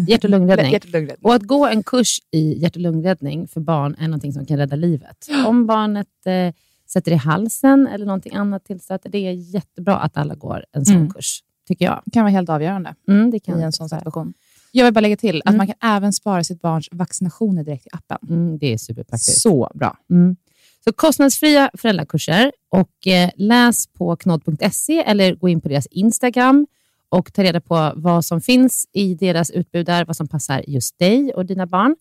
Hjärt 0.07 0.23
och 0.23 0.29
lungräddning. 0.29 0.71
Hjärt 0.73 0.83
och 0.85 0.89
lungräddning. 0.91 1.25
Och 1.29 1.33
att 1.35 1.41
gå 1.43 1.65
en 1.67 1.83
kurs 1.83 2.19
i 2.31 2.59
hjärt 2.61 2.75
och 2.75 2.81
lungräddning 2.81 3.47
för 3.47 3.61
barn 3.61 3.95
är 3.99 4.07
någonting 4.07 4.33
som 4.33 4.45
kan 4.45 4.57
rädda 4.57 4.75
livet. 4.75 5.27
Om 5.47 5.65
barnet 5.65 6.07
eh, 6.25 6.53
sätter 6.89 7.11
i 7.11 7.15
halsen 7.15 7.87
eller 7.87 8.05
någonting 8.05 8.35
annat 8.35 8.65
tillstöter, 8.65 9.09
det 9.09 9.17
är 9.27 9.31
jättebra 9.31 9.97
att 9.97 10.17
alla 10.17 10.35
går 10.35 10.65
en 10.71 10.85
sån 10.85 10.95
Mm. 10.95 11.09
kurs, 11.11 11.39
tycker 11.67 11.85
jag. 11.85 12.01
Det 12.05 12.11
kan 12.11 12.23
vara 12.23 12.31
helt 12.31 12.49
avgörande 12.49 12.95
Mm, 13.07 13.31
det 13.31 13.39
kan 13.39 13.59
i 13.59 13.63
en 13.63 13.71
sån 13.71 13.89
situation. 13.89 14.33
Jag 14.71 14.85
vill 14.85 14.93
bara 14.93 15.01
lägga 15.01 15.17
till 15.17 15.41
att 15.45 15.49
Mm. 15.49 15.57
man 15.57 15.67
kan 15.67 15.75
även 15.95 16.13
spara 16.13 16.43
sitt 16.43 16.61
barns 16.61 16.89
vaccinationer 16.91 17.63
direkt 17.63 17.85
i 17.85 17.89
appen. 17.91 18.17
Mm, 18.29 18.57
det 18.57 18.73
är 18.73 18.77
superpraktiskt. 18.77 19.41
Så 19.41 19.71
bra. 19.75 19.97
Så 20.87 20.93
kostnadsfria 20.93 21.69
föräldrakurser 21.73 22.51
och 22.69 23.07
eh, 23.07 23.29
läs 23.35 23.87
på 23.87 24.15
knodd.se 24.15 25.03
eller 25.03 25.35
gå 25.35 25.49
in 25.49 25.61
på 25.61 25.69
deras 25.69 25.87
Instagram 25.87 26.67
och 27.09 27.33
ta 27.33 27.43
reda 27.43 27.61
på 27.61 27.93
vad 27.95 28.25
som 28.25 28.41
finns 28.41 28.87
i 28.93 29.15
deras 29.15 29.51
utbud 29.51 29.85
där, 29.85 30.05
vad 30.05 30.15
som 30.15 30.27
passar 30.27 30.63
just 30.67 30.99
dig 30.99 31.33
och 31.33 31.45
dina 31.45 31.65
barn. 31.65 31.95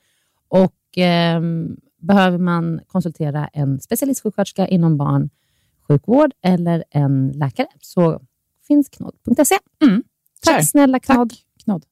Och 0.49 0.75
ehm, 0.97 1.77
Behöver 2.07 2.39
man 2.39 2.81
konsultera 2.87 3.49
en 3.53 3.81
specialistsjuksköterska 3.81 4.69
inom 4.69 4.97
barnsjukvård 4.97 6.31
eller 6.43 6.85
en 6.91 7.33
läkare 7.35 7.67
så 7.81 8.21
finns 8.67 8.89
knodd.se. 8.89 9.59
Mm. 9.83 10.03
Tack 10.45 10.55
Kör. 10.55 10.63
snälla 10.63 10.99
Knodd. 10.99 11.31
Tack, 11.31 11.39
Knodd. 11.65 11.85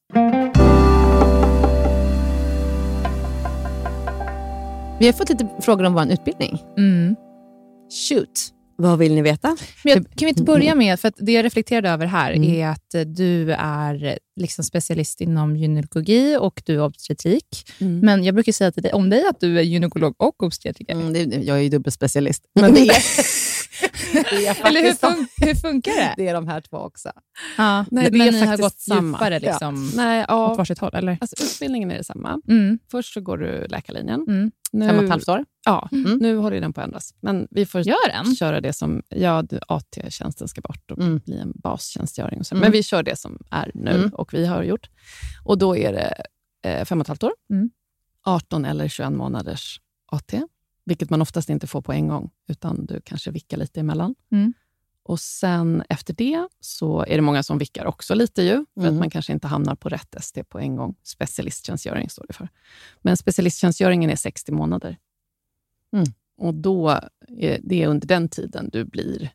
Vi 4.99 5.05
har 5.05 5.13
fått 5.13 5.29
lite 5.29 5.47
frågor 5.61 5.83
om 5.83 5.93
vår 5.93 6.11
utbildning. 6.11 6.61
Mm. 6.77 7.15
Shoot. 8.09 8.49
Vad 8.75 8.99
vill 8.99 9.13
ni 9.15 9.21
veta? 9.21 9.57
Jag, 9.83 9.95
kan 9.95 10.05
vi 10.25 10.29
inte 10.29 10.43
börja 10.43 10.75
med, 10.75 10.99
för 10.99 11.11
det 11.17 11.31
jag 11.31 11.45
reflekterade 11.45 11.89
över 11.89 12.05
här 12.05 12.31
Mm. 12.31 12.49
är 12.49 12.67
att 12.67 12.95
du 13.15 13.51
är 13.53 14.19
liksom 14.39 14.63
specialist 14.63 15.21
inom 15.21 15.55
gynekologi 15.57 16.37
och 16.39 16.61
du 16.65 16.75
är 16.75 16.83
obstetrik. 16.83 17.71
Men 17.77 18.23
jag 18.23 18.35
brukar 18.35 18.51
säga 18.51 18.71
till 18.71 18.83
dig, 18.83 18.93
om 18.93 19.09
dig 19.09 19.23
att 19.29 19.39
du 19.39 19.59
är 19.59 19.63
gynekolog 19.63 20.15
och 20.17 20.43
obstetriker. 20.43 20.93
Mm, 20.93 21.13
det, 21.13 21.35
jag 21.35 21.57
är 21.57 21.61
ju 21.61 21.69
dubbelspecialist. 21.69 22.43
Men 22.55 22.73
det 22.73 22.79
är 22.81 22.93
eller 24.65 24.81
hur, 24.81 24.93
fun- 24.93 25.27
hur 25.37 25.55
funkar 25.55 25.91
det? 25.91 26.13
Det 26.17 26.27
är 26.27 26.33
de 26.33 26.47
här 26.47 26.61
två 26.61 26.77
också. 26.77 27.11
Ja, 27.57 27.85
Nej, 27.91 28.11
men 28.11 28.21
är 28.21 28.31
ni 28.31 28.45
har 28.45 28.57
gått 28.57 28.79
samma. 28.79 29.07
djupare 29.17 29.33
Ja. 29.43 29.51
liksom, 29.51 29.91
Nej, 29.95 30.21
åt 30.21 30.25
ja, 30.29 30.53
varsitt 30.53 30.79
håll, 30.79 30.91
eller? 30.93 31.17
alltså, 31.21 31.43
utbildningen 31.43 31.91
är 31.91 31.97
detsamma. 31.97 32.41
Mm. 32.47 32.79
Först 32.91 33.13
så 33.13 33.21
går 33.21 33.37
du 33.37 33.67
läkarlinjen. 33.67 34.21
Mm. 34.27 34.51
Nu, 34.71 34.87
Fem 34.87 34.97
och 34.97 35.03
ett 35.03 35.09
halvt 35.09 35.29
år. 35.29 35.45
Ja, 35.65 35.89
Mm. 35.91 36.17
nu 36.17 36.35
håller 36.37 36.61
den 36.61 36.73
på 36.73 36.81
att 36.81 36.85
ändras. 36.87 37.13
Men 37.21 37.47
vi 37.51 37.65
får 37.65 37.81
Gör 37.81 38.09
den? 38.11 38.35
köra 38.35 38.61
det 38.61 38.73
som... 38.73 39.01
Ja, 39.09 39.43
AT-tjänsten 39.67 40.47
ska 40.47 40.61
bort 40.61 40.91
och 40.91 40.97
Mm. 40.99 41.21
bli 41.25 41.39
en 41.39 41.51
bastjänstgöring. 41.55 42.39
Och 42.39 42.45
så. 42.47 42.55
Mm. 42.55 42.61
Men 42.61 42.71
vi 42.71 42.83
kör 42.83 43.03
det 43.03 43.15
som 43.19 43.39
är 43.51 43.71
nu 43.73 43.91
Mm. 43.91 44.09
och 44.13 44.33
vi 44.33 44.45
har 44.45 44.63
gjort. 44.63 44.89
Och 45.43 45.57
Då 45.57 45.77
är 45.77 45.93
det 45.93 46.23
eh, 46.69 46.85
fem 46.85 46.99
och 46.99 47.03
ett 47.03 47.07
halvt 47.07 47.23
år, 47.23 47.33
Mm. 47.49 47.69
18 48.25 48.65
eller 48.65 48.87
21 48.87 49.11
månaders 49.13 49.79
AT, 50.11 50.33
vilket 50.85 51.09
man 51.09 51.21
oftast 51.21 51.49
inte 51.49 51.67
får 51.67 51.81
på 51.81 51.93
en 51.93 52.07
gång, 52.07 52.31
utan 52.47 52.85
du 52.85 53.01
kanske 53.01 53.31
vickar 53.31 53.57
lite 53.57 53.79
emellan. 53.79 54.15
Mm. 54.31 54.53
Och 55.03 55.19
sen 55.19 55.83
efter 55.89 56.13
det 56.13 56.47
så 56.59 57.05
är 57.05 57.15
det 57.15 57.21
många 57.21 57.43
som 57.43 57.57
vickar 57.57 57.85
också 57.85 58.15
lite 58.15 58.41
ju, 58.43 58.65
för 58.73 58.81
Mm. 58.81 58.93
att 58.93 58.99
man 58.99 59.09
kanske 59.09 59.33
inte 59.33 59.47
hamnar 59.47 59.75
på 59.75 59.89
rätt 59.89 60.15
ST 60.15 60.43
på 60.43 60.59
en 60.59 60.75
gång. 60.75 60.95
Specialisttjänstgöring 61.03 62.09
står 62.09 62.25
det 62.27 62.33
för. 62.33 62.49
Men 63.01 63.17
specialisttjänstgöringen 63.17 64.09
är 64.09 64.15
60 64.15 64.51
månader. 64.51 64.97
Mm. 65.93 66.05
Och 66.37 66.53
då 66.53 66.89
är 67.27 67.59
det 67.63 67.83
är 67.83 67.87
under 67.87 68.07
den 68.07 68.29
tiden 68.29 68.69
du 68.69 68.85
blir 68.85 69.29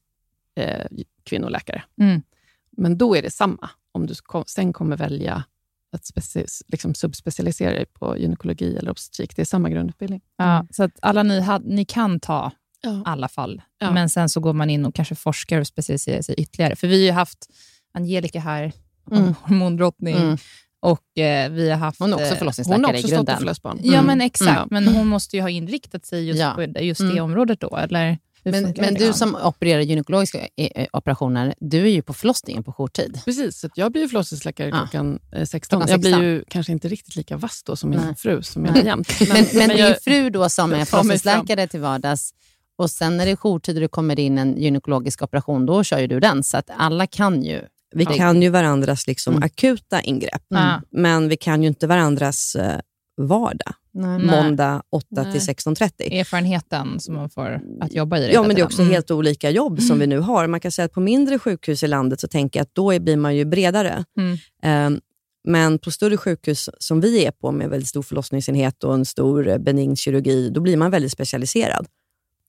eh, 0.55 0.87
kvinnoläkare. 1.23 1.83
Mm. 2.01 2.23
Men 2.71 2.99
då 2.99 3.17
är 3.17 3.23
det 3.23 3.31
samma. 3.31 3.71
Om 3.93 4.07
du 4.07 4.15
kom, 4.15 4.45
sen 4.47 4.73
kommer 4.73 4.97
välja 4.97 5.45
att 5.93 6.03
speci- 6.03 6.63
liksom 6.69 6.95
subspecialisera 6.95 7.71
dig 7.73 7.87
på 7.87 8.19
gynekologi 8.19 8.77
eller 8.77 8.91
obstetrik. 8.91 9.37
Det 9.37 9.43
är 9.43 9.47
samma 9.47 9.71
grundutbildning. 9.71 10.21
Ja, 10.37 10.67
så 10.71 10.83
att 10.83 10.93
alla 11.03 11.23
ni, 11.23 11.41
had, 11.41 11.65
ni 11.65 11.85
kan 11.85 12.21
ta 12.21 12.51
Ja. 12.81 13.03
alla 13.07 13.29
fall, 13.29 13.63
Ja. 13.79 13.91
men 13.91 14.09
sen 14.09 14.29
så 14.29 14.41
går 14.41 14.53
man 14.53 14.71
in 14.71 14.87
och 14.87 14.95
kanske 14.95 15.15
forskar 15.15 15.61
och 15.61 15.67
specialiserar 15.67 16.23
sig 16.23 16.35
ytterligare. 16.39 16.77
För 16.77 16.87
vi 16.89 16.97
har 17.01 17.05
ju 17.07 17.13
haft 17.13 17.47
Angelica 17.95 18.41
här, 18.41 18.73
Mm. 19.13 19.35
hormondrottning, 19.43 20.17
Mm. 20.17 20.37
och 20.81 21.19
eh, 21.19 21.51
vi 21.51 21.71
har 21.71 21.77
haft... 21.79 21.99
Hon 22.01 22.11
är 22.11 22.15
också 22.15 22.25
eh, 22.25 22.31
Hon 22.31 22.39
förlossningsläkare 22.39 22.87
har 22.87 22.93
i 22.95 22.97
också 22.97 23.07
stått 23.09 23.17
grunden. 23.17 23.35
och 23.35 23.39
förlöst 23.39 23.63
barn. 23.63 23.79
Ja, 23.83 23.93
Mm. 23.95 24.07
men 24.07 24.21
exakt. 24.21 24.51
Ja. 24.57 24.67
Men 24.71 24.89
hon 24.89 25.07
måste 25.07 25.37
ju 25.37 25.43
ha 25.43 25.51
inriktat 25.51 26.07
sig 26.07 26.25
just 26.29 26.55
på 26.55 26.63
just 26.81 27.01
Mm. 27.01 27.15
det 27.15 27.21
området 27.21 27.61
då, 27.61 27.77
eller? 27.77 28.19
Men, 28.43 28.75
men 28.77 28.95
du 28.95 29.13
som 29.13 29.35
opererar 29.45 29.81
gynekologiska 29.81 30.39
eh, 30.57 30.67
eh, 30.75 30.87
operationer, 30.93 31.55
du 31.61 31.83
är 31.83 31.91
ju 31.91 32.03
på 32.03 32.15
förlossningen 32.15 32.63
på 32.65 32.73
jourtid. 32.73 33.21
Precis, 33.25 33.59
så 33.61 33.67
att 33.67 33.73
jag 33.79 33.93
blir 33.93 34.03
ju 34.03 34.09
förlossningsläkare 34.09 34.69
Ja. 34.69 34.79
klockan 34.79 35.19
eh, 35.33 35.45
16. 35.45 35.79
Klockan 35.81 35.91
Jag 35.91 36.01
blir 36.01 36.11
16. 36.11 36.25
ju 36.25 36.45
kanske 36.49 36.73
inte 36.73 36.89
riktigt 36.89 37.17
lika 37.17 37.37
vass 37.37 37.63
då 37.63 37.77
som 37.77 37.91
min 37.91 38.01
Nej. 38.01 38.15
fru, 38.17 38.43
som 38.43 38.65
jag 38.67 38.77
är 38.77 38.85
jämt. 38.85 39.09
Men, 39.29 39.47
men, 39.55 39.69
din 39.69 39.79
jag- 39.79 40.03
fru 40.03 40.31
då 40.31 40.49
som 40.49 40.73
är 40.73 40.85
förlossningsläkare 40.85 41.67
till 41.67 41.81
vardags 41.81 42.35
och 42.77 42.91
sen 42.91 43.17
när 43.17 43.25
det 43.27 43.33
är 43.33 43.37
jourtid 43.37 43.77
och 43.77 43.81
det 43.81 43.89
kommer 43.89 44.21
in 44.21 44.39
en 44.39 44.57
gynekologisk 44.57 45.23
operation, 45.23 45.67
då 45.67 45.85
kör 45.85 45.99
ju 45.99 46.07
du 46.07 46.21
den. 46.21 46.45
Så 46.45 46.57
att 46.57 46.71
alla 46.77 47.07
kan 47.07 47.43
ju. 47.43 47.63
Vi 47.95 48.05
Ja. 48.05 48.13
kan 48.13 48.43
ju 48.43 48.49
varandras 48.49 49.07
liksom 49.07 49.33
Mm. 49.35 49.43
akuta 49.47 50.01
ingrepp, 50.01 50.43
Ja. 50.49 50.81
men 50.91 51.29
vi 51.29 51.37
kan 51.37 51.63
ju 51.63 51.69
inte 51.69 51.87
varandras 51.87 52.55
eh, 52.55 52.81
vardag. 53.19 53.75
Nej. 53.93 54.27
Måndag 54.27 54.83
8 54.91 55.07
Nej. 55.11 55.33
till 55.33 55.41
16.30. 55.41 56.21
Erfarenheten 56.21 57.01
som 57.01 57.15
man 57.15 57.31
får 57.31 57.61
att 57.81 57.95
jobba 57.95 58.19
i. 58.19 58.33
Ja, 58.33 58.43
men 58.43 58.57
det 58.57 58.61
är 58.61 58.65
också 58.65 58.83
mm. 58.83 58.93
helt 58.93 59.11
olika 59.11 59.51
jobb 59.51 59.81
som 59.81 59.99
vi 59.99 60.07
nu 60.07 60.19
har. 60.19 60.47
Man 60.47 60.61
kan 60.61 60.73
säga 60.73 60.87
att 60.87 60.93
på 60.93 61.01
mindre 61.01 61.39
sjukhus 61.39 61.83
i 61.83 61.87
landet 61.87 62.21
så 62.21 62.29
tänker 62.29 62.61
jag 62.61 62.63
att 62.63 62.75
då 62.75 62.99
blir 62.99 63.17
man 63.17 63.37
ju 63.37 63.45
bredare. 63.45 64.05
Mm. 64.17 64.93
Um, 64.95 65.01
men 65.45 65.79
på 65.79 65.91
större 65.91 66.17
sjukhus 66.17 66.71
som 66.79 67.01
vi 67.01 67.25
är 67.25 67.31
på, 67.31 67.53
med 67.53 67.71
väldigt 67.71 67.89
stor 67.89 68.03
förlossningsenhet 68.03 68.85
och 68.85 68.95
en 68.95 69.05
stor 69.05 69.59
benign 69.59 69.97
kirurgi, 69.97 70.51
då 70.51 70.61
blir 70.61 70.77
man 70.77 70.91
väldigt 70.91 71.13
specialiserad. 71.13 71.87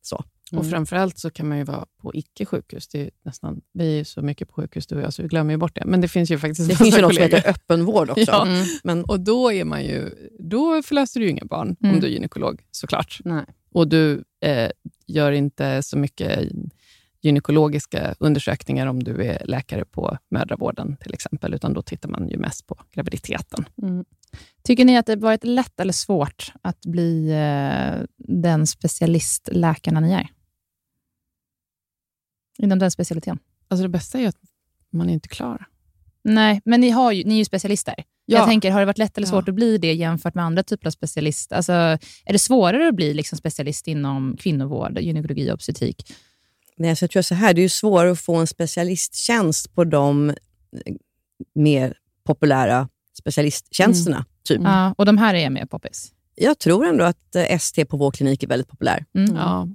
Så. 0.02 0.24
Mm. 0.52 0.60
Och 0.60 0.70
Framförallt 0.70 1.20
så 1.20 1.30
kan 1.30 1.47
man 1.47 1.58
ju 1.58 1.64
vara 1.64 1.86
på 2.02 2.16
icke-sjukhus. 2.16 2.88
Det 2.88 3.02
är 3.02 3.10
nästan, 3.24 3.62
vi 3.74 4.00
är 4.00 4.04
så 4.04 4.22
mycket 4.22 4.47
på 4.47 4.54
sjukhus, 4.54 4.88
du 4.88 4.95
och 4.95 5.02
jag, 5.02 5.14
så 5.14 5.22
vi 5.22 5.28
glömmer 5.28 5.54
ju 5.54 5.58
bort 5.58 5.76
det. 5.76 5.86
Men 5.86 6.02
det 6.02 6.08
finns 6.08 6.32
ju 6.32 6.38
faktiskt 6.38 6.70
Det 6.70 6.76
finns 6.76 6.97
ju 6.97 7.02
något 7.02 7.16
som 7.16 7.24
heter 7.24 7.50
öppenvård 7.50 8.10
också. 8.10 8.26
Ja. 8.28 8.45
Mm. 8.45 8.66
Men, 8.84 9.04
och 9.04 9.20
då, 9.20 9.52
är 9.52 9.66
man 9.66 9.84
ju, 9.84 10.10
då 10.39 10.84
förlöser 10.84 11.20
du 11.20 11.26
ju 11.26 11.32
inga 11.32 11.45
barn 11.45 11.76
mm. 11.84 11.95
om 11.95 12.02
du 12.02 12.08
är 12.08 12.12
gynekolog, 12.12 12.62
såklart. 12.72 13.20
Nej. 13.26 13.45
Och 13.72 13.88
du 13.88 14.24
eh, 14.41 14.70
gör 15.08 15.32
inte 15.32 15.84
så 15.84 15.97
mycket 15.97 16.52
gynekologiska 17.22 18.16
undersökningar 18.20 18.88
om 18.88 19.04
du 19.04 19.24
är 19.24 19.45
läkare 19.45 19.86
på 19.86 20.18
mödravården 20.32 20.97
till 21.02 21.14
exempel, 21.14 21.54
utan 21.54 21.74
då 21.74 21.82
tittar 21.82 22.10
man 22.10 22.30
ju 22.30 22.38
mest 22.38 22.68
på 22.68 22.78
graviditeten. 22.91 23.66
Mm. 23.82 24.06
Tycker 24.64 24.86
ni 24.86 24.97
att 24.97 25.06
det 25.06 25.16
varit 25.16 25.43
lätt 25.43 25.80
eller 25.80 25.93
svårt 25.93 26.54
att 26.62 26.82
bli 26.86 27.30
eh, 27.32 28.06
den 28.18 28.68
specialistläkarna 28.68 30.00
ni 30.00 30.12
är? 30.12 30.30
Inom 32.60 32.80
den 32.80 32.91
specialiteten? 32.91 33.39
Alltså 33.68 33.84
det 33.84 33.89
bästa 33.89 34.20
är 34.20 34.28
att 34.28 34.38
man 34.91 35.10
är 35.10 35.14
inte 35.14 35.28
klar. 35.28 35.66
Nej, 36.24 36.62
men 36.66 36.82
ni, 36.82 36.89
har 36.89 37.12
ju, 37.12 37.24
ni 37.24 37.34
är 37.34 37.38
ju 37.38 37.45
specialister. 37.45 37.95
Ja. 38.26 38.38
Jag 38.38 38.47
tänker, 38.47 38.72
har 38.72 38.80
det 38.80 38.86
varit 38.86 38.97
lätt 38.97 39.18
eller 39.18 39.28
svårt 39.28 39.47
ja. 39.47 39.51
att 39.51 39.55
bli 39.55 39.78
det 39.78 39.93
jämfört 39.93 40.36
med 40.36 40.45
andra 40.45 40.64
typer 40.64 40.88
av 40.88 40.91
specialist? 40.91 41.51
Alltså, 41.51 41.72
är 41.72 42.34
det 42.34 42.39
svårare 42.39 42.88
att 42.88 42.95
bli 42.95 43.14
liksom 43.14 43.38
specialist 43.38 43.88
inom 43.88 44.38
kvinnovård, 44.39 44.99
gynekologi 44.99 45.49
och 45.49 45.53
obstetrik? 45.53 46.14
Nej, 46.78 46.95
så 46.95 47.03
jag 47.03 47.12
tror 47.12 47.22
så 47.22 47.36
här, 47.36 47.53
det 47.53 47.62
är 47.62 47.64
ju 47.64 47.70
svårare 47.70 48.12
att 48.12 48.20
få 48.20 48.36
en 48.36 48.47
specialisttjänst 48.47 49.76
på 49.76 49.84
de 49.84 50.30
eh, 50.30 50.36
mer 51.55 51.97
populära 52.26 52.89
specialisttjänsterna. 53.20 54.18
Mm. 54.18 54.26
Typ. 54.43 54.62
Ja, 54.64 54.93
och 54.97 55.05
de 55.05 55.18
här 55.18 55.34
är 55.34 55.49
mer 55.49 55.66
poppis? 55.66 56.12
Jag 56.36 56.60
tror 56.60 56.86
ändå 56.86 57.03
att 57.03 57.36
eh, 57.36 57.43
ST 57.43 57.86
på 57.86 57.97
vår 57.97 58.12
klinik 58.12 58.43
är 58.43 58.47
väldigt 58.47 58.68
populär. 58.68 59.05
Mm. 59.16 59.36
Ja, 59.36 59.68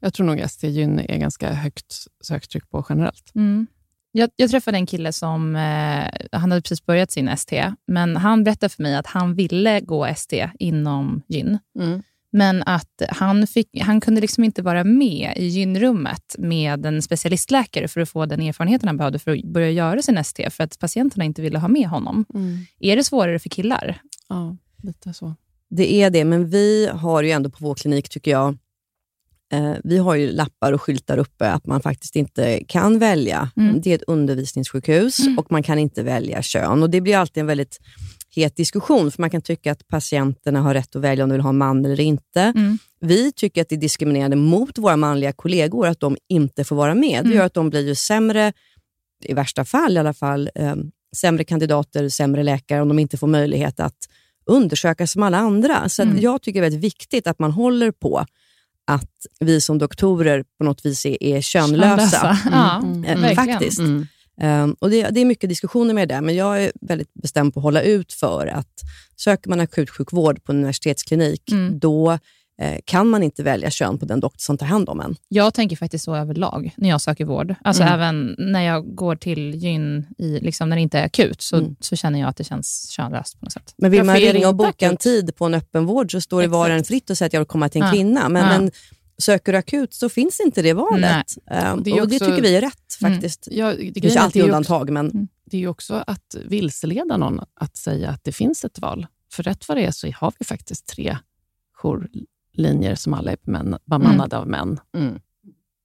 jag 0.00 0.14
tror 0.14 0.26
nog 0.26 0.40
ST-gyn 0.40 0.98
är 0.98 1.16
ganska 1.16 1.52
högt 1.52 1.94
söktryck 2.20 2.70
på 2.70 2.86
generellt. 2.88 3.32
Mm. 3.34 3.66
Jag, 4.12 4.30
jag, 4.36 4.50
träffade 4.50 4.76
en 4.76 4.86
kille 4.86 5.12
som 5.12 5.56
eh, 5.56 6.04
han 6.32 6.50
hade 6.50 6.62
precis 6.62 6.86
börjat 6.86 7.10
sin 7.10 7.28
ST, 7.28 7.72
men 7.86 8.16
han 8.16 8.44
berättade 8.44 8.70
för 8.70 8.82
mig 8.82 8.96
att 8.96 9.06
han 9.06 9.34
ville 9.34 9.80
gå 9.80 10.06
ST 10.06 10.50
inom 10.58 11.22
gyn. 11.28 11.58
Mm. 11.78 12.02
Men 12.32 12.62
att 12.62 13.02
han, 13.08 13.46
fick, 13.46 13.80
han 13.80 14.00
kunde 14.00 14.20
liksom 14.20 14.44
inte 14.44 14.62
vara 14.62 14.84
med 14.84 15.32
i 15.36 15.46
gynrummet 15.46 16.34
med 16.38 16.86
en 16.86 17.02
specialistläkare 17.02 17.88
för 17.88 18.00
att 18.00 18.08
få 18.08 18.26
den 18.26 18.40
erfarenheten 18.40 18.88
han 18.88 18.96
behövde 18.96 19.18
för 19.18 19.30
att 19.30 19.44
börja 19.44 19.70
göra 19.70 20.02
sin 20.02 20.18
ST, 20.18 20.50
för 20.50 20.64
att 20.64 20.78
patienterna 20.78 21.24
inte 21.24 21.42
ville 21.42 21.58
ha 21.58 21.68
med 21.68 21.88
honom. 21.88 22.24
Mm. 22.34 22.58
Är 22.80 22.96
det 22.96 23.04
svårare 23.04 23.38
för 23.38 23.48
killar? 23.48 24.00
Ja, 24.28 24.56
lite 24.82 25.12
så. 25.12 25.34
Det 25.70 25.94
är 25.94 26.10
det, 26.10 26.24
men 26.24 26.50
vi 26.50 26.88
har 26.92 27.22
ju 27.22 27.30
ändå 27.30 27.50
på 27.50 27.56
vår 27.60 27.74
klinik, 27.74 28.08
tycker 28.08 28.30
jag, 28.30 28.58
vi 29.84 29.98
har 29.98 30.14
ju 30.14 30.32
lappar 30.32 30.72
och 30.72 30.82
skyltar 30.82 31.18
uppe 31.18 31.50
att 31.50 31.66
man 31.66 31.80
faktiskt 31.80 32.16
inte 32.16 32.64
kan 32.64 32.98
välja. 32.98 33.50
Mm. 33.56 33.80
Det 33.80 33.90
är 33.90 33.94
ett 33.94 34.02
undervisningssjukhus 34.06 35.20
mm. 35.20 35.38
och 35.38 35.52
man 35.52 35.62
kan 35.62 35.78
inte 35.78 36.02
välja 36.02 36.42
kön. 36.42 36.82
Och 36.82 36.90
Det 36.90 37.00
blir 37.00 37.16
alltid 37.16 37.40
en 37.40 37.46
väldigt 37.46 37.78
het 38.34 38.56
diskussion, 38.56 39.10
för 39.10 39.22
man 39.22 39.30
kan 39.30 39.42
tycka 39.42 39.72
att 39.72 39.88
patienterna 39.88 40.60
har 40.60 40.74
rätt 40.74 40.96
att 40.96 41.02
välja 41.02 41.24
om 41.24 41.30
de 41.30 41.34
vill 41.34 41.42
ha 41.42 41.50
en 41.50 41.58
man 41.58 41.84
eller 41.84 42.00
inte. 42.00 42.40
Mm. 42.40 42.78
Vi 43.00 43.32
tycker 43.32 43.62
att 43.62 43.68
det 43.68 43.74
är 43.74 43.80
diskriminerande 43.80 44.36
mot 44.36 44.78
våra 44.78 44.96
manliga 44.96 45.32
kollegor 45.32 45.86
att 45.86 46.00
de 46.00 46.16
inte 46.28 46.64
får 46.64 46.76
vara 46.76 46.94
med. 46.94 47.24
Det 47.24 47.26
mm. 47.26 47.36
gör 47.36 47.44
att 47.44 47.54
de 47.54 47.70
blir 47.70 47.86
ju 47.86 47.94
sämre, 47.94 48.52
i 49.24 49.34
värsta 49.34 49.64
fall 49.64 49.96
i 49.96 49.98
alla 49.98 50.14
fall, 50.14 50.50
eh, 50.54 50.76
sämre 51.16 51.44
kandidater, 51.44 52.08
sämre 52.08 52.42
läkare 52.42 52.82
om 52.82 52.88
de 52.88 52.98
inte 52.98 53.16
får 53.16 53.26
möjlighet 53.26 53.80
att 53.80 54.08
undersöka 54.46 55.06
som 55.06 55.22
alla 55.22 55.38
andra. 55.38 55.88
Så 55.88 56.02
mm. 56.02 56.20
jag 56.20 56.42
tycker 56.42 56.60
det 56.60 56.66
är 56.66 56.70
väldigt 56.70 56.84
viktigt 56.84 57.26
att 57.26 57.38
man 57.38 57.50
håller 57.50 57.90
på 57.90 58.26
att 58.86 59.26
vi 59.40 59.60
som 59.60 59.78
doktorer 59.78 60.44
på 60.58 60.64
något 60.64 60.86
vis 60.86 61.06
är, 61.06 61.22
är 61.22 61.40
könlösa. 61.40 62.38
Mm. 62.46 63.04
Mm. 63.04 63.24
Eh, 63.24 63.34
faktiskt. 63.34 63.78
Mm. 63.78 64.06
Um, 64.42 64.76
och 64.78 64.90
det, 64.90 65.10
det, 65.10 65.20
är 65.20 65.24
mycket 65.24 65.48
diskussioner 65.48 65.94
med 65.94 66.08
det, 66.08 66.20
men 66.20 66.34
jag 66.34 66.64
är 66.64 66.72
väldigt 66.80 67.14
bestämd 67.14 67.54
på 67.54 67.60
att 67.60 67.64
hålla 67.64 67.82
ut 67.82 68.12
för 68.12 68.46
att 68.46 68.80
söker 69.16 69.50
man 69.50 69.60
akutsjukvård 69.60 70.44
på 70.44 70.52
en 70.52 70.58
universitetsklinik, 70.58 71.52
mm. 71.52 71.78
då 71.78 72.18
kan 72.84 73.08
man 73.08 73.22
inte 73.22 73.42
välja 73.42 73.70
kön 73.70 73.98
på 73.98 74.06
den 74.06 74.20
doktor 74.20 74.40
som 74.40 74.58
tar 74.58 74.66
hand 74.66 74.88
om 74.88 75.00
en. 75.00 75.16
Jag 75.28 75.54
tänker 75.54 75.76
faktiskt 75.76 76.04
så 76.04 76.16
överlag 76.16 76.74
när 76.76 76.88
jag 76.88 77.00
söker 77.00 77.24
vård. 77.24 77.54
Alltså 77.64 77.82
mm. 77.82 77.94
Även 77.94 78.34
när 78.38 78.62
jag 78.62 78.94
går 78.94 79.16
till 79.16 79.54
gyn, 79.54 80.06
i, 80.18 80.40
liksom 80.40 80.68
när 80.68 80.76
det 80.76 80.82
inte 80.82 80.98
är 80.98 81.04
akut, 81.04 81.42
så, 81.42 81.56
mm. 81.56 81.76
så 81.80 81.96
känner 81.96 82.20
jag 82.20 82.28
att 82.28 82.36
det 82.36 82.44
känns 82.44 82.90
könlöst 82.90 83.40
på 83.40 83.44
något 83.44 83.52
sätt. 83.52 83.74
Men 83.76 83.90
vill 83.90 84.04
man 84.04 84.16
ringa 84.16 84.48
och 84.48 84.54
boka 84.54 84.86
en 84.86 84.96
tid 84.96 85.36
på 85.36 85.44
en 85.44 85.54
öppenvård 85.54 86.12
så 86.12 86.20
står 86.20 86.42
det 86.42 86.48
var 86.48 86.70
och 86.70 86.76
en 86.76 86.84
fritt 86.84 87.10
att 87.10 87.18
säga 87.18 87.26
att 87.26 87.32
jag 87.32 87.40
vill 87.40 87.46
komma 87.46 87.68
till 87.68 87.80
en 87.82 87.86
ja. 87.86 87.92
kvinna. 87.92 88.28
Men, 88.28 88.42
ja. 88.42 88.58
men 88.58 88.70
söker 89.18 89.52
du 89.52 89.58
akut 89.58 89.94
så 89.94 90.08
finns 90.08 90.40
inte 90.40 90.62
det 90.62 90.72
valet. 90.72 91.34
Um, 91.72 91.82
det 91.82 91.92
och 91.92 91.98
också, 91.98 92.08
det 92.08 92.18
tycker 92.18 92.42
vi 92.42 92.56
är 92.56 92.60
rätt 92.60 92.96
mm. 93.00 93.12
faktiskt. 93.12 93.46
Mm. 93.46 93.58
Ja, 93.58 93.74
det, 93.74 93.90
det 93.90 94.00
finns 94.00 94.16
alltid 94.16 94.42
undantag. 94.42 94.82
Också, 94.82 94.92
men... 94.92 95.10
Mm. 95.10 95.28
Det 95.44 95.62
är 95.64 95.68
också 95.68 96.04
att 96.06 96.36
vilseleda 96.44 97.16
någon 97.16 97.40
att 97.54 97.76
säga 97.76 98.10
att 98.10 98.24
det 98.24 98.32
finns 98.32 98.64
ett 98.64 98.78
val. 98.78 99.06
För 99.32 99.42
rätt 99.42 99.68
vad 99.68 99.76
det 99.76 99.86
är 99.86 99.90
så 99.90 100.12
har 100.16 100.32
vi 100.38 100.44
faktiskt 100.44 100.86
tre 100.86 101.18
jourlinjer 102.60 102.94
som 102.94 103.14
alla 103.14 103.32
är 103.32 103.38
bemannade 103.84 104.36
mm. 104.36 104.42
av 104.42 104.48
män. 104.48 104.80
Mm. 104.96 105.20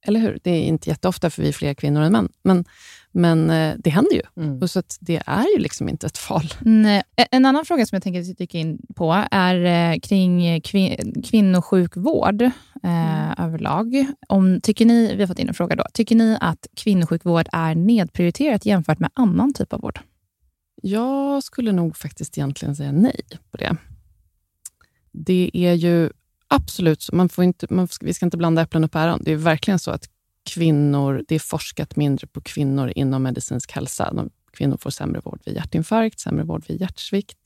Eller 0.06 0.20
hur? 0.20 0.38
Det 0.42 0.50
är 0.50 0.62
inte 0.62 0.90
jätteofta, 0.90 1.30
för 1.30 1.42
vi 1.42 1.48
är 1.48 1.52
fler 1.52 1.74
kvinnor 1.74 2.02
än 2.02 2.12
män. 2.12 2.28
Men, 2.42 2.64
men 3.12 3.50
eh, 3.50 3.74
det 3.78 3.90
händer 3.90 4.14
ju. 4.14 4.22
Mm. 4.42 4.62
Och 4.62 4.70
så 4.70 4.82
det 5.00 5.22
är 5.26 5.56
ju 5.56 5.62
liksom 5.62 5.88
inte 5.88 6.06
ett 6.06 6.30
val. 6.30 6.44
Nej. 6.60 7.02
En 7.30 7.46
annan 7.46 7.64
fråga 7.64 7.86
som 7.86 7.96
jag 7.96 8.02
tänker 8.02 8.34
dyka 8.34 8.58
in 8.58 8.78
på 8.96 9.24
är 9.30 9.64
eh, 9.64 9.98
kring 9.98 10.60
kvin 10.60 11.22
kvinnosjukvård 11.24 12.42
eh, 12.42 12.50
mm. 12.82 13.34
överlag. 13.38 14.06
Om, 14.28 14.60
tycker 14.60 14.86
ni, 14.86 15.14
vi 15.16 15.22
har 15.22 15.26
fått 15.26 15.38
in 15.38 15.48
en 15.48 15.54
fråga 15.54 15.76
då. 15.76 15.84
Tycker 15.94 16.16
ni 16.16 16.38
att 16.40 16.66
kvinnosjukvård 16.76 17.48
är 17.52 17.74
nedprioriterat 17.74 18.66
jämfört 18.66 18.98
med 18.98 19.10
annan 19.14 19.54
typ 19.54 19.72
av 19.72 19.80
vård? 19.80 20.00
Jag 20.82 21.42
skulle 21.42 21.72
nog 21.72 21.96
faktiskt 21.96 22.38
egentligen 22.38 22.76
säga 22.76 22.92
nej 22.92 23.20
på 23.50 23.56
det. 23.56 23.76
Det 25.12 25.50
är 25.54 25.72
ju 25.72 26.10
Absolut. 26.48 27.12
Man 27.12 27.28
får 27.28 27.44
inte, 27.44 27.66
man, 27.70 27.88
vi 28.00 28.14
ska 28.14 28.26
inte 28.26 28.36
blanda 28.36 28.62
äpplen 28.62 28.84
och 28.84 28.92
päron. 28.92 29.22
Det 29.24 29.32
är 29.32 29.36
verkligen 29.36 29.78
så 29.78 29.90
att 29.90 30.08
kvinnor, 30.46 31.24
det 31.28 31.34
är 31.34 31.38
forskat 31.38 31.96
mindre 31.96 32.26
på 32.26 32.40
kvinnor 32.40 32.92
inom 32.96 33.22
medicinsk 33.22 33.72
hälsa. 33.72 34.12
De, 34.12 34.30
kvinnor 34.52 34.76
får 34.76 34.90
sämre 34.90 35.20
vård 35.20 35.40
vid 35.44 35.54
hjärtinfarkt, 35.54 36.20
sämre 36.20 36.44
vård 36.44 36.64
vid 36.68 36.80
hjärtsvikt 36.80 37.38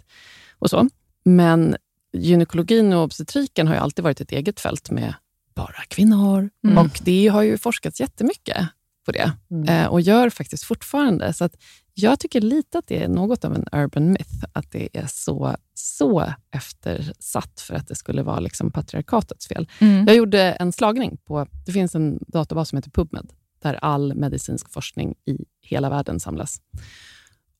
och 0.58 0.70
så. 0.70 0.88
Men 1.24 1.76
gynekologin 2.12 2.92
och 2.92 3.02
obstetriken 3.02 3.66
har 3.66 3.74
ju 3.74 3.80
alltid 3.80 4.02
varit 4.02 4.20
ett 4.20 4.32
eget 4.32 4.60
fält 4.60 4.90
med 4.90 5.14
bara 5.54 5.82
kvinnor. 5.88 6.50
Mm. 6.64 6.78
Och 6.78 7.00
det 7.02 7.28
har 7.28 7.42
ju 7.42 7.58
forskats 7.58 8.00
jättemycket 8.00 8.68
på 9.06 9.12
det 9.12 9.32
mm. 9.50 9.68
eh, 9.68 9.86
och 9.86 10.00
gör 10.00 10.30
faktiskt 10.30 10.64
fortfarande. 10.64 11.32
Så 11.32 11.44
att 11.44 11.56
jag 11.94 12.20
tycker 12.20 12.40
lite 12.40 12.78
att 12.78 12.86
det 12.86 13.02
är 13.02 13.08
något 13.08 13.44
av 13.44 13.54
en 13.54 13.66
urban 13.72 14.12
myth, 14.12 14.44
att 14.52 14.70
det 14.70 14.88
är 14.92 15.06
så, 15.06 15.56
så 15.80 16.32
eftersatt 16.50 17.60
för 17.60 17.74
att 17.74 17.88
det 17.88 17.94
skulle 17.94 18.22
vara 18.22 18.40
liksom 18.40 18.70
patriarkatets 18.70 19.48
fel. 19.48 19.68
Mm. 19.78 20.06
Jag 20.06 20.16
gjorde 20.16 20.42
en 20.42 20.72
slagning 20.72 21.16
på, 21.16 21.46
det 21.66 21.72
finns 21.72 21.94
en 21.94 22.18
databas 22.26 22.68
som 22.68 22.76
heter 22.76 22.90
PubMed, 22.90 23.32
där 23.58 23.74
all 23.74 24.14
medicinsk 24.14 24.72
forskning 24.72 25.14
i 25.24 25.44
hela 25.60 25.90
världen 25.90 26.20
samlas. 26.20 26.60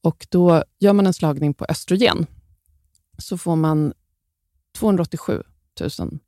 Och 0.03 0.27
Då 0.31 0.65
gör 0.79 0.93
man 0.93 1.07
en 1.07 1.15
slagning 1.15 1.55
på 1.55 1.67
östrogen, 1.69 2.27
så 3.19 3.39
får 3.39 3.57
man 3.57 3.93
287 4.79 5.43
000 5.99 6.19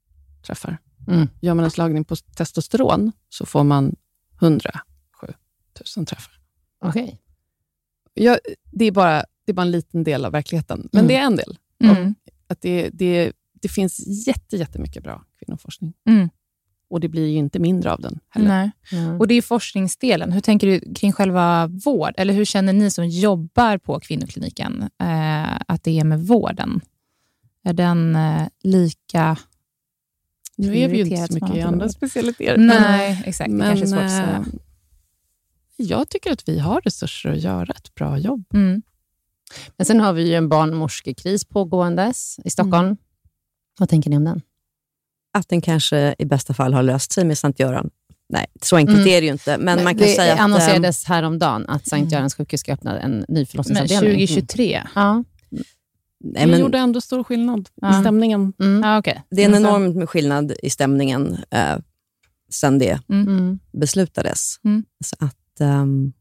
träffar. 0.42 0.78
Mm. 1.08 1.28
Gör 1.40 1.54
man 1.54 1.64
en 1.64 1.70
slagning 1.70 2.04
på 2.04 2.16
testosteron, 2.16 3.12
så 3.28 3.46
får 3.46 3.64
man 3.64 3.96
107 4.40 4.70
000 5.96 6.06
träffar. 6.06 6.32
Okay 6.80 7.16
jag, 8.14 8.38
det, 8.70 8.84
är 8.84 8.92
bara, 8.92 9.24
det 9.44 9.52
är 9.52 9.54
bara 9.54 9.62
en 9.62 9.70
liten 9.70 10.04
del 10.04 10.24
av 10.24 10.32
verkligheten, 10.32 10.88
men 10.92 11.04
mm. 11.04 11.08
det 11.08 11.16
är 11.16 11.26
en 11.26 11.36
del. 11.36 11.58
Mm. 11.90 12.14
Att 12.46 12.60
det, 12.60 12.90
det, 12.92 13.32
det 13.62 13.68
finns 13.68 14.26
jätte, 14.26 14.56
jättemycket 14.56 15.02
bra 15.02 15.24
kvinnoforskning. 15.38 15.92
Mm. 16.08 16.28
Och 16.90 17.00
det 17.00 17.08
blir 17.08 17.26
ju 17.26 17.38
inte 17.38 17.58
mindre 17.58 17.92
av 17.92 18.00
den 18.00 18.18
heller. 18.28 18.48
Nej. 18.48 18.70
Mm. 18.92 19.20
Och 19.20 19.28
Det 19.28 19.34
är 19.34 19.42
forskningsdelen. 19.42 20.32
Hur 20.32 20.40
tänker 20.40 20.66
du 20.66 20.94
kring 20.94 21.12
själva 21.12 21.66
vård? 21.66 22.14
Eller 22.16 22.34
hur 22.34 22.44
känner 22.44 22.72
ni 22.72 22.90
som 22.90 23.08
jobbar 23.08 23.78
på 23.78 24.00
kvinnokliniken 24.00 24.82
eh, 24.82 25.56
att 25.68 25.84
det 25.84 25.98
är 26.00 26.04
med 26.04 26.20
vården? 26.20 26.80
Är 27.64 27.72
den 27.72 28.16
eh, 28.16 28.48
lika 28.62 29.36
Nu 30.56 30.78
är 30.78 30.88
vi 30.88 30.96
ju 30.96 31.04
inte 31.04 31.26
så 31.26 31.34
mycket 31.34 31.56
i 31.56 31.60
andra 31.60 31.88
specialiteter. 31.88 32.58
Nej, 32.58 33.22
exakt. 33.26 33.50
Men, 33.50 33.58
det 33.58 33.64
kanske 33.64 33.84
är 33.84 33.88
svårt 33.88 34.04
att 34.04 34.10
säga. 34.10 34.44
Eh, 34.46 34.60
jag 35.76 36.08
tycker 36.08 36.32
att 36.32 36.48
vi 36.48 36.58
har 36.58 36.80
resurser 36.80 37.30
att 37.30 37.40
göra 37.40 37.72
ett 37.72 37.94
bra 37.94 38.18
jobb. 38.18 38.44
Mm. 38.54 38.82
Men 39.76 39.84
sen 39.84 40.00
har 40.00 40.12
vi 40.12 40.28
ju 40.28 40.34
en 40.34 40.48
barnmorskekris 40.48 41.44
pågåendes 41.44 42.36
i 42.44 42.50
Stockholm. 42.50 42.86
Mm. 42.86 42.96
Vad 43.78 43.88
tänker 43.88 44.10
ni 44.10 44.16
om 44.16 44.24
den? 44.24 44.40
Att 45.38 45.48
den 45.48 45.60
kanske 45.60 46.14
i 46.18 46.24
bästa 46.24 46.54
fall 46.54 46.74
har 46.74 46.82
löst 46.82 47.12
sig 47.12 47.24
med 47.24 47.38
Sankt 47.38 47.60
Göran. 47.60 47.90
Nej, 48.28 48.46
så 48.62 48.76
enkelt 48.76 48.98
mm. 48.98 49.08
är 49.08 49.20
det 49.20 49.26
ju 49.26 49.32
inte. 49.32 49.58
Men, 49.58 49.64
men 49.64 49.84
man 49.84 49.94
kan 49.94 50.06
det 50.06 50.14
säga 50.14 50.34
att, 50.34 50.40
annonserades 50.40 51.04
häromdagen 51.04 51.66
att 51.68 51.88
Sankt 51.88 52.12
Görans 52.12 52.34
sjukhus 52.34 52.60
ska 52.60 52.72
öppna 52.72 53.00
en 53.00 53.24
ny 53.28 53.46
förlossningsavdelning. 53.46 54.10
Men 54.10 54.26
2023? 54.26 54.74
Mm. 54.74 54.88
Ja. 54.94 55.24
Nej, 56.24 56.46
men, 56.46 56.50
det 56.50 56.58
gjorde 56.58 56.78
ändå 56.78 57.00
stor 57.00 57.24
skillnad 57.24 57.68
ja. 57.74 57.98
i 57.98 58.00
stämningen. 58.00 58.52
Mm. 58.60 58.84
Ah, 58.84 58.98
okay. 58.98 59.16
Det 59.30 59.42
är 59.42 59.48
en 59.48 59.54
enorm 59.54 60.06
skillnad 60.06 60.52
i 60.62 60.70
stämningen 60.70 61.38
eh, 61.50 61.76
sen 62.50 62.78
det 62.78 63.00
mm. 63.08 63.28
mm. 63.28 63.58
beslutades. 63.72 64.56
Mm. 64.64 64.84
Så 65.04 65.16
att, 65.18 65.60
um... 65.60 66.12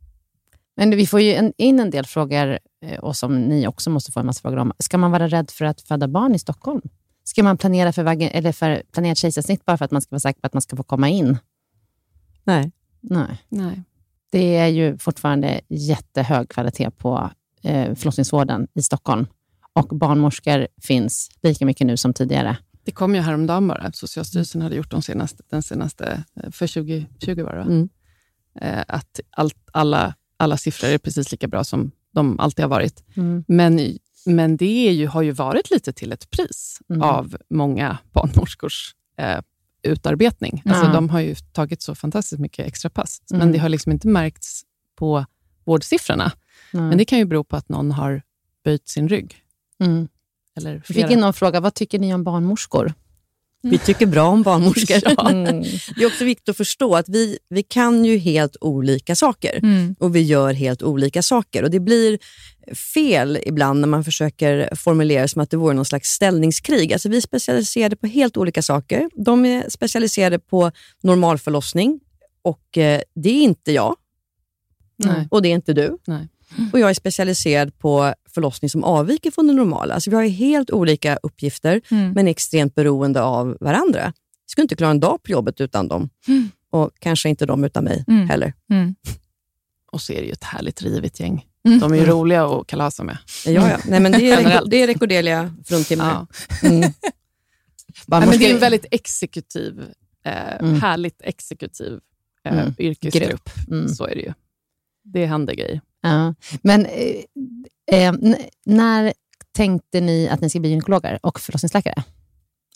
Men 0.76 0.90
vi 0.90 1.08
får 1.08 1.22
ju 1.22 1.34
en, 1.34 1.54
in 1.58 1.80
en 1.80 1.90
del 1.90 2.06
frågor, 2.06 2.60
och 3.00 3.16
som 3.16 3.42
ni 3.42 3.68
också 3.68 3.90
måste 3.90 4.12
få 4.12 4.20
en 4.20 4.26
massa 4.26 4.42
frågor 4.42 4.58
om. 4.58 4.74
Ska 4.80 4.98
man 4.98 5.12
vara 5.12 5.28
rädd 5.28 5.52
för 5.52 5.66
att 5.66 5.82
föda 5.82 6.08
barn 6.08 6.36
i 6.36 6.40
Stockholm? 6.40 6.82
Ska 7.24 7.44
man 7.44 7.58
planera 7.58 7.94
för, 7.94 8.04
vagin, 8.04 8.30
eller 8.34 8.52
för 8.52 8.84
planerat 8.92 9.18
kejsarsnitt 9.18 9.66
bara 9.66 9.78
för 9.78 9.86
att 9.86 9.92
man 9.92 10.02
ska 10.02 10.10
vara 10.12 10.20
säker 10.20 10.42
på 10.42 10.48
att 10.48 10.54
man 10.54 10.62
ska 10.62 10.76
få 10.76 10.84
komma 10.84 11.10
in? 11.10 11.38
Nej. 12.44 12.72
Nej. 13.02 13.44
Nej. 13.50 13.84
Det 14.32 14.58
är 14.58 14.68
ju 14.68 14.98
fortfarande 14.98 15.62
jättehög 15.70 16.50
kvalitet 16.50 16.92
på 16.92 17.30
eh, 17.64 17.96
förlossningsvården 17.96 18.68
i 18.74 18.82
Stockholm. 18.82 19.28
Och 19.74 19.88
barnmorskor 19.88 20.68
finns 20.82 21.30
lika 21.44 21.66
mycket 21.66 21.88
nu 21.88 21.98
som 21.98 22.14
tidigare. 22.14 22.58
Det 22.84 22.92
kom 22.92 23.16
ju 23.16 23.22
häromdagen 23.22 23.68
bara. 23.68 23.92
Socialstyrelsen 23.92 24.62
hade 24.62 24.76
gjort 24.76 24.92
de 24.92 25.02
senaste, 25.02 25.44
den 25.50 25.64
senaste, 25.64 26.24
eh, 26.36 26.52
för 26.52 26.68
2020 26.68 27.44
var 27.44 27.56
det 27.56 27.62
mm. 27.62 27.90
eh, 28.62 28.84
Att 28.88 29.20
allt, 29.30 29.58
alla, 29.72 30.16
alla 30.38 30.58
siffror 30.58 30.90
är 30.90 30.98
precis 30.98 31.32
lika 31.32 31.48
bra 31.48 31.64
som 31.64 31.92
de 32.12 32.40
alltid 32.40 32.64
har 32.64 32.70
varit. 32.70 33.04
Mm. 33.16 33.44
Men, 33.48 33.98
men 34.26 34.58
det 34.58 34.92
ju, 34.92 35.08
har 35.08 35.22
ju 35.22 35.32
varit 35.32 35.72
lite 35.72 35.94
till 35.94 36.12
ett 36.12 36.30
pris 36.30 36.80
mm. 36.90 37.02
av 37.02 37.38
många 37.50 37.98
barnmorskors 38.12 38.96
eh, 39.18 39.40
utarbetning. 39.84 40.64
Alltså, 40.66 40.92
De 40.92 41.10
har 41.10 41.20
ju 41.20 41.36
tagit 41.36 41.82
så 41.82 41.96
fantastiskt 41.96 42.42
mycket 42.42 42.68
extra 42.68 42.90
pass, 42.90 43.22
mm. 43.32 43.40
men 43.40 43.52
det 43.52 43.60
har 43.60 43.70
liksom 43.70 43.92
inte 43.92 44.08
märkts 44.08 44.62
på 44.96 45.26
vårdsiffrorna. 45.66 46.32
Mm. 46.74 46.88
Men 46.88 46.98
det 46.98 47.06
kan 47.06 47.20
ju 47.20 47.26
bero 47.26 47.44
på 47.44 47.56
att 47.56 47.70
någon 47.70 47.92
har 47.92 48.22
böjt 48.64 48.90
sin 48.90 49.10
rygg. 49.10 49.36
Mm. 49.80 50.08
Eller 50.56 50.80
flera. 50.80 51.08
fick 51.08 51.16
in 51.16 51.20
någon 51.20 51.34
fråga, 51.34 51.60
vad 51.60 51.74
tycker 51.74 52.00
ni 52.00 52.14
om 52.14 52.24
barnmorskor? 52.24 52.94
Vi 53.64 53.78
tycker 53.78 54.06
bra 54.06 54.28
om 54.28 54.44
barnmorskor. 54.44 54.98
ja. 55.18 55.30
mm. 55.30 55.62
Det 55.96 56.04
är 56.04 56.08
också 56.08 56.26
viktigt 56.26 56.50
att 56.50 56.58
förstå 56.58 56.96
att 56.96 57.10
vi, 57.10 57.38
vi 57.50 57.64
kan 57.64 58.06
ju 58.06 58.18
helt 58.18 58.58
olika 58.62 59.16
saker 59.16 59.60
mm. 59.64 59.96
och 60.00 60.16
vi 60.16 60.22
gör 60.22 60.54
helt 60.54 60.84
olika 60.84 61.22
saker. 61.22 61.64
Och 61.64 61.72
Det 61.72 61.80
blir 61.80 62.20
fel 62.94 63.40
ibland 63.46 63.82
när 63.82 63.88
man 63.88 64.04
försöker 64.04 64.76
formulera 64.76 65.28
som 65.28 65.42
att 65.42 65.50
det 65.50 65.58
vore 65.58 65.74
någon 65.74 65.86
slags 65.86 66.10
ställningskrig. 66.10 66.94
Alltså 66.94 67.10
vi 67.10 67.18
är 67.18 67.22
specialiserade 67.22 67.96
på 67.96 68.08
helt 68.08 68.38
olika 68.38 68.62
saker. 68.62 69.10
De 69.16 69.46
är 69.46 69.70
specialiserade 69.70 70.40
på 70.40 70.72
normalförlossning 71.04 72.00
och 72.42 72.78
eh, 72.78 73.02
det 73.16 73.30
är 73.30 73.42
inte 73.42 73.72
jag. 73.72 73.96
Nej. 74.98 75.28
Och 75.32 75.42
det 75.42 75.50
är 75.50 75.54
inte 75.54 75.74
du. 75.74 75.98
Nej. 76.08 76.28
Och 76.74 76.80
jag 76.80 76.90
är 76.90 76.94
specialiserad 76.94 77.78
på 77.80 78.14
förlossning 78.32 78.70
som 78.70 78.84
avviker 78.84 79.32
från 79.32 79.48
det 79.48 79.54
normala. 79.54 79.94
Alltså 79.94 80.10
vi 80.10 80.16
har 80.16 80.24
helt 80.24 80.72
olika 80.72 81.16
uppgifter, 81.24 81.82
mm. 81.92 82.12
men 82.12 82.28
extremt 82.28 82.76
beroende 82.76 83.22
av 83.22 83.58
varandra. 83.60 84.02
Jag 84.02 84.52
skulle 84.52 84.64
inte 84.64 84.76
klara 84.76 84.92
en 84.92 85.00
dag 85.00 85.24
på 85.24 85.32
jobbet 85.32 85.62
utan 85.62 85.88
dem. 85.88 86.10
Mm. 86.28 86.50
Och 86.70 86.92
kanske 87.00 87.30
inte 87.30 87.46
de 87.46 87.64
utan 87.64 87.84
mig 87.84 88.06
mm. 88.08 88.30
heller. 88.30 88.54
Mm. 88.70 88.96
Och 89.92 90.02
så 90.02 90.14
är 90.14 90.22
det 90.22 90.26
ju 90.26 90.32
ett 90.32 90.44
härligt 90.44 90.82
rivigt 90.82 91.20
gäng. 91.20 91.46
Mm. 91.66 91.80
De 91.80 91.94
är 91.94 91.98
ju 91.98 92.06
roliga 92.06 92.46
att 92.46 92.68
kalasa 92.68 93.04
med. 93.04 93.18
Ja, 93.46 93.70
ja. 93.70 93.78
Nej, 93.86 94.00
men 94.00 94.12
det, 94.12 94.32
är, 94.32 94.66
det 94.66 94.84
är 94.84 94.88
rekorderliga 94.88 95.54
fruntimmer. 95.66 96.06
Ja. 96.06 96.28
Mm. 96.70 96.92
Men 98.08 98.30
det 98.30 98.50
är 98.50 98.54
en 98.54 98.60
väldigt 98.60 98.86
exekutiv, 98.92 99.82
eh, 100.26 100.56
mm. 100.60 100.82
härligt 100.82 101.22
exekutiv 101.24 102.00
eh, 102.46 102.60
mm. 102.60 102.74
yrkesgrupp. 102.78 103.50
Mm. 103.68 103.90
Så 103.90 104.06
är 104.06 104.16
det 104.16 104.22
ju. 104.22 104.34
Det 105.04 105.26
händer 105.26 105.54
grejer. 105.54 105.82
Ja. 106.02 106.36
Men 106.62 106.88
eh, 107.92 108.14
när 108.66 109.14
tänkte 109.52 110.02
ni 110.02 110.30
att 110.30 110.42
ni 110.42 110.50
skulle 110.50 110.60
bli 110.62 110.70
gynekologer 110.70 111.20
och 111.24 111.40
förlossningsläkare? 111.40 112.04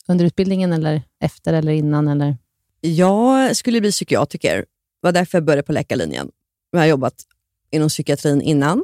Under 0.07 0.25
utbildningen, 0.25 0.73
eller 0.73 1.01
efter 1.19 1.53
eller 1.53 1.71
innan? 1.71 2.07
Eller? 2.07 2.37
Jag 2.81 3.55
skulle 3.55 3.81
bli 3.81 3.91
psykiatriker. 3.91 4.57
Det 4.57 4.65
var 5.01 5.11
därför 5.11 5.37
jag 5.37 5.45
började 5.45 5.63
på 5.63 5.71
läkarlinjen. 5.71 6.29
Jag 6.71 6.79
har 6.79 6.85
jobbat 6.85 7.13
inom 7.71 7.89
psykiatrin 7.89 8.41
innan. 8.41 8.83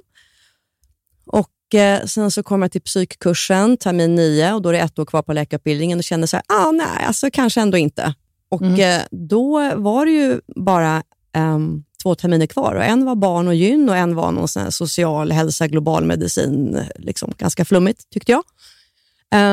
Och 1.25 1.75
eh, 1.75 2.05
Sen 2.05 2.32
så 2.32 2.43
kom 2.43 2.61
jag 2.61 2.71
till 2.71 2.82
psykkursen, 2.82 3.77
termin 3.77 4.15
nio, 4.15 4.53
och 4.53 4.61
då 4.61 4.69
är 4.69 4.73
det 4.73 4.79
ett 4.79 4.99
år 4.99 5.05
kvar 5.05 5.21
på 5.21 5.34
läkarutbildningen 5.34 5.97
och 5.97 6.03
kände 6.03 6.27
så 6.27 6.38
här, 6.38 6.43
ah, 6.47 6.71
nej, 6.71 7.05
alltså 7.05 7.29
kanske 7.34 7.61
ändå 7.61 7.77
inte. 7.77 8.13
Och 8.49 8.61
mm. 8.61 8.99
eh, 8.99 9.05
Då 9.11 9.75
var 9.75 10.05
det 10.05 10.11
ju 10.11 10.41
bara 10.55 11.03
um, 11.38 11.84
två 12.02 12.16
terminer 12.16 12.47
kvar. 12.47 12.76
Och 12.76 12.84
en 12.84 13.06
var 13.06 13.16
barn 13.16 13.47
och 13.47 13.56
gyn 13.56 13.89
och 13.89 13.95
en 13.95 14.16
var 14.16 14.32
någon 14.32 14.47
sån 14.47 14.72
social 14.72 15.32
hälsa, 15.32 15.68
global 15.68 16.06
medicin. 16.06 16.80
Liksom, 16.95 17.34
ganska 17.38 17.66
flummigt, 17.66 18.10
tyckte 18.10 18.32
jag. 18.32 18.43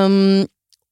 Um, 0.05 0.47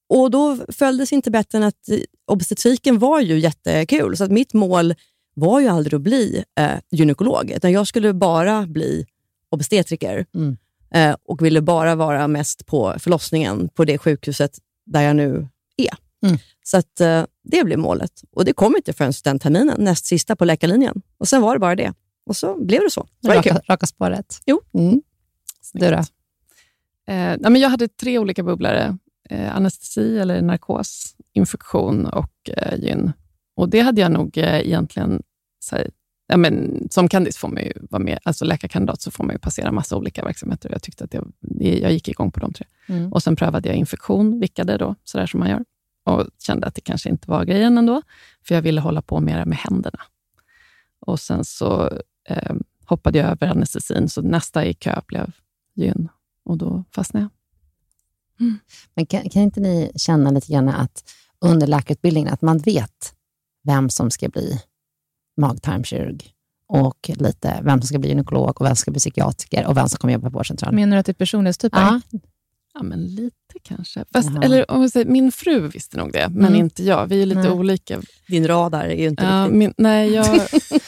och 0.09 0.31
Då 0.31 0.59
följdes 0.69 1.13
inte 1.13 1.31
bättre 1.31 1.59
än 1.59 1.65
att 1.65 1.89
obstetriken 2.27 2.99
var 2.99 3.21
ju 3.21 3.39
jättekul. 3.39 4.17
Så 4.17 4.25
att 4.25 4.31
mitt 4.31 4.53
mål 4.53 4.95
var 5.35 5.61
ju 5.61 5.69
aldrig 5.69 5.95
att 5.95 6.01
bli 6.01 6.45
eh, 6.59 6.79
gynekolog, 6.91 7.51
utan 7.51 7.73
jag 7.73 7.87
skulle 7.87 8.13
bara 8.13 8.67
bli 8.67 9.07
obstetriker. 9.51 10.27
Mm. 10.35 10.57
Eh, 10.91 11.17
och 11.25 11.45
ville 11.45 11.61
bara 11.61 11.95
vara 11.95 12.29
mest 12.29 12.67
på 12.67 12.95
förlossningen 12.99 13.69
på 13.69 13.85
det 13.85 13.99
sjukhuset 13.99 14.59
där 14.87 15.03
jag 15.03 15.17
nu 15.17 15.49
är. 15.77 16.06
Mm. 16.27 16.39
Så 16.65 16.77
att, 16.77 17.01
eh, 17.01 17.25
det 17.43 17.65
blev 17.65 17.79
målet. 17.79 18.13
Och 18.33 18.45
det 18.45 18.53
kom 18.53 18.77
inte 18.77 18.93
förrän 18.93 19.13
den 19.25 19.39
terminen, 19.39 19.77
näst 19.79 20.07
sista 20.07 20.37
på 20.37 20.45
läkarlinjen. 20.45 21.03
Och 21.19 21.29
Sen 21.29 21.43
var 21.43 21.55
det 21.55 21.61
bara 21.61 21.77
det. 21.77 21.93
Och 22.27 22.37
så 22.37 22.65
blev 22.65 22.81
det 22.81 22.91
så. 22.91 23.07
så 23.25 23.33
raka, 23.33 23.61
raka 23.69 23.87
spåret. 23.87 24.41
Jo. 24.47 24.61
Mm. 24.75 25.03
Du 25.73 25.91
då? 25.91 25.97
Eh, 27.13 27.37
men 27.41 27.57
jag 27.57 27.69
hade 27.69 27.89
tre 27.89 28.19
olika 28.19 28.43
bubblare. 28.43 28.99
Eh, 29.31 29.57
anestesi 29.57 30.19
eller 30.19 30.43
narkos, 30.43 31.17
infektion 31.33 32.07
och 32.07 32.51
eh, 32.57 32.79
gyn. 32.79 33.13
Och 33.57 33.69
det 33.69 33.81
hade 33.81 34.01
jag 34.01 34.13
nog 34.13 34.39
eh, 34.39 34.61
egentligen... 34.61 35.23
Här, 35.73 35.91
ja, 36.27 36.37
men, 36.37 36.87
som 36.91 37.09
kandis 37.09 37.37
får 37.37 37.49
man 37.49 37.63
ju 37.63 37.73
vara 37.91 38.03
med, 38.03 38.19
alltså 38.23 38.45
läkarkandidat, 38.45 39.01
så 39.01 39.11
får 39.11 39.25
man 39.25 39.35
ju 39.35 39.39
passera 39.39 39.73
massa 39.73 39.97
olika 39.97 40.25
verksamheter. 40.25 40.71
Jag 40.73 40.83
tyckte 40.83 41.05
att 41.05 41.15
jag, 41.15 41.33
jag 41.59 41.93
gick 41.93 42.09
igång 42.09 42.33
på 42.33 42.41
de 42.41 42.53
tre. 42.53 42.67
Mm. 42.89 43.13
Och 43.13 43.23
Sen 43.23 43.37
prövade 43.37 43.69
jag 43.69 43.77
infektion, 43.77 44.41
vickade 44.41 44.77
då, 44.77 44.95
sådär 45.05 45.27
som 45.27 45.41
man 45.41 45.51
gör 45.51 45.65
och 46.07 46.27
kände 46.39 46.67
att 46.67 46.75
det 46.75 46.81
kanske 46.81 47.09
inte 47.09 47.31
var 47.31 47.45
grejen 47.45 47.79
ändå, 47.79 48.03
för 48.43 48.55
jag 48.55 48.63
ville 48.63 48.81
hålla 48.81 49.03
på 49.03 49.21
mera 49.21 49.45
med 49.45 49.59
händerna. 49.59 50.01
Och 51.01 51.21
Sen 51.21 51.45
så 51.45 52.01
eh, 52.29 52.55
hoppade 52.87 53.19
jag 53.19 53.31
över 53.31 53.47
anestesin, 53.47 54.09
så 54.09 54.23
nästa 54.23 54.65
i 54.65 54.75
kö 54.75 55.01
blev 55.07 55.33
gyn 55.75 56.09
och 56.45 56.59
då 56.59 56.85
fastnade 56.91 57.25
jag. 57.25 57.31
Mm. 58.47 58.59
Men 58.95 59.07
kan, 59.07 59.29
kan, 59.31 59.43
inte 59.43 59.61
ni 59.61 59.93
känna 59.97 60.31
lite 60.31 60.53
grann 60.53 60.69
att 60.69 61.15
under 61.39 61.67
läkarutbildningen, 61.67 62.33
att 62.33 62.43
man 62.43 62.59
vet 62.59 63.15
vem 63.65 63.91
som 63.91 64.11
ska 64.11 64.29
bli 64.29 64.61
magtarmkirurg 65.37 66.33
och 66.69 67.11
lite 67.15 67.61
vem 67.63 67.81
som 67.81 67.89
ska 67.89 67.99
bli 67.99 68.09
gynekolog 68.09 68.61
och 68.61 68.67
vem 68.67 68.71
som 68.71 68.77
ska 68.77 68.91
bli 68.91 68.99
psykiatriker 68.99 69.67
och 69.67 69.77
vem 69.77 69.89
som 69.89 69.99
kommer 69.99 70.15
jobba 70.15 70.31
på 70.31 70.39
vårdcentralen. 70.39 70.77
Menar 70.77 70.97
du 70.97 71.01
att 71.01 71.07
det 71.07 71.13
är 71.13 71.15
personlighetstyper? 71.15 71.81
Ja. 71.81 72.01
Ja, 72.77 72.83
men 72.83 73.07
lite 73.07 73.59
kanske. 73.63 74.05
Fast, 74.13 74.31
eller 74.43 74.71
om 74.71 74.91
säger, 74.91 75.07
Min 75.07 75.33
fru 75.33 75.69
visste 75.69 75.97
nog 75.97 76.13
det, 76.13 76.29
men 76.29 76.47
mm. 76.47 76.61
inte 76.61 76.83
jag. 76.83 77.07
Vi 77.07 77.23
är 77.23 77.27
lite 77.27 77.41
nej. 77.41 77.51
olika. 77.51 78.01
Din 78.29 78.47
radar 78.47 78.85
är 78.85 78.97
ju 78.97 79.07
inte 79.07 79.25
ja, 79.25 79.43
riktigt... 79.45 79.57
Min, 79.57 79.75
nej, 79.77 80.13
jag, 80.13 80.41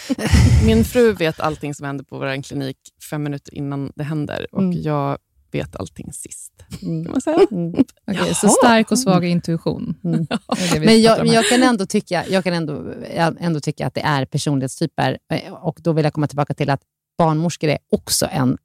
min 0.66 0.84
fru 0.84 1.12
vet 1.12 1.40
allting 1.40 1.74
som 1.74 1.86
händer 1.86 2.04
på 2.04 2.18
vår 2.18 2.42
klinik 2.42 2.76
fem 3.10 3.22
minuter 3.22 3.54
innan 3.54 3.92
det 3.96 4.04
händer 4.04 4.46
och 4.52 4.62
mm. 4.62 4.82
jag 4.82 5.18
vet 5.52 5.76
allting 5.76 6.12
sist. 6.12 6.52
Mm. 6.82 7.04
Kan 7.04 7.12
man 7.12 7.20
säga. 7.20 7.46
Mm. 7.50 7.84
Okay, 8.06 8.34
så 8.34 8.48
stark 8.48 8.90
och 8.90 8.98
svag 8.98 9.24
intuition. 9.24 9.94
Mm. 10.04 10.26
men 10.84 11.02
jag, 11.02 11.26
jag, 11.26 11.44
kan 11.44 11.62
ändå 11.62 11.86
tycka, 11.86 12.24
jag 12.28 12.44
kan 12.44 12.52
ändå, 12.52 12.94
ändå 13.40 13.60
tycka 13.60 13.86
att 13.86 13.94
det 13.94 14.00
är 14.00 14.24
personlighetstyper 14.24 15.18
och 15.60 15.78
då 15.82 15.92
vill 15.92 16.04
jag 16.04 16.12
komma 16.12 16.26
tillbaka 16.26 16.54
till 16.54 16.70
att 16.70 16.80
barnmorskor 17.18 17.70
är 17.70 17.78
också 17.90 18.28
en, 18.30 18.58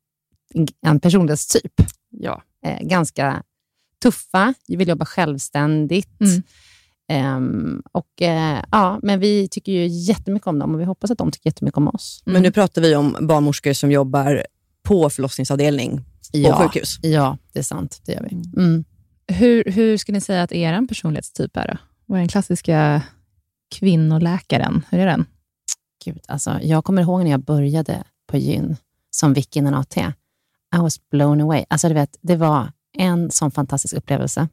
en 0.82 1.00
personlighetstyp. 1.00 1.74
Ja 2.10 2.44
eh, 2.64 2.80
ganska 2.82 3.44
tuffa, 4.02 4.54
vill 4.68 4.88
jobba 4.88 5.06
självständigt. 5.06 6.22
Mm. 6.22 6.44
Um, 7.38 7.84
och, 7.92 8.08
uh, 8.22 8.62
ja, 8.72 9.00
men 9.04 9.20
vi 9.20 9.48
tycker 9.48 9.72
ju 9.72 9.88
jättemycket 9.88 10.48
om 10.48 10.60
dem 10.60 10.74
och 10.74 10.82
vi 10.82 10.86
hoppas 10.86 11.12
att 11.12 11.18
de 11.18 11.32
tycker 11.32 11.50
jättemycket 11.50 11.78
om 11.78 11.88
oss. 11.88 12.24
Mm. 12.26 12.34
Men 12.34 12.42
nu 12.42 12.52
pratar 12.52 12.82
vi 12.82 12.96
om 12.96 13.18
barnmorskor 13.22 13.74
som 13.74 13.92
jobbar 13.92 14.46
på 14.84 15.10
förlossningsavdelning 15.10 16.02
ja, 16.32 16.58
på 16.58 16.64
sjukhus. 16.64 17.00
Ja, 17.02 17.38
det 17.54 17.60
är 17.60 17.64
sant. 17.64 18.02
Det 18.06 18.12
gör 18.12 18.28
vi. 18.30 18.36
Mm. 18.36 18.52
mm. 18.58 18.84
Hur, 19.28 19.64
hur 19.64 19.98
skulle 19.98 20.16
ni 20.16 20.22
säga 20.22 20.44
att 20.44 20.52
er 20.52 20.88
personlighetstyp 20.88 21.58
är? 21.58 21.68
Då? 21.68 21.78
Vad 22.06 22.18
är 22.18 22.22
den 22.22 22.28
klassiska 22.28 23.02
kvinnoläkaren? 23.76 24.86
Hur 24.90 25.00
är 25.00 25.06
den? 25.06 25.26
Gud, 26.06 26.20
alltså, 26.28 26.60
jag 26.62 26.84
kommer 26.84 27.02
ihåg 27.02 27.24
när 27.24 27.32
jag 27.32 27.44
började 27.44 28.04
på 28.28 28.38
gyn 28.38 28.76
som 29.12 29.34
Vicky 29.34 29.60
innan 29.60 29.74
AT. 29.74 30.14
I 30.76 30.78
was 30.78 31.10
blown 31.12 31.42
away. 31.42 31.66
Alltså, 31.70 31.88
du 31.88 31.94
vet, 31.94 32.18
det 32.22 32.36
var 32.36 32.72
en 32.98 33.32
sån 33.32 33.52
fantastisk 33.52 33.94
upplevelse. 33.94 34.48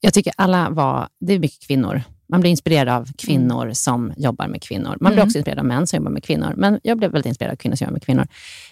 Jag 0.00 0.14
tycker 0.14 0.32
alla 0.36 0.70
var, 0.70 1.08
det 1.20 1.32
är 1.32 1.38
mycket 1.38 1.66
kvinnor. 1.66 2.02
Man 2.28 2.40
blir 2.40 2.50
inspirerad 2.50 2.88
av 2.88 3.12
kvinnor 3.18 3.62
mm. 3.62 3.74
som 3.74 4.12
jobbar 4.16 4.48
med 4.48 4.62
kvinnor. 4.62 4.96
Man 5.00 5.12
blir 5.12 5.18
mm. 5.18 5.26
också 5.26 5.38
inspirerad 5.38 5.58
av 5.58 5.64
män 5.64 5.86
som 5.86 5.96
jobbar 5.96 6.10
med 6.10 6.24
kvinnor. 6.24 6.54
Men 6.56 6.80
jag 6.82 6.98
blev 6.98 7.10
väldigt 7.10 7.28
inspirerad 7.28 7.52
av 7.52 7.56
kvinnor 7.56 7.76
som 7.76 7.84
jobbar 7.84 7.92
med 7.92 8.02
kvinnor. 8.02 8.26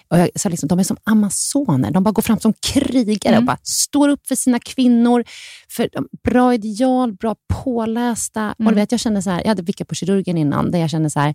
Och 0.08 0.18
jag 0.18 0.30
sa 0.34 0.48
liksom, 0.48 0.68
de 0.68 0.78
är 0.78 0.82
som 0.82 0.96
amazoner. 1.04 1.90
De 1.90 2.02
bara 2.02 2.12
går 2.12 2.22
fram 2.22 2.40
som 2.40 2.52
krigare 2.52 3.34
mm. 3.34 3.38
och 3.38 3.44
bara 3.46 3.58
står 3.62 4.08
upp 4.08 4.26
för 4.26 4.34
sina 4.34 4.58
kvinnor. 4.58 5.24
För 5.68 5.90
bra 6.24 6.54
ideal, 6.54 7.12
bra 7.12 7.36
pålästa. 7.64 8.54
Mm. 8.58 8.72
Och 8.72 8.76
vet, 8.76 8.92
jag 8.92 9.00
kände 9.00 9.22
så 9.22 9.30
här, 9.30 9.40
jag 9.40 9.48
hade 9.48 9.62
vickat 9.62 9.88
på 9.88 9.94
kirurgen 9.94 10.38
innan, 10.38 10.70
där 10.70 10.78
jag 10.78 10.90
kände 10.90 11.10
så 11.10 11.20
här, 11.20 11.34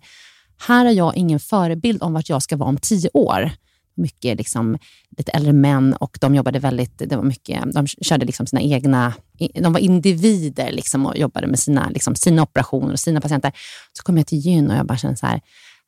här 0.66 0.84
har 0.84 0.92
jag 0.92 1.16
ingen 1.16 1.40
förebild 1.40 2.02
om 2.02 2.12
vart 2.12 2.28
jag 2.28 2.42
ska 2.42 2.56
vara 2.56 2.68
om 2.68 2.76
tio 2.76 3.10
år 3.14 3.50
mycket 3.96 4.38
liksom, 4.38 4.78
lite 5.16 5.32
äldre 5.32 5.52
män 5.52 5.94
och 5.94 6.18
de 6.20 6.34
jobbade 6.34 6.58
väldigt, 6.58 6.98
det 6.98 7.16
var 7.16 7.22
mycket, 7.22 7.72
de 7.72 7.86
körde 7.86 8.26
liksom 8.26 8.46
sina 8.46 8.62
egna, 8.62 9.12
de 9.54 9.72
var 9.72 9.80
individer 9.80 10.72
liksom 10.72 11.06
och 11.06 11.18
jobbade 11.18 11.46
med 11.46 11.58
sina, 11.58 11.88
liksom, 11.88 12.14
sina 12.14 12.42
operationer 12.42 12.92
och 12.92 13.00
sina 13.00 13.20
patienter. 13.20 13.52
Så 13.92 14.02
kom 14.02 14.16
jag 14.16 14.26
till 14.26 14.38
Gyn 14.38 14.70
och 14.70 14.76
jag 14.76 14.86
bara 14.86 14.98
kände 14.98 15.16
så 15.16 15.26
här, 15.26 15.40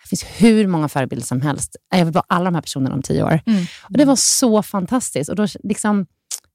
det 0.02 0.08
finns 0.08 0.24
hur 0.36 0.66
många 0.66 0.88
förebilder 0.88 1.26
som 1.26 1.40
helst. 1.40 1.76
Jag 1.90 2.04
vill 2.04 2.14
vara 2.14 2.24
alla 2.28 2.44
de 2.44 2.54
här 2.54 2.62
personerna 2.62 2.94
om 2.94 3.02
tio 3.02 3.22
år. 3.22 3.40
Mm. 3.46 3.64
Och 3.82 3.98
Det 3.98 4.04
var 4.04 4.16
så 4.16 4.62
fantastiskt. 4.62 5.30
Och 5.30 5.36
då 5.36 5.46
liksom, 5.62 6.06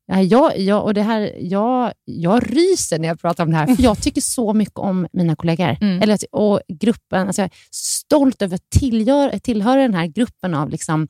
jag, 0.08 0.60
jag, 0.60 0.84
och 0.84 0.93
det 0.93 1.02
här, 1.02 1.36
jag, 1.39 1.93
jag 2.06 2.58
ryser 2.58 2.99
när 2.99 3.08
jag 3.08 3.20
pratar 3.20 3.43
om 3.43 3.52
det 3.52 3.58
här, 3.58 3.76
för 3.76 3.84
jag 3.84 4.02
tycker 4.02 4.22
så 4.22 4.54
mycket 4.54 4.78
om 4.78 5.08
mina 5.14 5.36
kollegor 5.36 5.78
mm. 5.82 6.02
Eller, 6.02 6.20
och 6.32 6.62
gruppen. 6.68 7.28
Alltså 7.28 7.41
jag 7.41 7.45
är 7.45 7.58
stolt 7.72 8.41
över 8.41 8.56
att 8.56 8.70
tillhöra, 8.70 9.39
tillhöra 9.39 9.82
den 9.82 9.93
här 9.93 10.08
gruppen 10.08 10.54
av 10.54 10.70
liksom, 10.70 11.08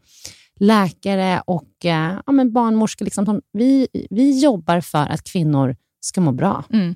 läkare 0.59 1.41
och 1.45 1.85
eh, 1.85 2.19
ja, 2.25 2.31
men 2.31 2.53
barnmorskor. 2.53 3.05
Liksom, 3.05 3.41
vi, 3.53 3.87
vi 4.09 4.39
jobbar 4.39 4.81
för 4.81 5.07
att 5.07 5.23
kvinnor 5.23 5.75
ska 5.99 6.21
må 6.21 6.31
bra. 6.31 6.63
Mm. 6.73 6.95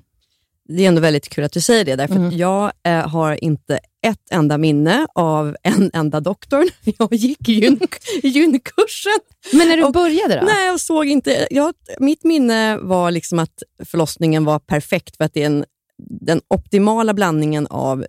Det 0.68 0.84
är 0.84 0.88
ändå 0.88 1.00
väldigt 1.00 1.28
kul 1.28 1.44
att 1.44 1.52
du 1.52 1.60
säger 1.60 1.84
det, 1.84 1.96
därför 1.96 2.16
mm. 2.16 2.28
att 2.28 2.34
jag 2.34 2.72
eh, 2.82 3.08
har 3.08 3.44
inte 3.44 3.78
ett 4.06 4.30
enda 4.30 4.58
minne 4.58 5.06
av 5.14 5.56
en 5.62 5.90
enda 5.92 6.20
doktor. 6.20 6.64
Jag 6.98 7.14
gick 7.14 7.48
gyn, 7.48 7.80
gynkursen. 8.22 9.18
Men 9.52 9.68
när 9.68 9.76
du 9.76 9.84
och, 9.84 9.92
började 9.92 10.40
då? 10.40 10.46
Nej, 10.46 10.66
jag 10.66 10.80
såg 10.80 11.06
inte. 11.06 11.46
Jag, 11.50 11.74
mitt 11.98 12.24
minne 12.24 12.76
var 12.76 13.10
liksom 13.10 13.38
att 13.38 13.62
förlossningen 13.84 14.44
var 14.44 14.58
perfekt, 14.58 15.16
för 15.16 15.24
att 15.24 15.34
det 15.34 15.42
är 15.42 15.46
en, 15.46 15.64
den 16.20 16.40
optimala 16.48 17.14
blandningen 17.14 17.66
av 17.66 18.02
eh, 18.02 18.06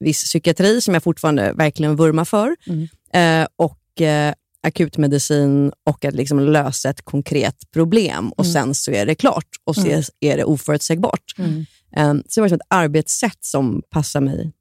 viss 0.00 0.24
psykiatri, 0.24 0.80
som 0.80 0.94
jag 0.94 1.02
fortfarande 1.02 1.52
verkligen 1.52 1.96
vurmar 1.96 2.24
för, 2.24 2.56
mm. 2.66 2.88
eh, 3.12 3.48
och 3.56 4.00
eh, 4.00 4.34
akutmedicin 4.62 5.72
och 5.86 6.04
att 6.04 6.14
liksom 6.14 6.40
lösa 6.40 6.90
ett 6.90 7.02
konkret 7.02 7.70
problem 7.72 8.32
och 8.32 8.44
mm. 8.44 8.52
sen 8.52 8.74
så 8.74 8.90
är 8.90 9.06
det 9.06 9.14
klart 9.14 9.48
och 9.64 9.74
så 9.74 9.86
mm. 9.86 10.02
är 10.20 10.36
det 10.36 10.44
oförutsägbart. 10.44 11.34
Mm. 11.38 11.66
Um, 11.96 12.22
så 12.28 12.40
det 12.40 12.48
var 12.48 12.56
ett 12.56 12.66
arbetssätt 12.68 13.38
som 13.40 13.82
passar 13.90 14.20
mig 14.20 14.52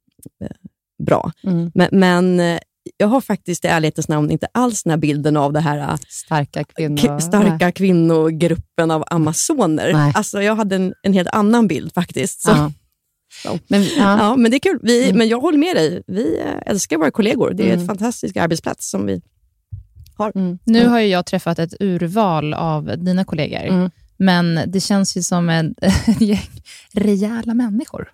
bra. 1.05 1.31
Mm. 1.43 1.71
Men, 1.75 1.89
men 1.91 2.39
uh, 2.39 2.59
jag 2.97 3.07
har 3.07 3.21
faktiskt 3.21 3.65
i 3.65 3.67
ärlighetens 3.67 4.07
namn 4.07 4.31
inte 4.31 4.47
alls 4.51 4.83
den 4.83 4.91
här 4.91 4.97
bilden 4.97 5.37
av 5.37 5.53
det 5.53 5.59
här 5.59 5.77
uh, 5.77 5.97
starka, 6.09 6.63
kvinnor. 6.63 7.19
starka 7.19 7.71
kvinnogruppen 7.71 8.91
av 8.91 9.03
amazoner. 9.07 9.93
Nej. 9.93 10.11
Alltså, 10.15 10.41
jag 10.41 10.55
hade 10.55 10.75
en, 10.75 10.93
en 11.03 11.13
helt 11.13 11.29
annan 11.29 11.67
bild 11.67 11.93
faktiskt. 11.93 12.41
Så. 12.41 12.71
Så. 13.43 13.59
Men, 13.67 13.83
ja. 13.83 14.17
ja. 14.17 14.35
men 14.35 14.51
det 14.51 14.57
är 14.57 14.59
kul. 14.59 14.79
Vi, 14.83 15.03
mm. 15.03 15.17
Men 15.17 15.27
jag 15.27 15.39
håller 15.39 15.57
med 15.57 15.75
dig. 15.75 16.03
Vi 16.07 16.41
älskar 16.65 16.97
våra 16.97 17.11
kollegor. 17.11 17.53
Det 17.53 17.63
är 17.63 17.67
mm. 17.67 17.79
en 17.79 17.87
fantastisk 17.87 18.37
arbetsplats 18.37 18.89
som 18.89 19.05
vi 19.05 19.21
har. 20.17 20.31
Mm. 20.35 20.59
Nu 20.63 20.87
har 20.87 20.99
jag 20.99 21.25
träffat 21.25 21.59
ett 21.59 21.73
urval 21.79 22.53
av 22.53 22.97
dina 22.97 23.25
kollegor, 23.25 23.67
mm. 23.67 23.91
men 24.17 24.59
det 24.67 24.79
känns 24.79 25.17
ju 25.17 25.23
som 25.23 25.49
en, 25.49 25.75
ett 25.81 26.21
gäng 26.21 26.49
rejäla 26.93 27.53
människor. 27.53 28.11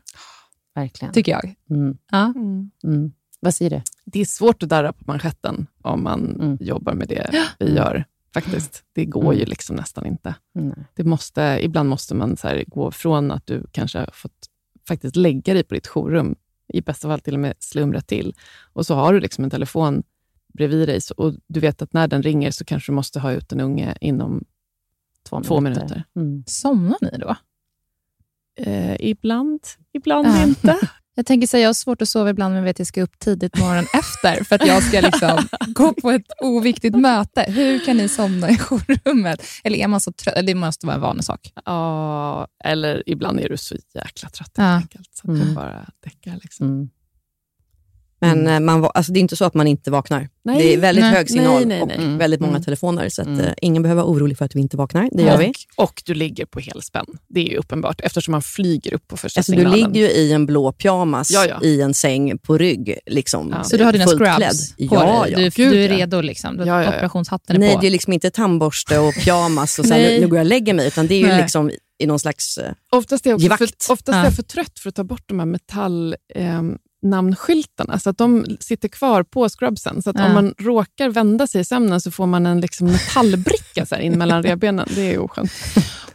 Verkligen. 0.80 1.14
Tycker 1.14 1.32
jag. 1.32 1.56
Mm. 1.70 1.98
Ja. 2.12 2.34
Mm. 2.84 3.12
Vad 3.40 3.56
säger 3.56 3.72
du? 3.72 3.82
Det 4.06 4.22
är 4.22 4.26
svårt 4.26 4.64
att 4.64 4.70
darra 4.70 4.94
på 4.94 5.04
manschetten 5.08 5.68
om 5.82 6.04
man 6.04 6.58
jobbar 6.60 6.94
med 6.94 7.08
det 7.08 7.32
vi 7.60 7.76
gör. 7.76 8.06
Faktiskt. 8.34 8.84
Det 8.94 9.06
går 9.06 9.34
ju 9.34 9.46
liksom 9.46 9.76
nästan 9.76 10.06
inte. 10.06 10.36
Det 10.96 11.04
måste, 11.04 11.60
ibland 11.62 11.90
måste 11.90 12.16
man 12.16 12.38
så 12.38 12.62
gå 12.68 12.92
från 12.92 13.32
att 13.32 13.46
du 13.46 13.66
kanske 13.72 14.00
har 14.00 14.10
fått 14.14 14.50
faktiskt 14.88 15.16
lägga 15.16 15.54
dig 15.54 15.64
på 15.64 15.74
ditt 15.74 15.88
jourrum, 15.88 16.36
i 16.74 16.82
bästa 16.82 17.08
fall 17.08 17.20
till 17.20 17.34
och 17.34 17.40
med 17.40 17.54
slumra 17.60 18.02
till, 18.02 18.34
och 18.74 18.86
så 18.86 18.96
har 18.96 19.14
du 19.14 19.20
liksom 19.20 19.44
en 19.44 19.50
telefon 19.50 20.04
bredvid 20.54 20.88
dig 20.88 21.00
och 21.18 21.34
du 21.48 21.60
vet 21.60 21.82
att 21.82 21.94
när 21.94 22.08
den 22.08 22.24
ringer 22.24 22.52
så 22.52 22.66
kanske 22.66 22.92
du 22.92 22.96
måste 22.96 23.20
ha 23.20 23.32
ut 23.32 23.52
en 23.52 23.60
unge 23.60 23.98
inom 24.02 24.46
två, 25.30 25.42
två 25.42 25.62
minuter. 25.62 25.82
minuter. 25.82 26.04
Mm. 26.16 26.44
Somnar 26.48 26.98
ni 27.02 27.18
då? 27.18 27.36
Eh, 28.60 28.96
ibland, 29.00 29.60
ibland 29.94 30.28
äh. 30.28 30.44
inte. 30.44 30.78
Jag 31.16 31.26
tänker 31.26 31.48
säga, 31.48 31.62
jag 31.62 31.70
har 31.70 31.74
svårt 31.74 32.02
att 32.02 32.10
sova 32.10 32.30
ibland, 32.30 32.54
men 32.54 32.64
vet 32.64 32.76
att 32.76 32.80
jag 32.80 32.88
ska 32.88 33.02
upp 33.02 33.20
tidigt 33.20 33.58
morgonen 33.58 33.86
efter 33.94 34.44
för 34.44 34.56
att 34.56 34.68
jag 34.68 34.84
ska 34.84 35.02
liksom 35.02 35.48
gå 35.68 35.94
på 35.94 36.12
ett 36.12 36.32
oviktigt 36.42 36.96
möte. 36.96 37.46
Hur 37.48 37.86
kan 37.86 37.98
ni 37.98 38.10
somna 38.10 38.50
i 38.50 38.58
jourrummet? 38.58 39.42
Eller 39.64 39.78
är 39.78 39.88
man 39.88 40.02
så 40.02 40.12
trött? 40.12 40.46
Det 40.46 40.56
måste 40.56 40.86
vara 40.86 40.96
en 40.96 41.02
vanlig 41.02 41.24
sak. 41.24 41.54
Ja, 41.66 42.48
eller 42.64 43.04
ibland 43.10 43.40
är 43.40 43.50
du 43.50 43.58
så 43.58 43.76
jäkla 43.94 44.30
trött 44.30 44.58
helt 44.58 44.70
ja. 44.70 44.76
enkelt, 44.76 45.10
så 45.14 45.32
att 45.32 45.38
mm. 45.38 45.48
du 45.48 45.56
bara 45.56 45.86
däckar. 46.04 46.40
Liksom. 46.42 46.68
Mm. 46.68 46.90
Men 48.22 48.40
mm. 48.40 48.54
Eh, 48.54 48.60
man, 48.60 48.92
alltså 48.94 49.12
det 49.12 49.20
är 49.20 49.22
inte 49.22 49.36
så 49.36 49.46
att 49.46 49.54
man 49.54 49.68
inte 49.68 49.92
vaknar. 49.92 50.30
Nej, 50.44 50.58
det 50.58 50.74
är 50.74 50.78
väldigt 50.78 51.04
nej, 51.04 51.14
hög 51.14 51.30
signal 51.30 51.66
nej, 51.66 51.82
och 51.82 51.92
mm. 51.92 52.18
väldigt 52.18 52.40
många 52.40 52.52
mm. 52.52 52.64
telefoner, 52.64 53.10
så 53.10 53.22
att, 53.22 53.28
mm. 53.28 53.40
uh, 53.40 53.52
ingen 53.62 53.84
behöver 53.84 54.02
vara 54.02 54.12
orolig 54.12 54.38
för 54.38 54.46
att 54.46 54.56
vi 54.56 54.60
inte 54.60 54.78
vaknar. 54.78 55.10
Det 55.12 55.24
gör 55.24 55.36
och, 55.36 55.42
vi. 55.42 55.54
Och 55.76 56.02
du 56.06 56.14
ligger 56.14 56.46
på 56.46 56.60
helspänn. 56.60 57.06
Det 57.28 57.40
är 57.40 57.50
ju 57.50 57.58
uppenbart, 57.58 58.02
eftersom 58.02 58.32
man 58.32 58.42
flyger 58.42 58.94
upp 58.94 59.08
på 59.08 59.18
första 59.18 59.40
alltså, 59.40 59.52
signalen. 59.52 59.94
Du 59.94 60.00
ligger 60.00 60.10
ju 60.10 60.16
i 60.16 60.34
en 60.34 60.46
blå 60.46 60.72
pyjamas 60.72 61.32
ja, 61.32 61.46
ja. 61.46 61.62
i 61.64 61.82
en 61.82 61.94
säng 61.94 62.38
på 62.38 62.58
rygg. 62.58 63.00
Liksom, 63.06 63.54
ja. 63.58 63.64
Så 63.64 63.78
du 63.78 63.84
har 63.84 63.94
dina 63.94 64.06
scrubs 64.06 64.76
på 64.76 64.86
ja, 64.96 65.24
dig? 65.24 65.36
Du, 65.36 65.64
Gud, 65.64 65.74
du, 65.74 65.84
är 65.84 65.90
redo? 65.90 66.22
Liksom. 66.22 66.58
Du 66.58 66.64
ja, 66.66 66.84
ja, 66.84 66.90
operationshatten 66.90 67.56
är 67.56 67.60
Nej, 67.60 67.76
på? 67.76 67.82
det 67.82 67.88
är 67.88 67.92
liksom 67.92 68.14
inte 68.14 68.32
tandborste 68.32 69.00
och 69.00 69.14
pyjamas 69.14 69.80
och 69.80 69.86
sen 69.86 70.02
nu, 70.02 70.20
nu 70.20 70.28
går 70.28 70.38
jag 70.38 70.46
och 70.46 70.50
lägger 70.50 70.74
mig, 70.74 70.88
utan 70.88 71.08
det 71.08 71.16
är 71.16 71.32
ju 71.32 71.42
liksom 71.42 71.72
i 72.00 72.06
någon 72.08 72.20
slags 72.20 72.60
Oftast 72.92 73.26
är 73.26 73.30
jag, 73.30 73.42
för, 73.42 73.70
oftast 73.90 74.10
är 74.10 74.24
jag 74.24 74.36
för 74.36 74.44
trött 74.44 74.80
för 74.80 74.90
att 74.90 74.96
ta 74.96 75.04
bort 75.04 75.24
de 75.26 75.40
här 75.40 75.46
metall... 75.46 76.16
Um, 76.36 76.78
namnskyltarna, 77.02 78.00
så 78.00 78.10
att 78.10 78.18
de 78.18 78.46
sitter 78.60 78.88
kvar 78.88 79.24
på 79.24 79.50
scrubsen. 79.50 80.02
Så 80.02 80.10
att 80.10 80.20
ja. 80.20 80.26
om 80.26 80.34
man 80.34 80.54
råkar 80.58 81.10
vända 81.10 81.48
sig 81.48 81.62
i 81.62 81.66
sömnen 81.66 82.02
så 82.02 82.12
får 82.12 82.26
man 82.26 82.46
en 82.46 82.62
liksom 82.62 82.88
metallbricka 82.88 83.86
så 83.86 83.96
in 83.96 84.18
mellan 84.18 84.44
revbenen. 84.44 84.88
Det 84.96 85.14
är 85.14 85.20
oskönt. 85.20 85.52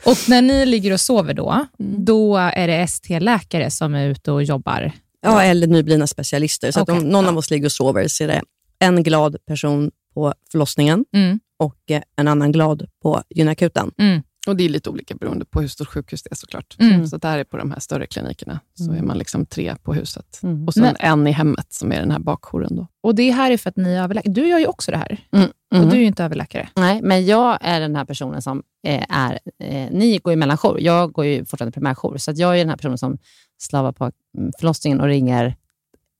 Och 0.04 0.16
när 0.28 0.42
ni 0.42 0.66
ligger 0.66 0.92
och 0.92 1.00
sover 1.00 1.34
då, 1.34 1.66
mm. 1.78 2.04
då 2.04 2.36
är 2.36 2.68
det 2.68 2.74
ST-läkare 2.74 3.70
som 3.70 3.94
är 3.94 4.08
ute 4.08 4.32
och 4.32 4.42
jobbar? 4.42 4.92
Ja, 5.22 5.42
eller 5.42 5.66
nyblivna 5.66 6.06
specialister. 6.06 6.70
Så 6.70 6.82
okay. 6.82 6.96
att 6.96 7.02
om 7.02 7.08
någon 7.08 7.24
ja. 7.24 7.30
av 7.30 7.38
oss 7.38 7.50
ligger 7.50 7.64
och 7.64 7.72
sover 7.72 8.08
så 8.08 8.24
är 8.24 8.28
det 8.28 8.42
en 8.78 9.02
glad 9.02 9.36
person 9.46 9.90
på 10.14 10.34
förlossningen 10.52 11.04
mm. 11.14 11.40
och 11.58 11.76
en 12.16 12.28
annan 12.28 12.52
glad 12.52 12.86
på 13.02 13.22
gynakuten. 13.30 13.90
Mm. 13.98 14.22
Och 14.46 14.56
Det 14.56 14.64
är 14.64 14.68
lite 14.68 14.90
olika 14.90 15.14
beroende 15.14 15.44
på 15.44 15.60
hur 15.60 15.68
stort 15.68 15.88
sjukhus 15.88 16.22
det 16.22 16.32
är 16.32 16.36
såklart. 16.36 16.76
Mm. 16.78 17.06
Så 17.06 17.16
där 17.16 17.38
är 17.38 17.44
på 17.44 17.56
de 17.56 17.70
här 17.70 17.80
större 17.80 18.06
klinikerna 18.06 18.60
så 18.74 18.84
mm. 18.84 18.96
är 18.96 19.02
man 19.02 19.18
liksom 19.18 19.46
tre 19.46 19.76
på 19.82 19.94
huset. 19.94 20.40
Mm. 20.42 20.66
Och 20.66 20.74
sen 20.74 20.82
Men, 20.82 20.96
en 20.98 21.26
i 21.26 21.30
hemmet 21.30 21.72
som 21.72 21.92
är 21.92 22.00
den 22.00 22.10
här 22.10 22.18
bakjouren. 22.18 22.76
Då. 22.76 22.86
Och 23.02 23.14
det 23.14 23.30
här 23.30 23.50
är 23.50 23.56
för 23.56 23.70
att 23.70 23.76
ni 23.76 23.92
är 23.92 24.02
överläkare. 24.02 24.32
Du 24.32 24.48
gör 24.48 24.58
ju 24.58 24.66
också 24.66 24.90
det 24.90 24.96
här. 24.96 25.18
Mm. 25.32 25.48
Och 25.70 25.76
mm. 25.76 25.88
du 25.88 25.96
är 25.96 26.00
ju 26.00 26.06
inte 26.06 26.24
överläkare. 26.24 26.68
Nej, 26.74 27.00
men 27.02 27.26
jag 27.26 27.58
är 27.60 27.80
den 27.80 27.96
här 27.96 28.04
personen 28.04 28.42
som 28.42 28.62
eh, 28.86 29.04
är... 29.08 29.38
Eh, 29.58 29.90
ni 29.90 30.18
går 30.18 30.32
ju 30.32 30.36
mellanjour. 30.36 30.80
Jag 30.80 31.12
går 31.12 31.24
ju 31.24 31.44
fortfarande 31.44 31.72
primärjour. 31.72 32.18
Så 32.18 32.32
jag 32.34 32.54
är 32.54 32.58
den 32.58 32.68
här 32.68 32.76
personen 32.76 32.98
som 32.98 33.18
slavar 33.58 33.92
på 33.92 34.04
mm, 34.38 34.52
förlossningen 34.58 35.00
och 35.00 35.06
ringer... 35.06 35.56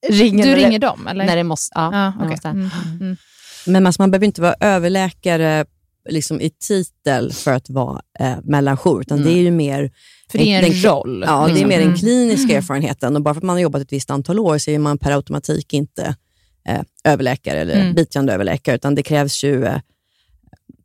ringer 0.09 0.45
du 0.45 0.55
ringer 0.55 0.79
dem? 0.79 1.07
Eller? 1.07 1.25
När 1.25 1.35
det 1.35 1.43
måste. 1.43 1.71
Ja, 1.75 1.89
ah, 1.93 2.25
okay. 2.25 2.29
måste. 2.29 2.71
Men 3.67 3.87
alltså, 3.87 4.01
man 4.01 4.11
behöver 4.11 4.25
inte 4.25 4.41
vara 4.41 4.55
överläkare 4.59 5.65
liksom 6.09 6.41
i 6.41 6.49
titel 6.49 7.31
för 7.31 7.51
att 7.51 7.69
vara 7.69 8.01
eh, 8.19 8.37
mellanjour, 8.43 9.01
utan 9.01 9.17
mm. 9.17 9.29
det 9.29 9.39
är 9.39 9.41
ju 9.41 9.51
mer... 9.51 9.91
För 10.31 10.37
det 10.37 10.53
är 10.53 10.63
en 10.63 10.71
den, 10.71 10.81
roll. 10.81 11.23
Ja, 11.27 11.47
liksom. 11.47 11.55
det 11.55 11.65
är 11.65 11.67
mer 11.67 11.79
den 11.79 11.87
mm. 11.87 11.97
kliniska 11.99 12.51
mm. 12.51 12.57
erfarenheten. 12.57 13.15
Och 13.15 13.21
bara 13.21 13.33
för 13.33 13.39
att 13.39 13.43
man 13.43 13.55
har 13.55 13.61
jobbat 13.61 13.81
ett 13.81 13.93
visst 13.93 14.09
antal 14.09 14.39
år 14.39 14.57
så 14.57 14.71
är 14.71 14.79
man 14.79 14.97
per 14.97 15.11
automatik 15.11 15.73
inte 15.73 16.15
eh, 16.67 16.81
överläkare 17.03 17.59
eller 17.59 17.81
mm. 17.81 17.93
biträdande 17.93 18.33
överläkare, 18.33 18.75
utan 18.75 18.95
det 18.95 19.03
krävs 19.03 19.43
ju 19.43 19.65
eh, 19.65 19.79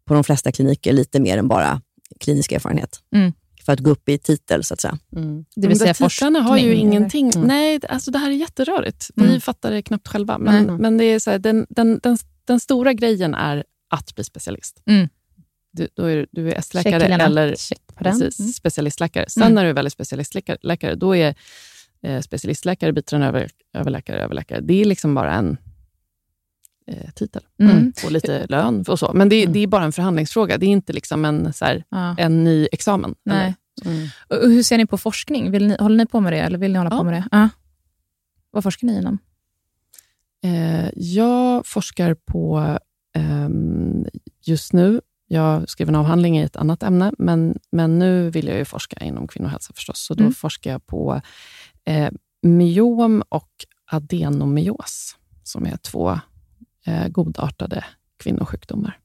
på 0.04 0.14
de 0.14 0.24
flesta 0.24 0.52
kliniker 0.52 0.92
lite 0.92 1.20
mer 1.20 1.38
än 1.38 1.48
bara 1.48 1.82
klinisk 2.20 2.52
erfarenhet. 2.52 3.00
Mm 3.14 3.32
för 3.70 3.72
att 3.72 3.80
gå 3.80 3.90
upp 3.90 4.08
i 4.08 4.18
titel, 4.18 4.64
så 4.64 4.74
att 4.74 4.80
säga. 4.80 4.98
Mm. 5.16 5.44
Det 5.56 5.68
vill 5.68 5.78
säga 5.78 5.94
forskarna 5.94 6.40
har 6.40 6.58
ju 6.58 6.74
ingenting... 6.74 7.30
Mm. 7.30 7.46
Nej, 7.46 7.80
alltså 7.88 8.10
det 8.10 8.18
här 8.18 8.30
är 8.30 8.34
jätterörigt. 8.34 9.10
Vi 9.14 9.24
mm. 9.24 9.40
fattar 9.40 9.70
det 9.70 9.82
knappt 9.82 10.08
själva. 10.08 10.38
Men, 10.38 10.76
men 10.76 10.96
det 10.96 11.04
är 11.04 11.18
så 11.18 11.30
här, 11.30 11.38
den, 11.38 11.66
den, 11.68 12.00
den, 12.02 12.18
den, 12.44 12.60
stora 12.60 12.92
grejen 12.92 13.34
är 13.34 13.64
att 13.90 14.14
bli 14.14 14.24
specialist. 14.24 14.82
Mm. 14.86 15.08
Du, 15.72 15.88
då 15.94 16.04
är, 16.04 16.26
du 16.30 16.48
är 16.48 16.54
S-läkare 16.54 17.04
eller 17.04 17.48
precis, 17.96 18.40
mm. 18.40 18.52
specialistläkare. 18.52 19.24
Sen 19.28 19.42
mm. 19.42 19.54
när 19.54 19.64
du 19.64 19.70
är 19.70 19.74
väldigt 19.74 19.92
specialistläkare, 19.92 20.94
då 20.94 21.16
är 21.16 21.34
eh, 22.02 22.20
specialistläkare, 22.20 22.92
biträdande 22.92 23.28
över, 23.28 23.50
överläkare, 23.72 24.22
överläkare. 24.22 24.60
Det 24.60 24.80
är 24.80 24.84
liksom 24.84 25.14
bara 25.14 25.34
en 25.34 25.56
eh, 26.86 27.10
titel 27.10 27.42
mm. 27.60 27.92
och 28.04 28.12
lite 28.12 28.46
lön 28.48 28.84
och 28.88 28.98
så. 28.98 29.12
Men 29.14 29.28
det, 29.28 29.42
mm. 29.42 29.52
det, 29.52 29.58
är 29.58 29.66
bara 29.66 29.84
en 29.84 29.92
förhandlingsfråga. 29.92 30.58
Det 30.58 30.66
är 30.66 30.70
inte 30.70 30.92
liksom 30.92 31.24
en, 31.24 31.52
så 31.52 31.64
här, 31.64 31.84
ja. 31.88 32.16
en 32.18 32.44
ny 32.44 32.68
examen. 32.72 33.14
Nej. 33.22 33.54
Mm. 33.84 34.08
hur 34.28 34.62
ser 34.62 34.78
ni 34.78 34.86
på 34.86 34.98
forskning? 34.98 35.50
Vill 35.50 35.66
ni, 35.66 35.76
håller 35.80 35.96
ni 35.96 36.06
på 36.06 36.20
med 36.20 36.32
det, 36.32 36.38
eller 36.38 36.58
vill 36.58 36.72
ni 36.72 36.78
hålla 36.78 36.90
ja. 36.90 36.98
på 36.98 37.04
med 37.04 37.14
det? 37.14 37.28
Ah. 37.30 37.48
Vad 38.50 38.62
forskar 38.62 38.86
ni 38.86 38.98
inom? 38.98 39.18
Eh, 40.44 40.88
jag 40.94 41.66
forskar 41.66 42.14
på, 42.14 42.78
just 44.46 44.72
nu, 44.72 45.00
jag 45.32 45.68
skrev 45.68 45.88
en 45.88 45.94
avhandling 45.94 46.38
i 46.38 46.42
ett 46.42 46.56
annat 46.56 46.82
ämne, 46.82 47.12
men, 47.18 47.58
men 47.72 47.98
nu 47.98 48.30
vill 48.30 48.46
jag 48.46 48.58
ju 48.58 48.64
forska 48.64 49.04
inom 49.04 49.28
kvinnohälsa 49.28 49.72
förstås. 49.74 49.98
Så 49.98 50.14
då 50.14 50.22
mm. 50.22 50.32
forskar 50.32 50.70
jag 50.70 50.86
på 50.86 51.20
eh, 51.84 52.10
myom 52.42 53.22
och 53.28 53.50
adenomyos, 53.86 55.16
som 55.42 55.66
är 55.66 55.76
två 55.76 56.20
eh, 56.86 57.08
godartade 57.08 57.84
kvinnosjukdomar. 58.16 58.98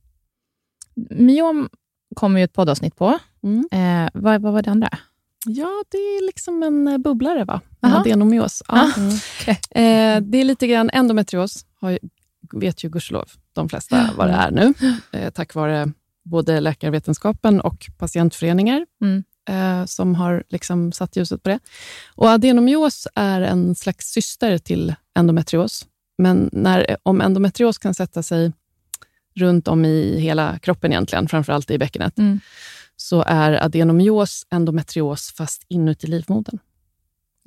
Myom 1.09 1.69
kommer 2.15 2.39
ju 2.39 2.43
ett 2.43 2.53
poddavsnitt 2.53 2.95
på. 2.95 3.19
Mm. 3.43 3.67
Eh, 3.71 4.09
vad, 4.13 4.41
vad 4.41 4.53
var 4.53 4.61
det 4.61 4.71
andra? 4.71 4.89
Ja, 5.45 5.83
det 5.89 5.97
är 5.97 6.25
liksom 6.25 6.63
en 6.63 6.87
eh, 6.87 6.97
bubblare, 6.97 7.43
va? 7.43 7.61
adenomyos. 7.79 8.63
Ja. 8.67 8.91
Mm. 8.97 9.13
Okay. 9.41 9.83
Eh, 9.83 10.21
det 10.21 10.37
är 10.37 10.43
lite 10.43 10.67
grann 10.67 10.89
endometrios, 10.93 11.65
har, 11.81 11.99
vet 12.53 12.83
ju 12.83 12.89
gudskelov 12.89 13.29
de 13.55 13.69
flesta 13.69 14.09
vad 14.17 14.27
det 14.27 14.33
är 14.33 14.51
nu, 14.51 14.73
eh, 15.11 15.29
tack 15.29 15.53
vare 15.53 15.91
både 16.25 16.59
läkarvetenskapen 16.59 17.61
och 17.61 17.89
patientföreningar 17.97 18.85
mm. 19.01 19.23
eh, 19.49 19.85
som 19.85 20.15
har 20.15 20.43
liksom 20.49 20.91
satt 20.91 21.15
ljuset 21.15 21.43
på 21.43 21.49
det. 21.49 21.59
Och 22.15 22.29
Adenomyos 22.29 23.07
är 23.15 23.41
en 23.41 23.75
slags 23.75 24.05
syster 24.05 24.57
till 24.57 24.95
endometrios. 25.15 25.85
Men 26.17 26.49
när, 26.51 26.97
om 27.03 27.21
endometrios 27.21 27.77
kan 27.77 27.93
sätta 27.93 28.23
sig 28.23 28.51
runt 29.35 29.67
om 29.67 29.85
i 29.85 30.19
hela 30.19 30.59
kroppen 30.59 30.91
egentligen, 30.91 31.27
framförallt 31.27 31.71
i 31.71 31.77
bäckenet, 31.77 32.17
mm. 32.17 32.39
så 32.95 33.23
är 33.27 33.63
adenomyos 33.63 34.45
endometrios 34.49 35.33
fast 35.37 35.65
inuti 35.67 36.07
livmodern. 36.07 36.59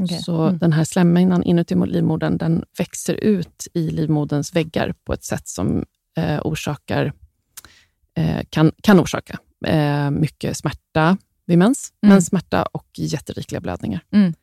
Okay. 0.02 0.18
Så 0.18 0.42
mm. 0.42 0.58
den 0.58 0.72
här 0.72 0.84
slemhinnan 0.84 1.42
inuti 1.42 1.74
livmodern 1.74 2.38
den 2.38 2.64
växer 2.78 3.14
ut 3.14 3.68
i 3.74 3.90
livmoderns 3.90 4.56
väggar 4.56 4.94
på 5.04 5.12
ett 5.12 5.24
sätt 5.24 5.48
som 5.48 5.84
eh, 6.18 6.40
orsakar, 6.44 7.12
eh, 8.14 8.40
kan, 8.50 8.72
kan 8.82 9.00
orsaka 9.00 9.38
eh, 9.66 10.10
mycket 10.10 10.56
smärta 10.56 11.16
vid 11.46 11.58
mens, 11.58 11.92
mm. 12.02 12.14
menssmärta 12.14 12.62
och 12.62 12.88
jätterikliga 12.96 13.60
blödningar. 13.60 14.00
Mm. 14.12 14.34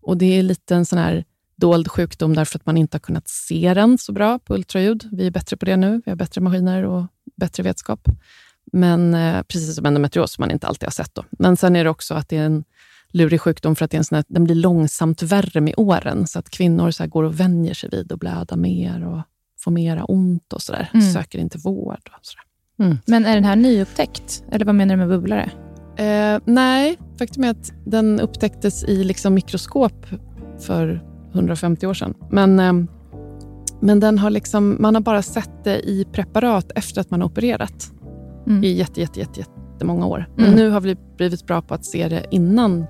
Och 0.00 0.16
Det 0.16 0.38
är 0.38 0.42
lite 0.42 0.74
en 0.74 0.86
sån 0.86 0.98
här 0.98 1.24
dold 1.56 1.88
sjukdom 1.88 2.34
därför 2.34 2.58
att 2.58 2.66
man 2.66 2.76
inte 2.76 2.94
har 2.94 3.00
kunnat 3.00 3.28
se 3.28 3.74
den 3.74 3.98
så 3.98 4.12
bra 4.12 4.38
på 4.38 4.54
ultraljud. 4.54 5.08
Vi 5.12 5.26
är 5.26 5.30
bättre 5.30 5.56
på 5.56 5.64
det 5.64 5.76
nu. 5.76 6.02
Vi 6.04 6.10
har 6.10 6.16
bättre 6.16 6.40
maskiner 6.40 6.82
och 6.82 7.06
bättre 7.36 7.62
vetskap. 7.62 8.08
Men 8.72 9.14
eh, 9.14 9.42
precis 9.42 9.74
som 9.76 9.86
endometrios, 9.86 10.32
som 10.32 10.42
man 10.42 10.50
inte 10.50 10.66
alltid 10.66 10.86
har 10.86 10.92
sett. 10.92 11.14
Då. 11.14 11.24
Men 11.30 11.56
sen 11.56 11.76
är 11.76 11.84
det 11.84 11.90
också 11.90 12.14
att 12.14 12.28
det 12.28 12.36
är 12.36 12.44
en 12.44 12.64
lurig 13.08 13.40
sjukdom 13.40 13.76
för 13.76 13.84
att 13.84 13.90
det 13.90 13.94
är 13.94 13.98
en 13.98 14.04
sån 14.04 14.16
här, 14.16 14.24
den 14.28 14.44
blir 14.44 14.54
långsamt 14.54 15.22
värre 15.22 15.60
med 15.60 15.74
åren. 15.76 16.26
Så 16.26 16.38
att 16.38 16.50
kvinnor 16.50 16.90
så 16.90 17.06
går 17.06 17.22
och 17.22 17.40
vänjer 17.40 17.74
sig 17.74 17.90
vid 17.92 18.12
att 18.12 18.20
blöda 18.20 18.56
mer 18.56 19.06
och 19.06 19.22
får 19.64 19.70
mera 19.70 20.04
ont 20.04 20.52
och 20.52 20.62
sådär. 20.62 20.90
Mm. 20.94 21.12
Söker 21.12 21.38
inte 21.38 21.58
vård. 21.58 22.10
Och 22.18 22.26
sådär. 22.26 22.44
Mm. 22.78 22.98
Men 23.06 23.24
är 23.24 23.34
den 23.34 23.44
här 23.44 23.56
nyupptäckt? 23.56 24.44
Eller 24.50 24.64
vad 24.64 24.74
menar 24.74 24.94
du 24.94 24.98
med 24.98 25.08
bubblare? 25.08 25.50
Eh, 25.96 26.40
nej, 26.44 26.98
faktum 27.18 27.44
är 27.44 27.50
att 27.50 27.72
den 27.84 28.20
upptäcktes 28.20 28.84
i 28.84 29.04
liksom 29.04 29.34
mikroskop 29.34 30.06
för 30.60 31.04
150 31.32 31.86
år 31.86 31.94
sedan. 31.94 32.14
Men, 32.30 32.60
eh, 32.60 32.72
men 33.80 34.00
den 34.00 34.18
har 34.18 34.30
liksom, 34.30 34.76
man 34.80 34.94
har 34.94 35.02
bara 35.02 35.22
sett 35.22 35.64
det 35.64 35.88
i 35.88 36.04
preparat 36.12 36.72
efter 36.74 37.00
att 37.00 37.10
man 37.10 37.20
har 37.20 37.28
opererat 37.28 37.92
mm. 38.46 38.64
i 38.64 38.72
jätte, 38.72 39.00
jätte, 39.00 39.20
jätte, 39.20 39.40
jättemånga 39.40 40.06
år. 40.06 40.26
Men 40.36 40.44
mm. 40.44 40.56
nu 40.56 40.70
har 40.70 40.80
vi 40.80 40.96
blivit 41.16 41.46
bra 41.46 41.62
på 41.62 41.74
att 41.74 41.84
se 41.84 42.08
det 42.08 42.26
innan 42.30 42.86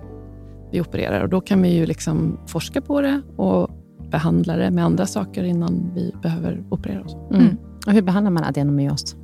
vi 0.72 0.80
opererar 0.80 1.20
och 1.20 1.28
då 1.28 1.40
kan 1.40 1.62
vi 1.62 1.68
ju 1.68 1.86
liksom 1.86 2.40
forska 2.46 2.80
på 2.80 3.00
det 3.00 3.22
och 3.36 3.70
behandla 4.12 4.56
det 4.56 4.70
med 4.70 4.84
andra 4.84 5.06
saker 5.06 5.44
innan 5.44 5.90
vi 5.94 6.14
behöver 6.22 6.64
operera 6.70 7.04
oss. 7.04 7.16
Mm. 7.30 7.42
mm. 7.42 7.56
Och 7.86 7.92
hur 7.92 8.02
behandlar 8.02 8.30
man 8.30 8.44
adenomyos? 8.44 9.16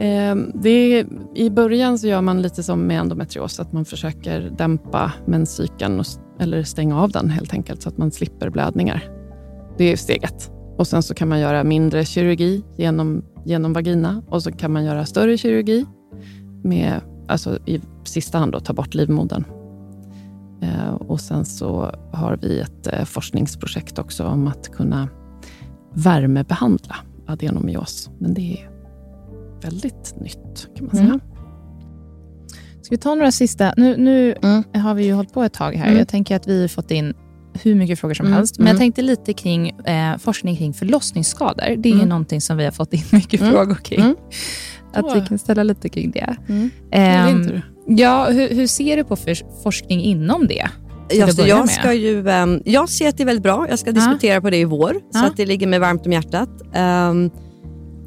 Eh, 0.00 0.36
det 0.54 0.70
är, 0.70 1.06
I 1.34 1.50
början 1.50 1.98
så 1.98 2.06
gör 2.06 2.20
man 2.20 2.42
lite 2.42 2.62
som 2.62 2.80
med 2.80 3.00
endometrios, 3.00 3.60
att 3.60 3.72
man 3.72 3.84
försöker 3.84 4.40
dämpa 4.58 5.12
menscykeln 5.26 6.02
eller 6.40 6.62
stänga 6.62 7.02
av 7.02 7.10
den 7.10 7.30
helt 7.30 7.52
enkelt, 7.52 7.82
så 7.82 7.88
att 7.88 7.98
man 7.98 8.10
slipper 8.10 8.50
blödningar. 8.50 9.04
Det 9.78 9.92
är 9.92 9.96
steget. 9.96 10.52
Och 10.78 10.86
Sen 10.86 11.02
så 11.02 11.14
kan 11.14 11.28
man 11.28 11.40
göra 11.40 11.64
mindre 11.64 12.04
kirurgi 12.04 12.64
genom, 12.76 13.24
genom 13.44 13.72
vagina 13.72 14.22
och 14.28 14.42
så 14.42 14.52
kan 14.52 14.72
man 14.72 14.84
göra 14.84 15.06
större 15.06 15.38
kirurgi 15.38 15.86
med, 16.64 17.00
alltså 17.28 17.58
i 17.66 17.80
sista 18.04 18.38
hand 18.38 18.52
då, 18.52 18.60
ta 18.60 18.72
bort 18.72 18.94
livmodern. 18.94 19.44
Eh, 20.62 20.94
och 20.94 21.20
Sen 21.20 21.44
så 21.44 21.94
har 22.12 22.38
vi 22.42 22.60
ett 22.60 22.86
eh, 22.92 23.04
forskningsprojekt 23.04 23.98
också 23.98 24.24
om 24.24 24.46
att 24.46 24.72
kunna 24.72 25.08
värmebehandla 25.94 26.96
adenomyos. 27.26 28.10
Men 28.18 28.34
det 28.34 28.52
är 28.52 28.70
väldigt 29.62 30.14
nytt, 30.20 30.68
kan 30.76 30.86
man 30.86 30.96
säga. 30.96 31.08
Mm. 31.08 31.20
Ska 32.82 32.94
vi 32.94 32.98
ta 32.98 33.14
några 33.14 33.32
sista? 33.32 33.74
Nu, 33.76 33.96
nu 33.96 34.34
mm. 34.42 34.64
har 34.82 34.94
vi 34.94 35.04
ju 35.04 35.12
hållit 35.12 35.32
på 35.32 35.42
ett 35.42 35.54
tag 35.54 35.72
här. 35.72 35.86
Mm. 35.86 35.98
Jag 35.98 36.08
tänker 36.08 36.36
att 36.36 36.46
vi 36.46 36.60
har 36.60 36.68
fått 36.68 36.90
in 36.90 37.14
hur 37.62 37.74
mycket 37.74 37.98
frågor 37.98 38.14
som 38.14 38.26
mm. 38.26 38.36
helst. 38.36 38.58
Men 38.58 38.66
jag 38.66 38.70
mm. 38.70 38.80
tänkte 38.80 39.02
lite 39.02 39.32
kring 39.32 39.68
eh, 39.68 40.16
forskning 40.18 40.56
kring 40.56 40.74
förlossningsskador. 40.74 41.76
Det 41.76 41.88
är 41.88 41.94
mm. 41.94 42.08
någonting 42.08 42.40
som 42.40 42.56
vi 42.56 42.64
har 42.64 42.70
fått 42.70 42.92
in 42.92 43.02
mycket 43.12 43.40
mm. 43.40 43.52
frågor 43.52 43.74
kring. 43.74 44.00
Mm. 44.00 44.16
Att 44.92 45.16
vi 45.16 45.26
kan 45.26 45.38
ställa 45.38 45.62
lite 45.62 45.88
kring 45.88 46.10
det. 46.10 46.36
Mm. 46.48 46.70
Um, 47.34 47.60
ja, 47.86 48.28
hur, 48.30 48.48
hur, 48.48 48.66
ser 48.66 48.96
du 48.96 49.04
på 49.04 49.16
forskning 49.62 50.00
inom 50.00 50.46
det? 50.46 50.68
Jag, 51.08 51.30
jag, 51.48 51.70
ska 51.70 51.92
ju, 51.92 52.28
um, 52.28 52.62
jag 52.64 52.88
ser 52.88 53.08
att 53.08 53.16
det 53.16 53.22
är 53.22 53.24
väldigt 53.26 53.42
bra. 53.42 53.66
Jag 53.68 53.78
ska 53.78 53.92
disputera 53.92 54.40
på 54.40 54.50
det 54.50 54.56
i 54.56 54.64
vår, 54.64 54.96
så 55.10 55.24
att 55.24 55.36
det 55.36 55.46
ligger 55.46 55.66
mig 55.66 55.78
varmt 55.78 56.06
om 56.06 56.12
hjärtat. 56.12 56.48
Um, 56.76 57.30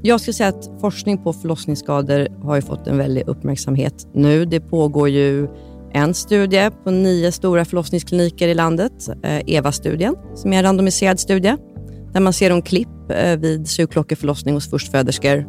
jag 0.02 0.22
skulle 0.22 0.34
säga 0.34 0.50
att 0.50 0.70
forskning 0.82 1.24
på 1.24 1.34
förlossningsskador 1.34 2.28
har 2.44 2.56
ju 2.56 2.62
fått 2.62 2.88
en 2.88 2.98
väldig 2.98 3.28
uppmärksamhet 3.28 4.08
nu. 4.14 4.46
Det 4.46 4.60
pågår 4.60 5.10
ju 5.10 5.48
en 5.94 6.14
studie 6.14 6.70
på 6.84 6.92
nio 6.92 7.32
stora 7.32 7.66
förlossningskliniker 7.66 8.48
i 8.48 8.54
landet, 8.54 9.10
eh, 9.24 9.42
EVA-studien, 9.46 10.16
som 10.36 10.54
är 10.54 10.58
en 10.58 10.64
randomiserad 10.64 11.20
studie, 11.20 11.56
där 12.14 12.20
man 12.20 12.34
ser 12.34 12.52
om 12.52 12.62
klipp 12.62 12.88
eh, 13.10 13.38
vid 13.38 13.68
sugklockeförlossning 13.68 14.56
hos 14.56 14.70
förstföderskor 14.70 15.46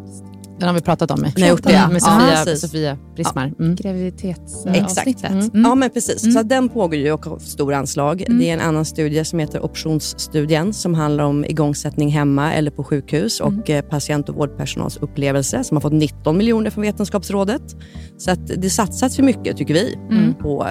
den 0.61 0.69
har 0.69 0.75
vi 0.75 0.81
pratat 0.81 1.11
om 1.11 1.21
med, 1.21 1.33
ja, 1.37 1.89
med 1.89 2.03
Sofia, 2.03 2.45
ja, 2.47 2.57
Sofia 2.57 2.99
Prismar. 3.17 3.53
Mm. 3.59 3.75
Graviditetsavsnittet. 3.75 5.31
Mm. 5.31 5.51
Mm. 5.55 5.63
Ja, 5.65 5.75
men 5.75 5.91
precis. 5.91 6.23
Mm. 6.23 6.35
Så 6.35 6.43
den 6.43 6.69
pågår 6.69 6.95
ju 6.95 7.13
och 7.13 7.27
har 7.27 7.39
stora 7.39 7.77
anslag. 7.77 8.23
Mm. 8.23 8.39
Det 8.39 8.51
är 8.51 8.55
en 8.55 8.61
annan 8.61 8.85
studie 8.85 9.25
som 9.25 9.39
heter 9.39 9.65
optionsstudien 9.65 10.73
som 10.73 10.95
handlar 10.95 11.25
om 11.25 11.45
igångsättning 11.45 12.09
hemma 12.09 12.53
eller 12.55 12.71
på 12.71 12.85
sjukhus 12.85 13.41
och 13.41 13.49
mm. 13.49 13.63
eh, 13.67 13.83
patient 13.83 14.29
och 14.29 14.35
vårdpersonals 14.35 14.97
upplevelse 14.97 15.65
som 15.65 15.77
har 15.77 15.81
fått 15.81 15.93
19 15.93 16.37
miljoner 16.37 16.71
från 16.71 16.83
Vetenskapsrådet. 16.83 17.77
Så 18.19 18.31
att 18.31 18.47
det 18.47 18.71
satsas 18.71 19.17
för 19.17 19.23
mycket, 19.23 19.57
tycker 19.57 19.75
vi, 19.75 19.99
på 20.41 20.67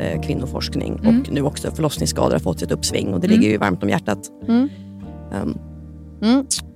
eh, 0.00 0.20
kvinnoforskning 0.20 0.92
och 0.94 1.32
nu 1.32 1.42
också 1.42 1.70
förlossningsskador 1.70 2.32
har 2.32 2.40
fått 2.40 2.60
sitt 2.60 2.72
uppsving 2.72 3.14
och 3.14 3.20
det 3.20 3.28
ligger 3.28 3.48
ju 3.48 3.56
varmt 3.56 3.82
om 3.82 3.88
hjärtat. 3.88 4.18
Um, 4.48 5.58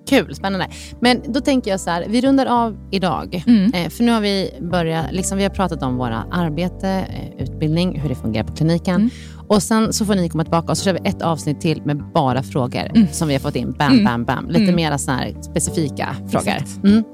Kul, 0.09 0.35
spännande. 0.35 0.69
Men 1.01 1.23
då 1.33 1.41
tänker 1.41 1.71
jag 1.71 1.81
så 1.81 1.91
här, 1.91 2.07
vi 2.09 2.21
rundar 2.21 2.47
av 2.47 2.77
idag. 2.91 3.45
Mm. 3.47 3.73
Eh, 3.75 3.91
för 3.91 4.05
nu 4.05 4.13
har 4.13 4.21
vi 4.21 4.51
börjat, 4.61 5.13
liksom, 5.13 5.39
vi 5.39 5.45
har 5.45 5.51
pratat 5.51 5.83
om 5.83 5.97
våra 5.97 6.25
arbete, 6.33 6.89
eh, 6.89 7.43
utbildning, 7.43 8.01
hur 8.01 8.09
det 8.09 8.15
fungerar 8.15 8.45
på 8.45 8.53
kliniken. 8.57 8.95
Mm. 8.95 9.11
Och 9.49 9.63
Sen 9.63 9.93
så 9.93 10.05
får 10.05 10.15
ni 10.15 10.29
komma 10.29 10.45
tillbaka 10.45 10.73
och 10.73 10.79
så 10.79 10.85
kör 10.85 10.93
vi 10.93 11.09
ett 11.09 11.23
avsnitt 11.23 11.61
till 11.61 11.83
med 11.83 12.03
bara 12.15 12.43
frågor 12.43 12.91
mm. 12.95 13.09
som 13.13 13.29
vi 13.29 13.35
har 13.35 13.41
fått 13.41 13.57
in. 13.57 13.73
Bam, 13.73 13.93
mm. 13.93 14.05
bam, 14.05 14.25
bam. 14.25 14.49
Lite 14.49 14.63
mm. 14.63 14.77
mera 14.77 14.99
såna 14.99 15.21
specifika 15.43 16.17
frågor. 16.31 16.55
Mm. 16.85 17.05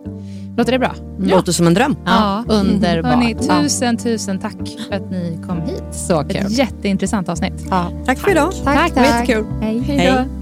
Låter 0.57 0.73
det 0.73 0.79
bra? 0.79 0.95
Ja. 1.21 1.37
Låter 1.37 1.53
som 1.53 1.67
en 1.67 1.75
dröm. 1.75 1.97
Ja, 2.05 2.45
ja. 2.49 2.55
underbart. 2.55 3.15
Hörrni, 3.15 3.35
tusen, 3.35 3.97
tusen 3.97 4.39
tack 4.39 4.57
för 4.89 4.97
att 4.97 5.11
ni 5.11 5.39
kom 5.47 5.63
hit. 5.63 5.85
Så 5.93 6.23
kul. 6.23 6.37
Ett 6.37 6.59
jätteintressant 6.59 7.29
avsnitt. 7.29 7.67
Ja. 7.71 7.91
Tack 8.07 8.19
för 8.19 8.31
idag. 8.31 8.53
Tack, 8.65 8.77
tack. 8.77 8.95
tack. 8.95 9.07
Jättekul. 9.07 9.45
Hej. 9.61 9.79
Hej. 9.79 10.42